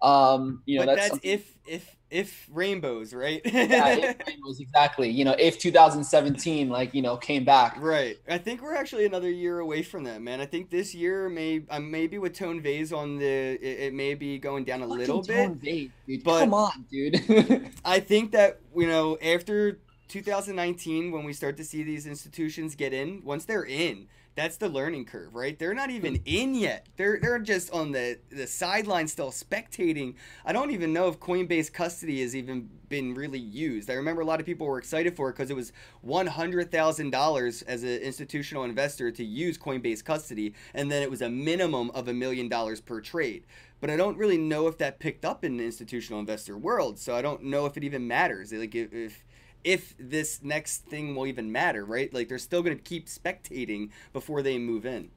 Um, 0.00 0.62
you 0.66 0.78
know, 0.78 0.86
but 0.86 0.96
that's, 0.96 1.10
that's 1.10 1.20
if 1.24 1.54
if 1.66 1.96
if 2.10 2.48
rainbows, 2.50 3.12
right? 3.12 3.40
yeah, 3.44 3.88
if 3.88 4.16
rainbows, 4.26 4.60
exactly. 4.60 5.10
You 5.10 5.24
know, 5.24 5.34
if 5.38 5.58
2017 5.58 6.68
like 6.68 6.94
you 6.94 7.02
know 7.02 7.16
came 7.16 7.44
back, 7.44 7.76
right? 7.80 8.16
I 8.28 8.38
think 8.38 8.62
we're 8.62 8.74
actually 8.74 9.06
another 9.06 9.30
year 9.30 9.58
away 9.58 9.82
from 9.82 10.04
that, 10.04 10.22
man. 10.22 10.40
I 10.40 10.46
think 10.46 10.70
this 10.70 10.94
year 10.94 11.28
may 11.28 11.62
uh, 11.68 11.80
maybe 11.80 12.18
with 12.18 12.34
Tone 12.34 12.60
Vays 12.60 12.92
on 12.92 13.18
the 13.18 13.26
it, 13.26 13.80
it, 13.88 13.94
may 13.94 14.14
be 14.14 14.38
going 14.38 14.64
down 14.64 14.82
a 14.82 14.86
Fucking 14.86 14.98
little 14.98 15.22
bit. 15.22 15.50
Vays, 15.52 15.90
dude. 16.06 16.24
But 16.24 16.40
Come 16.40 16.54
on, 16.54 16.86
dude. 16.90 17.70
I 17.84 18.00
think 18.00 18.32
that 18.32 18.60
you 18.74 18.86
know 18.86 19.18
after 19.18 19.80
2019 20.08 21.12
when 21.12 21.24
we 21.24 21.32
start 21.32 21.56
to 21.58 21.64
see 21.64 21.82
these 21.82 22.06
institutions 22.06 22.74
get 22.74 22.92
in 22.94 23.22
once 23.24 23.44
they're 23.44 23.66
in 23.66 24.06
that's 24.38 24.56
the 24.56 24.68
learning 24.68 25.04
curve 25.04 25.34
right? 25.34 25.58
They're 25.58 25.74
not 25.74 25.90
even 25.90 26.16
hmm. 26.16 26.22
in 26.26 26.54
yet. 26.54 26.86
They're 26.96 27.18
they're 27.20 27.38
just 27.38 27.70
on 27.70 27.92
the 27.92 28.18
the 28.30 28.46
sideline 28.46 29.08
still 29.08 29.30
spectating. 29.30 30.14
I 30.44 30.52
don't 30.52 30.70
even 30.70 30.92
know 30.92 31.08
if 31.08 31.18
coinbase 31.20 31.72
custody 31.72 32.20
has 32.22 32.34
even 32.34 32.68
been 32.88 33.14
really 33.14 33.38
used. 33.38 33.90
I 33.90 33.94
remember 33.94 34.22
a 34.22 34.24
lot 34.24 34.40
of 34.40 34.46
people 34.46 34.66
were 34.66 34.78
excited 34.78 35.14
for 35.14 35.28
it 35.28 35.34
because 35.34 35.50
it 35.50 35.56
was 35.56 35.72
$100000 36.06 37.62
as 37.66 37.82
an 37.82 37.88
institutional 37.98 38.64
investor 38.64 39.10
to 39.10 39.24
use 39.24 39.58
coinbase 39.58 40.04
custody 40.04 40.54
and 40.74 40.90
then 40.90 41.02
it 41.02 41.10
was 41.10 41.22
a 41.22 41.28
minimum 41.28 41.90
of 41.90 42.08
a 42.08 42.14
million 42.14 42.48
dollars 42.48 42.80
per 42.80 43.00
trade. 43.00 43.44
But 43.80 43.90
I 43.90 43.96
don't 43.96 44.18
really 44.18 44.38
know 44.38 44.66
if 44.66 44.78
that 44.78 44.98
picked 44.98 45.24
up 45.24 45.44
in 45.44 45.56
the 45.56 45.64
institutional 45.64 46.18
investor 46.18 46.58
world. 46.58 46.98
So 46.98 47.14
I 47.14 47.22
don't 47.22 47.44
know 47.44 47.66
if 47.66 47.76
it 47.76 47.84
even 47.84 48.08
matters. 48.08 48.52
Like 48.52 48.74
if, 48.74 48.92
if 48.92 49.24
if 49.68 49.94
this 49.98 50.42
next 50.42 50.86
thing 50.86 51.14
will 51.14 51.26
even 51.26 51.52
matter, 51.52 51.84
right? 51.84 52.12
Like 52.14 52.28
they're 52.28 52.38
still 52.38 52.62
going 52.62 52.74
to 52.74 52.82
keep 52.82 53.06
spectating 53.06 53.90
before 54.14 54.40
they 54.40 54.56
move 54.56 54.86
in. 54.86 55.10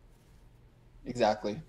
Exactly. 1.05 1.61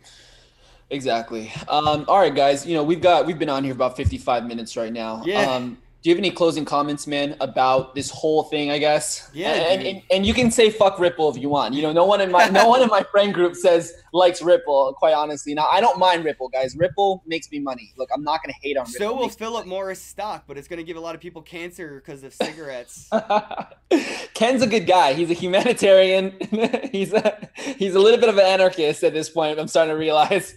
Exactly. 0.90 1.52
Um, 1.68 2.04
all 2.08 2.18
right, 2.18 2.34
guys. 2.34 2.66
You 2.66 2.74
know 2.74 2.82
we've 2.82 3.00
got 3.00 3.24
we've 3.24 3.38
been 3.38 3.48
on 3.48 3.62
here 3.62 3.72
about 3.72 3.96
fifty 3.96 4.18
five 4.18 4.44
minutes 4.46 4.76
right 4.76 4.92
now. 4.92 5.22
Yeah. 5.24 5.42
Um, 5.42 5.78
do 6.03 6.11
you 6.11 6.14
have 6.14 6.18
any 6.18 6.30
closing 6.30 6.64
comments, 6.64 7.07
man, 7.07 7.36
about 7.40 7.94
this 7.94 8.11
whole 8.11 8.44
thing? 8.44 8.70
I 8.70 8.78
guess. 8.78 9.30
Yeah, 9.32 9.53
And, 9.53 9.82
and, 9.82 10.03
and 10.11 10.26
you 10.26 10.34
can 10.34 10.50
say 10.50 10.70
fuck 10.70 10.98
Ripple 10.98 11.30
if 11.30 11.36
you 11.36 11.48
want. 11.48 11.74
You 11.74 11.82
know, 11.82 11.92
no 11.92 12.05
one 12.05 12.20
in 12.20 12.30
my 12.30 12.48
no 12.48 12.68
one 12.68 12.82
in 12.82 12.88
my 12.88 13.03
friend 13.03 13.32
group 13.32 13.55
says 13.55 13.92
likes 14.12 14.42
Ripple. 14.42 14.94
Quite 14.98 15.14
honestly, 15.14 15.55
now 15.55 15.68
I 15.68 15.80
don't 15.80 15.98
mind 15.98 16.24
Ripple, 16.24 16.48
guys. 16.48 16.76
Ripple 16.76 17.22
makes 17.26 17.50
me 17.50 17.61
money. 17.61 17.92
Look, 17.96 18.11
I'm 18.14 18.24
not 18.24 18.42
gonna 18.42 18.55
hate 18.61 18.76
on 18.76 18.84
Ripple. 18.84 18.98
So 18.98 19.14
will 19.14 19.28
Philip 19.28 19.66
Morris 19.66 20.00
stock, 20.00 20.44
but 20.46 20.59
it's 20.59 20.68
going 20.68 20.78
to 20.78 20.84
give 20.84 20.96
a 20.96 21.00
lot 21.00 21.14
of 21.14 21.20
people 21.20 21.42
cancer 21.42 21.96
because 21.96 22.22
of 22.22 22.32
cigarettes. 22.32 23.11
Ken's 24.34 24.62
a 24.62 24.66
good 24.66 24.86
guy. 24.86 25.14
He's 25.14 25.30
a 25.30 25.34
humanitarian. 25.34 26.36
he's 26.92 27.12
a 27.12 27.48
he's 27.55 27.94
a 27.94 27.98
little 27.98 28.20
bit 28.20 28.28
of 28.28 28.38
an 28.38 28.44
anarchist 28.44 29.03
at 29.03 29.12
this 29.12 29.28
point. 29.28 29.59
I'm 29.59 29.68
starting 29.68 29.92
to 29.92 29.98
realize. 29.98 30.57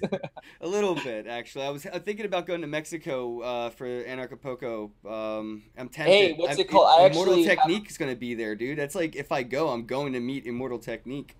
a 0.61 0.67
little 0.67 0.95
bit, 0.95 1.27
actually. 1.27 1.65
I 1.65 1.69
was 1.69 1.85
uh, 1.85 1.99
thinking 1.99 2.25
about 2.25 2.45
going 2.45 2.61
to 2.61 2.67
Mexico 2.67 3.41
uh, 3.41 3.69
for 3.69 3.87
Anarchapulco. 3.87 4.91
Um, 5.39 5.63
I'm 5.77 5.89
tempted. 5.89 6.11
Hey, 6.13 6.33
what's 6.33 6.57
I- 6.57 6.61
it 6.61 6.69
called? 6.69 6.87
I 7.01 7.07
Immortal 7.07 7.33
actually- 7.33 7.45
Technique 7.47 7.89
is 7.89 7.97
going 7.97 8.11
to 8.11 8.17
be 8.19 8.33
there, 8.35 8.55
dude. 8.55 8.77
That's 8.77 8.95
like 8.95 9.15
if 9.15 9.31
I 9.31 9.43
go, 9.43 9.69
I'm 9.69 9.85
going 9.85 10.13
to 10.13 10.19
meet 10.19 10.45
Immortal 10.45 10.79
Technique. 10.79 11.35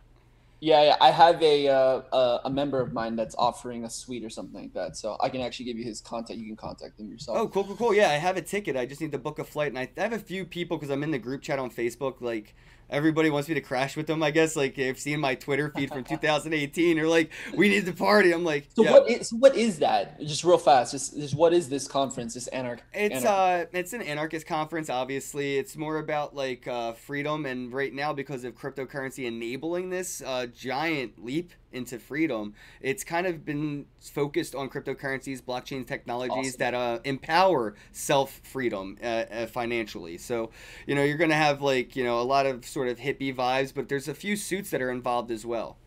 yeah, 0.62 0.84
yeah, 0.84 0.96
I 1.02 1.12
have 1.12 1.42
a, 1.44 1.68
uh, 1.68 2.02
a 2.14 2.42
a 2.46 2.50
member 2.50 2.80
of 2.82 2.92
mine 2.94 3.16
that's 3.16 3.36
offering 3.38 3.84
a 3.84 3.90
suite 3.90 4.24
or 4.24 4.30
something 4.30 4.60
like 4.62 4.74
that, 4.74 4.96
so 4.98 5.18
I 5.22 5.30
can 5.30 5.42
actually 5.42 5.66
give 5.66 5.78
you 5.78 5.84
his 5.84 6.02
contact. 6.02 6.40
You 6.40 6.46
can 6.48 6.56
contact 6.56 7.00
him 7.00 7.12
yourself. 7.12 7.38
Oh, 7.38 7.48
cool, 7.48 7.66
cool, 7.66 7.76
cool. 7.76 7.94
Yeah, 7.94 8.10
I 8.10 8.14
have 8.16 8.38
a 8.38 8.42
ticket. 8.42 8.76
I 8.76 8.86
just 8.86 9.02
need 9.02 9.12
to 9.12 9.20
book 9.20 9.38
a 9.38 9.44
flight, 9.44 9.68
and 9.68 9.78
I, 9.78 9.90
I 9.98 10.02
have 10.02 10.14
a 10.14 10.18
few 10.20 10.46
people 10.46 10.78
because 10.78 10.90
I'm 10.90 11.04
in 11.04 11.12
the 11.12 11.20
group 11.20 11.42
chat 11.42 11.60
on 11.60 11.70
Facebook. 11.70 12.22
Like 12.22 12.56
everybody 12.90 13.30
wants 13.30 13.48
me 13.50 13.56
to 13.56 13.62
crash 13.62 13.96
with 13.96 14.08
them. 14.08 14.24
I 14.24 14.32
guess 14.32 14.56
like 14.56 14.76
they've 14.76 14.98
seen 14.98 15.20
my 15.20 15.36
Twitter 15.36 15.72
feed 15.76 15.90
from 15.90 16.04
2018. 16.04 16.96
They're 16.98 17.08
like, 17.08 17.32
"We 17.56 17.70
need 17.70 17.86
to 17.86 17.94
party." 17.94 18.34
I'm 18.34 18.44
like, 18.44 18.68
So 18.76 18.84
yeah. 18.84 18.92
what 18.92 19.10
is 19.10 19.30
so 19.30 19.38
what 19.38 19.56
is 19.56 19.80
that? 19.80 20.20
Just 20.22 20.44
real 20.44 20.58
fast. 20.58 20.92
Just, 20.92 21.16
just 21.16 21.36
what 21.36 21.54
is 21.54 21.70
this 21.70 21.88
conference? 21.88 22.34
This 22.34 22.48
anarch. 22.48 22.82
It's 22.94 23.24
anarch- 23.24 23.26
uh, 23.26 23.78
it's 23.78 23.94
an 23.94 24.02
anarchist 24.02 24.46
conference. 24.48 24.90
Obviously, 24.90 25.58
it's 25.58 25.76
more 25.76 25.98
about 25.98 26.36
like 26.36 26.68
uh, 26.68 26.94
freedom, 26.94 27.46
and 27.46 27.74
right 27.74 27.94
now, 27.94 28.14
because 28.14 28.44
of 28.44 28.56
cryptocurrency 28.56 29.26
enabling 29.26 29.90
this 29.90 30.22
uh, 30.26 30.48
giant 30.48 31.24
leap 31.24 31.54
into 31.76 32.00
freedom, 32.00 32.54
it's 32.82 33.04
kind 33.04 33.28
of 33.28 33.46
been 33.46 33.86
focused 34.00 34.56
on 34.56 34.70
cryptocurrencies, 34.70 35.42
blockchain 35.42 35.86
technologies 35.86 36.56
Awesome. 36.56 36.60
that 36.60 36.74
uh, 36.74 37.00
empower 37.04 37.76
self 37.92 38.40
freedom 38.44 38.98
uh, 39.04 39.06
uh, 39.06 39.46
financially. 39.48 40.18
So, 40.18 40.52
you 40.88 40.96
know, 40.96 41.04
you're 41.04 41.18
gonna 41.18 41.36
have 41.36 41.62
like 41.62 41.96
you 41.96 42.04
know 42.04 42.20
a 42.20 42.24
lot 42.24 42.46
of 42.46 42.66
sort 42.66 42.88
of 42.88 42.98
hippie 43.00 43.36
vibes, 43.36 43.74
but 43.74 43.90
there's 43.90 44.08
a 44.08 44.14
few 44.16 44.36
suits 44.36 44.70
that 44.72 44.82
are 44.82 44.92
involved 44.92 45.32
as 45.32 45.46
well. 45.46 45.78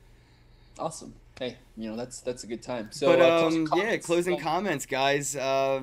awesome. 0.78 1.14
Hey, 1.38 1.56
you 1.76 1.88
know 1.88 1.96
that's 1.96 2.20
that's 2.20 2.42
a 2.44 2.46
good 2.48 2.62
time. 2.62 2.88
So, 2.90 3.06
but 3.06 3.20
uh, 3.20 3.46
um, 3.46 3.66
closing 3.66 3.78
yeah, 3.88 3.96
closing 3.98 4.38
comments, 4.38 4.86
guys. 4.86 5.36
Uh, 5.36 5.82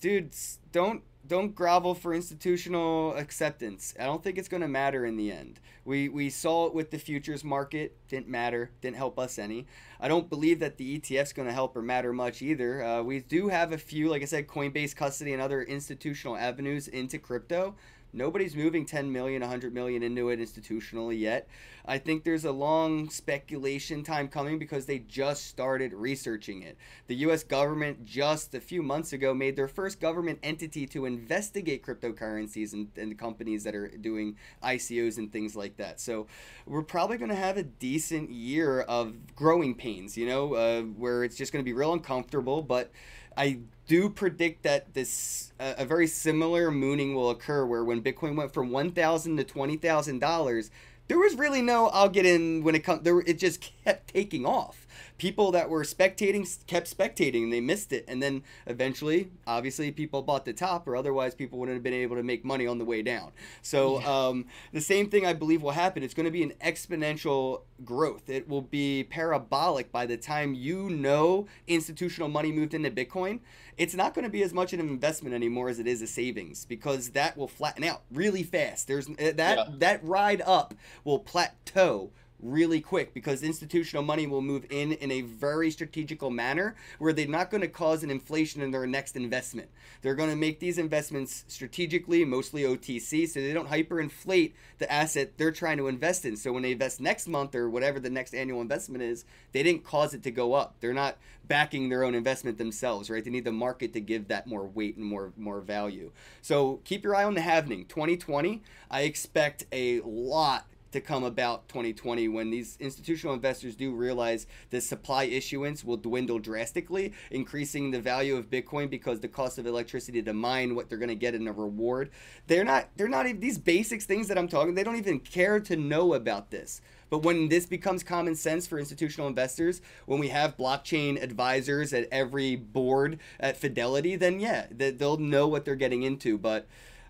dudes, 0.00 0.58
don't 0.72 1.02
don't 1.28 1.54
grovel 1.54 1.94
for 1.94 2.14
institutional 2.14 3.14
acceptance. 3.14 3.94
I 4.00 4.04
don't 4.04 4.22
think 4.22 4.38
it's 4.38 4.48
going 4.48 4.62
to 4.62 4.68
matter 4.68 5.04
in 5.04 5.16
the 5.16 5.30
end. 5.30 5.60
We 5.84 6.08
we 6.08 6.30
saw 6.30 6.66
it 6.66 6.74
with 6.74 6.90
the 6.90 6.98
futures 6.98 7.44
market. 7.44 7.96
Didn't 8.08 8.28
matter. 8.28 8.70
Didn't 8.80 8.96
help 8.96 9.18
us 9.18 9.38
any. 9.38 9.66
I 10.00 10.08
don't 10.08 10.28
believe 10.28 10.60
that 10.60 10.76
the 10.76 10.96
ETF's 10.96 11.32
going 11.32 11.48
to 11.48 11.54
help 11.54 11.76
or 11.76 11.82
matter 11.82 12.12
much 12.12 12.42
either. 12.42 12.82
Uh, 12.82 13.02
we 13.02 13.20
do 13.20 13.48
have 13.48 13.72
a 13.72 13.78
few, 13.78 14.08
like 14.08 14.22
I 14.22 14.26
said, 14.26 14.46
Coinbase 14.46 14.94
custody 14.96 15.32
and 15.32 15.42
other 15.42 15.62
institutional 15.62 16.36
avenues 16.36 16.88
into 16.88 17.18
crypto. 17.18 17.74
Nobody's 18.12 18.56
moving 18.56 18.86
10 18.86 19.12
million, 19.12 19.42
100 19.42 19.74
million 19.74 20.02
into 20.02 20.30
it 20.30 20.40
institutionally 20.40 21.18
yet. 21.18 21.48
I 21.84 21.98
think 21.98 22.24
there's 22.24 22.44
a 22.44 22.52
long 22.52 23.10
speculation 23.10 24.02
time 24.02 24.28
coming 24.28 24.58
because 24.58 24.86
they 24.86 24.98
just 24.98 25.46
started 25.46 25.92
researching 25.92 26.62
it. 26.62 26.76
The 27.06 27.16
US 27.16 27.42
government 27.42 28.04
just 28.04 28.54
a 28.54 28.60
few 28.60 28.82
months 28.82 29.12
ago 29.12 29.34
made 29.34 29.56
their 29.56 29.68
first 29.68 30.00
government 30.00 30.38
entity 30.42 30.86
to 30.86 31.06
investigate 31.06 31.82
cryptocurrencies 31.84 32.72
and, 32.72 32.88
and 32.96 33.18
companies 33.18 33.64
that 33.64 33.74
are 33.74 33.88
doing 33.88 34.36
ICOs 34.62 35.18
and 35.18 35.32
things 35.32 35.54
like 35.56 35.76
that. 35.76 36.00
So 36.00 36.26
we're 36.66 36.82
probably 36.82 37.18
going 37.18 37.30
to 37.30 37.36
have 37.36 37.56
a 37.56 37.62
decent 37.62 38.30
year 38.30 38.82
of 38.82 39.34
growing 39.34 39.74
pains, 39.74 40.16
you 40.16 40.26
know, 40.26 40.54
uh, 40.54 40.82
where 40.82 41.24
it's 41.24 41.36
just 41.36 41.52
going 41.52 41.62
to 41.62 41.68
be 41.68 41.74
real 41.74 41.92
uncomfortable, 41.92 42.62
but 42.62 42.90
I 43.36 43.60
do 43.88 44.08
predict 44.08 44.62
that 44.62 44.94
this 44.94 45.52
uh, 45.58 45.74
a 45.78 45.84
very 45.84 46.06
similar 46.06 46.70
mooning 46.70 47.14
will 47.14 47.30
occur 47.30 47.66
where 47.66 47.82
when 47.82 48.02
Bitcoin 48.02 48.36
went 48.36 48.52
from 48.54 48.70
one 48.70 48.92
thousand 48.92 49.36
to 49.38 49.44
twenty 49.44 49.76
thousand 49.76 50.20
dollars, 50.20 50.70
there 51.08 51.18
was 51.18 51.34
really 51.34 51.62
no 51.62 51.88
I'll 51.88 52.08
get 52.08 52.26
in 52.26 52.62
when 52.62 52.76
it 52.76 52.84
comes. 52.84 53.02
There 53.02 53.18
it 53.20 53.38
just 53.38 53.72
kept 53.84 54.12
taking 54.12 54.46
off. 54.46 54.86
People 55.18 55.50
that 55.52 55.68
were 55.70 55.82
spectating 55.84 56.46
kept 56.66 56.96
spectating 56.96 57.44
and 57.44 57.52
they 57.52 57.60
missed 57.60 57.92
it, 57.92 58.04
and 58.08 58.22
then 58.22 58.42
eventually, 58.66 59.30
obviously, 59.46 59.90
people 59.90 60.22
bought 60.22 60.44
the 60.44 60.52
top, 60.52 60.86
or 60.86 60.96
otherwise 60.96 61.34
people 61.34 61.58
wouldn't 61.58 61.76
have 61.76 61.82
been 61.82 61.92
able 61.94 62.16
to 62.16 62.22
make 62.22 62.44
money 62.44 62.66
on 62.66 62.78
the 62.78 62.84
way 62.84 63.02
down. 63.02 63.32
So 63.62 64.00
um, 64.02 64.46
the 64.72 64.80
same 64.80 65.08
thing 65.10 65.26
I 65.26 65.32
believe 65.32 65.62
will 65.62 65.72
happen. 65.72 66.02
It's 66.02 66.14
going 66.14 66.26
to 66.26 66.30
be 66.32 66.42
an 66.42 66.52
exponential 66.64 67.62
growth. 67.84 68.28
It 68.28 68.48
will 68.48 68.62
be 68.62 69.04
parabolic 69.04 69.92
by 69.92 70.06
the 70.06 70.16
time 70.16 70.54
you 70.54 70.90
know 70.90 71.46
institutional 71.66 72.28
money 72.28 72.52
moved 72.52 72.74
into 72.74 72.90
Bitcoin. 72.90 73.40
It's 73.76 73.94
not 73.94 74.12
going 74.14 74.24
to 74.24 74.30
be 74.30 74.42
as 74.42 74.52
much 74.52 74.72
an 74.72 74.80
investment 74.80 75.34
anymore 75.34 75.68
as 75.68 75.78
it 75.78 75.86
is 75.86 76.02
a 76.02 76.06
savings 76.08 76.64
because 76.64 77.10
that 77.10 77.36
will 77.36 77.46
flatten 77.46 77.84
out 77.84 78.02
really 78.12 78.42
fast. 78.42 78.88
There's 78.88 79.08
uh, 79.08 79.14
that 79.18 79.58
Yeah. 79.58 79.64
that 79.78 80.04
ride 80.04 80.42
up 80.44 80.74
will 81.04 81.20
plateau 81.20 82.10
really 82.40 82.80
quick 82.80 83.12
because 83.14 83.42
institutional 83.42 84.02
money 84.02 84.26
will 84.26 84.42
move 84.42 84.64
in 84.70 84.92
in 84.92 85.10
a 85.10 85.22
very 85.22 85.70
strategical 85.70 86.30
manner 86.30 86.76
where 86.98 87.12
they're 87.12 87.26
not 87.26 87.50
going 87.50 87.60
to 87.60 87.68
cause 87.68 88.02
an 88.02 88.10
inflation 88.10 88.62
in 88.62 88.70
their 88.70 88.86
next 88.86 89.16
investment. 89.16 89.68
They're 90.02 90.14
going 90.14 90.30
to 90.30 90.36
make 90.36 90.60
these 90.60 90.78
investments 90.78 91.44
strategically, 91.48 92.24
mostly 92.24 92.62
OTC, 92.62 93.28
so 93.28 93.40
they 93.40 93.52
don't 93.52 93.68
hyperinflate 93.68 94.52
the 94.78 94.90
asset 94.92 95.32
they're 95.36 95.50
trying 95.50 95.78
to 95.78 95.88
invest 95.88 96.24
in. 96.24 96.36
So 96.36 96.52
when 96.52 96.62
they 96.62 96.72
invest 96.72 97.00
next 97.00 97.26
month 97.26 97.54
or 97.54 97.68
whatever 97.68 97.98
the 97.98 98.10
next 98.10 98.34
annual 98.34 98.60
investment 98.60 99.02
is, 99.02 99.24
they 99.52 99.62
didn't 99.62 99.84
cause 99.84 100.14
it 100.14 100.22
to 100.22 100.30
go 100.30 100.54
up. 100.54 100.76
They're 100.80 100.94
not 100.94 101.18
backing 101.48 101.88
their 101.88 102.04
own 102.04 102.14
investment 102.14 102.58
themselves, 102.58 103.10
right? 103.10 103.24
They 103.24 103.30
need 103.30 103.44
the 103.44 103.52
market 103.52 103.92
to 103.94 104.00
give 104.00 104.28
that 104.28 104.46
more 104.46 104.66
weight 104.66 104.96
and 104.96 105.04
more 105.04 105.32
more 105.36 105.60
value. 105.60 106.12
So 106.42 106.80
keep 106.84 107.02
your 107.02 107.16
eye 107.16 107.24
on 107.24 107.34
the 107.34 107.40
happening. 107.40 107.86
2020, 107.86 108.62
I 108.90 109.02
expect 109.02 109.64
a 109.72 110.00
lot 110.02 110.66
to 110.92 111.00
come 111.00 111.24
about 111.24 111.68
2020 111.68 112.28
when 112.28 112.50
these 112.50 112.76
institutional 112.80 113.34
investors 113.34 113.76
do 113.76 113.92
realize 113.92 114.46
the 114.70 114.80
supply 114.80 115.24
issuance 115.24 115.84
will 115.84 115.96
dwindle 115.96 116.38
drastically, 116.38 117.12
increasing 117.30 117.90
the 117.90 118.00
value 118.00 118.36
of 118.36 118.50
Bitcoin 118.50 118.88
because 118.90 119.20
the 119.20 119.28
cost 119.28 119.58
of 119.58 119.66
electricity 119.66 120.22
to 120.22 120.32
mine 120.32 120.74
what 120.74 120.88
they're 120.88 120.98
going 120.98 121.08
to 121.08 121.14
get 121.14 121.34
in 121.34 121.46
a 121.46 121.52
reward. 121.52 122.10
They're 122.46 122.64
not 122.64 122.88
they're 122.96 123.08
not 123.08 123.26
even 123.26 123.40
these 123.40 123.58
basics 123.58 124.06
things 124.06 124.28
that 124.28 124.38
I'm 124.38 124.48
talking, 124.48 124.74
they 124.74 124.84
don't 124.84 124.96
even 124.96 125.20
care 125.20 125.60
to 125.60 125.76
know 125.76 126.14
about 126.14 126.50
this. 126.50 126.80
But 127.10 127.22
when 127.22 127.48
this 127.48 127.64
becomes 127.64 128.02
common 128.02 128.34
sense 128.34 128.66
for 128.66 128.78
institutional 128.78 129.28
investors, 129.28 129.80
when 130.06 130.18
we 130.18 130.28
have 130.28 130.58
blockchain 130.58 131.22
advisors 131.22 131.92
at 131.94 132.06
every 132.12 132.54
board 132.54 133.18
at 133.40 133.56
Fidelity, 133.56 134.14
then 134.16 134.40
yeah, 134.40 134.66
they- 134.70 134.90
they'll 134.90 135.16
know 135.16 135.48
what 135.48 135.64
they're 135.64 135.74
getting 135.74 136.02
into. 136.02 136.36
But 136.36 136.66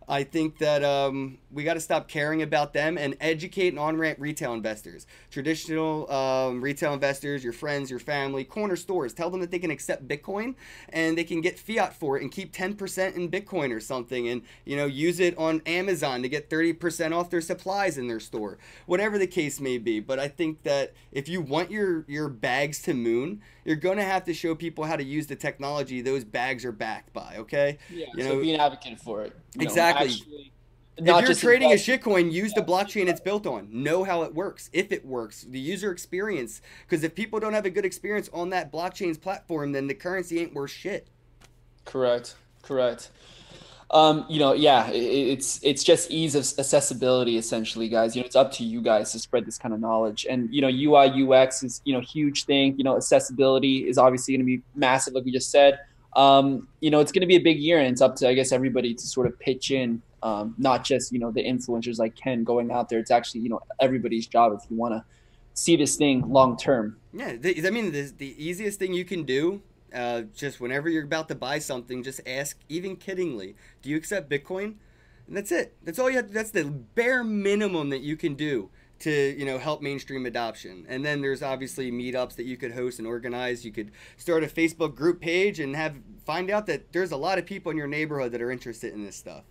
I 0.09 0.25
think 0.25 0.59
that 0.59 0.83
um, 0.83 1.39
we 1.51 1.65
got 1.65 1.75
to 1.75 1.81
stop 1.81 2.09
caring 2.09 2.41
about 2.41 2.73
them 2.73 2.97
and 2.97 3.15
educate 3.21 3.69
and 3.69 3.79
on 3.79 3.99
ramp 3.99 4.19
retail 4.19 4.55
investors, 4.55 5.07
traditional 5.31 6.11
um, 6.11 6.63
retail 6.63 6.95
investors, 6.95 7.45
your 7.45 7.53
friends, 7.53 7.91
your 7.91 8.01
family, 8.01 8.43
corner 8.45 8.77
stores. 8.77 9.13
Tell 9.13 9.29
them 9.29 9.41
that 9.41 9.51
they 9.51 9.59
can 9.59 9.71
accept 9.71 10.09
Bitcoin 10.09 10.55
and 10.89 11.19
they 11.19 11.25
can 11.25 11.43
get 11.43 11.59
fiat 11.59 11.95
for 11.95 12.17
it 12.17 12.23
and 12.23 12.33
keep 12.33 12.53
10% 12.55 13.17
in 13.17 13.31
Bitcoin 13.31 13.75
or 13.75 13.81
something, 13.81 14.29
and 14.29 14.43
you 14.65 14.77
know 14.77 14.87
use 14.87 15.21
it 15.21 15.37
on 15.37 15.61
Amazon 15.67 16.23
to 16.23 16.29
get 16.29 16.49
30% 16.49 17.15
off 17.15 17.29
their 17.29 17.43
supplies 17.43 17.99
in 17.99 18.09
their 18.09 18.21
store, 18.21 18.59
whatever 18.87 19.19
the 19.19 19.27
case 19.27 19.61
may 19.61 19.77
be. 19.77 20.01
But 20.01 20.19
I 20.19 20.29
think 20.29 20.63
that 20.63 20.95
if 21.13 21.29
you 21.29 21.43
want 21.43 21.71
your 21.71 22.05
your 22.09 22.29
bags 22.29 22.81
to 22.83 22.95
moon, 22.95 23.43
you're 23.69 23.77
gonna 23.77 24.03
have 24.03 24.25
to 24.25 24.33
show 24.33 24.55
people 24.55 24.85
how 24.85 24.97
to 24.97 25.05
use 25.05 25.27
the 25.27 25.37
technology 25.37 26.01
those 26.01 26.25
bags 26.25 26.65
are 26.65 26.73
backed 26.73 27.13
by. 27.13 27.35
Okay. 27.37 27.77
Yeah, 27.91 28.07
You 28.15 28.23
so 28.25 28.29
know- 28.31 28.41
be 28.41 28.55
an 28.55 28.61
advocate 28.61 28.99
for 28.99 29.21
it. 29.23 29.37
You 29.55 29.59
know, 29.61 29.65
Exactly. 29.65 30.09
actually- 30.09 30.53
if 30.97 31.07
you're 31.07 31.35
trading 31.35 31.71
a 31.71 31.75
shitcoin, 31.77 32.33
use 32.33 32.55
the 32.55 32.63
blockchain 32.63 33.09
it's 33.09 33.21
built 33.21 33.47
on. 33.47 33.69
Know 33.71 34.05
how 34.05 34.23
it 34.23 34.35
works, 34.35 34.71
if 34.73 34.91
it 34.91 35.05
works, 35.05 35.43
the 35.43 35.61
user 35.61 35.93
experience. 35.93 36.63
Because 36.89 37.05
if 37.05 37.15
people 37.15 37.39
don't 37.39 37.53
have 37.53 37.67
a 37.67 37.71
good 37.71 37.85
experience 37.85 38.31
on 38.33 38.49
that 38.51 38.73
blockchain's 38.73 39.19
platform, 39.19 39.73
then 39.73 39.87
the 39.87 39.95
currency 39.95 40.41
ain't 40.41 40.55
worth 40.55 40.71
shit. 40.71 41.07
Correct. 41.85 42.37
Correct. 42.63 43.11
Um, 43.91 44.27
you 44.29 44.39
know, 44.39 44.53
yeah, 44.53 44.85
i- 44.85 44.91
i 44.91 44.93
it's 45.35 45.61
it's 45.63 45.83
just 45.83 46.11
ease 46.11 46.35
of 46.35 46.43
accessibility 46.59 47.39
essentially, 47.39 47.89
guys. 47.89 48.15
You 48.15 48.23
know, 48.23 48.27
it's 48.27 48.37
up 48.37 48.53
to 48.53 48.65
you 48.65 48.83
guys 48.83 49.13
to 49.13 49.19
spread 49.19 49.47
this 49.47 49.57
kind 49.57 49.73
of 49.75 49.81
knowledge. 49.81 50.27
And 50.29 50.53
you 50.53 50.61
know, 50.61 50.69
UI 50.69 51.07
UX 51.25 51.63
is 51.63 51.81
you 51.85 51.95
know 51.95 52.01
huge 52.01 52.45
thing. 52.45 52.77
You 52.77 52.85
know, 52.85 52.97
accessibility 52.97 53.89
is 53.89 53.97
obviously 53.97 54.35
going 54.35 54.47
to 54.47 54.47
be 54.57 54.63
massive, 54.75 55.15
like 55.15 55.25
we 55.25 55.33
just 55.33 55.51
said. 55.51 55.79
Um, 56.17 56.69
you 56.81 56.91
know, 56.91 57.01
it's 57.01 57.13
going 57.13 57.21
to 57.23 57.27
be 57.27 57.37
a 57.37 57.41
big 57.41 57.59
year, 57.59 57.79
and 57.79 57.89
it's 57.89 58.03
up 58.03 58.17
to 58.17 58.29
I 58.29 58.35
guess 58.35 58.53
everybody 58.53 58.93
to 58.95 59.07
sort 59.07 59.27
of 59.27 59.39
pitch 59.39 59.71
in. 59.71 60.03
Um, 60.23 60.55
not 60.59 60.85
just 60.85 61.13
you 61.13 61.19
know 61.19 61.31
the 61.31 61.43
influencers 61.45 61.99
like 61.99 62.15
Kenn 62.15 62.45
going 62.45 62.71
out 62.71 62.89
there. 62.91 62.99
It's 62.99 63.11
actually 63.11 63.41
you 63.43 63.49
know 63.49 63.61
everybody's 63.81 64.27
job 64.27 64.53
if 64.53 64.69
you 64.71 64.77
want 64.77 64.95
to 64.95 65.05
see 65.55 65.77
this 65.77 65.97
thing 65.97 66.29
long 66.31 66.57
term. 66.57 66.97
Yeah, 67.13 67.37
I 67.43 67.71
mean, 67.71 67.93
the, 67.93 68.13
the 68.17 68.35
easiest 68.37 68.79
thing 68.79 68.93
you 68.93 69.05
can 69.05 69.25
do, 69.25 69.63
uh, 69.95 70.23
just 70.35 70.61
whenever 70.61 70.89
you're 70.89 71.05
about 71.05 71.29
to 71.29 71.35
buy 71.35 71.59
something, 71.59 72.03
just 72.03 72.21
ask, 72.27 72.59
even 72.69 72.97
kiddingly, 72.97 73.55
do 73.83 73.91
you 73.91 73.97
accept 73.97 74.31
Bitcoin? 74.31 74.75
And 75.27 75.37
that's 75.37 75.53
it. 75.53 75.77
That's 75.85 75.99
all 75.99 76.09
you 76.09 76.17
have. 76.17 76.29
To, 76.29 76.33
That's 76.33 76.51
the 76.51 76.65
bare 76.65 77.23
minimum 77.23 77.91
that 77.91 78.01
you 78.01 78.17
can 78.17 78.35
do 78.35 78.71
to 79.01 79.11
you 79.39 79.45
know 79.45 79.59
help 79.59 79.83
mainstream 79.83 80.27
adoption. 80.27 80.87
And 80.89 81.05
then 81.05 81.21
there's 81.21 81.43
obviously 81.43 81.93
meetups 81.93 82.35
that 82.37 82.45
you 82.45 82.57
could 82.57 82.73
host 82.73 82.99
and 82.99 83.07
organize. 83.07 83.65
You 83.65 83.73
could 83.73 83.93
start 84.17 84.43
a 84.43 84.47
Facebook 84.47 84.95
group 84.95 85.21
page 85.21 85.61
and 85.61 85.77
have 85.77 85.97
find 86.25 86.51
out 86.51 86.67
that 86.67 86.93
there's 86.93 87.13
a 87.13 87.17
lot 87.17 87.39
of 87.39 87.47
people 87.47 87.71
in 87.71 87.77
your 87.77 87.87
neighborhood 87.87 88.33
that 88.33 88.43
are 88.43 88.51
interested 88.51 88.93
in 88.93 89.05
this 89.05 89.17
stuff. 89.17 89.45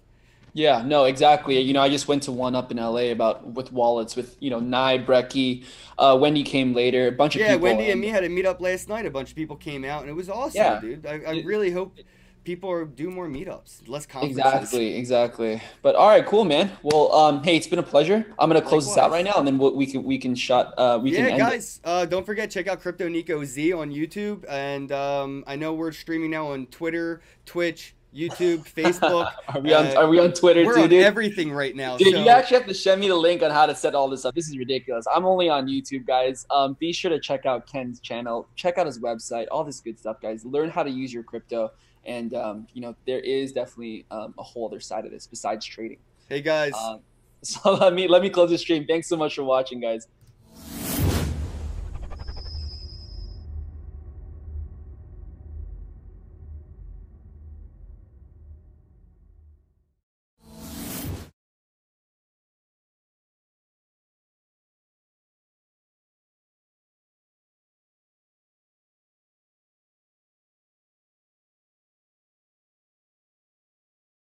Yeah, 0.57 0.81
no, 0.81 1.03
exactly. 1.03 1.59
You 1.59 1.73
know, 1.73 1.81
I 1.81 1.89
just 1.89 2.07
went 2.07 2.23
to 2.23 2.31
one 2.31 2.55
up 2.55 2.71
in 2.71 2.77
LA 2.77 3.11
about 3.11 3.45
with 3.45 3.71
wallets 3.71 4.15
with 4.15 4.35
you 4.39 4.49
know 4.49 4.59
Nye 4.59 4.97
Brecky, 4.97 5.65
uh, 5.99 6.17
Wendy 6.19 6.41
came 6.41 6.73
later, 6.73 7.07
a 7.07 7.11
bunch 7.11 7.35
of 7.35 7.41
yeah, 7.41 7.49
people. 7.53 7.65
Wendy 7.65 7.91
and 7.91 8.01
me 8.01 8.07
had 8.07 8.23
a 8.23 8.29
meetup 8.29 8.59
last 8.59 8.89
night. 8.89 9.05
A 9.05 9.11
bunch 9.11 9.29
of 9.29 9.35
people 9.35 9.55
came 9.55 9.85
out, 9.85 10.01
and 10.01 10.09
it 10.09 10.13
was 10.13 10.29
awesome, 10.29 10.59
Yeah. 10.59 10.79
dude. 10.81 11.05
I, 11.05 11.21
I 11.27 11.41
really 11.43 11.69
hope 11.69 11.99
people 12.43 12.71
are, 12.71 12.85
do 12.85 13.11
more 13.11 13.27
meetups, 13.27 13.87
less 13.87 14.07
conferences. 14.07 14.39
Exactly, 14.39 14.95
exactly. 14.95 15.61
But 15.83 15.93
all 15.95 16.07
right, 16.07 16.25
cool, 16.25 16.43
man. 16.43 16.71
Well, 16.81 17.13
um, 17.13 17.43
hey, 17.43 17.55
it's 17.55 17.67
been 17.67 17.77
a 17.77 17.83
pleasure. 17.83 18.25
I'm 18.39 18.49
gonna 18.49 18.59
close 18.59 18.87
this 18.87 18.97
out 18.97 19.11
right 19.11 19.23
now, 19.23 19.35
and 19.35 19.45
then 19.45 19.59
we'll, 19.59 19.75
we 19.75 19.85
can 19.85 20.03
we 20.03 20.17
can 20.17 20.33
shut 20.33 20.73
uh 20.75 20.97
we 20.99 21.11
can 21.11 21.25
yeah, 21.25 21.31
end 21.33 21.39
guys, 21.39 21.81
uh, 21.83 22.05
don't 22.05 22.25
forget 22.25 22.49
check 22.49 22.67
out 22.67 22.81
Crypto 22.81 23.07
Nekoz 23.07 23.79
on 23.79 23.91
YouTube, 23.91 24.43
and 24.49 24.91
um, 24.91 25.43
I 25.45 25.55
know 25.55 25.75
we're 25.75 25.91
streaming 25.91 26.31
now 26.31 26.47
on 26.47 26.65
Twitter, 26.65 27.21
Twitch, 27.45 27.93
YouTube, 28.15 28.59
Facebook. 28.73 29.31
Are 29.49 29.59
we 29.59 29.73
on 29.73 29.87
Uh, 29.87 30.01
Are 30.01 30.07
we 30.09 30.19
on 30.19 30.31
Twitter 30.33 30.65
we're 30.65 30.75
too, 30.75 30.81
on 30.83 30.89
dude? 30.89 31.03
everything 31.03 31.51
right 31.51 31.75
now. 31.75 31.97
Dude, 31.97 32.13
so 32.13 32.19
you 32.23 32.29
actually 32.29 32.57
have 32.57 32.67
to 32.67 32.73
send 32.73 33.01
me 33.01 33.07
the 33.07 33.15
link 33.15 33.43
on 33.43 33.51
how 33.51 33.65
to 33.65 33.75
set 33.75 33.93
all 33.95 34.09
this 34.09 34.25
up. 34.25 34.33
This 34.33 34.47
is 34.47 34.57
ridiculous. 34.57 35.05
I'm 35.13 35.25
only 35.25 35.49
on 35.49 35.67
YouTube, 35.67 36.05
guys. 36.07 36.45
Um, 36.49 36.75
be 36.79 36.93
sure 36.93 37.09
to 37.11 37.19
check 37.19 37.45
out 37.45 37.67
Kenn's 37.67 37.99
channel, 37.99 38.47
check 38.55 38.77
out 38.77 38.85
his 38.85 38.99
website, 38.99 39.47
all 39.51 39.63
this 39.63 39.79
good 39.79 39.99
stuff, 39.99 40.17
guys. 40.21 40.45
Learn 40.45 40.69
how 40.69 40.83
to 40.83 40.89
use 40.89 41.13
your 41.13 41.23
crypto, 41.23 41.71
and 42.05 42.33
um, 42.33 42.67
you 42.73 42.81
know 42.81 42.95
there 43.05 43.19
is 43.19 43.51
definitely 43.51 44.05
um, 44.09 44.33
a 44.39 44.43
whole 44.43 44.65
other 44.67 44.79
side 44.79 45.05
of 45.05 45.11
this 45.11 45.27
besides 45.27 45.65
trading. 45.65 45.99
hey 46.29 46.41
guys, 46.41 46.73
Um, 46.73 47.01
so 47.43 47.73
let 47.75 47.93
me 47.93 48.07
let 48.07 48.21
me 48.21 48.29
close 48.29 48.49
the 48.49 48.57
stream. 48.57 48.85
Thanks 48.87 49.07
so 49.07 49.15
much 49.17 49.35
for 49.35 49.43
watching, 49.43 49.79
guys. 49.79 50.07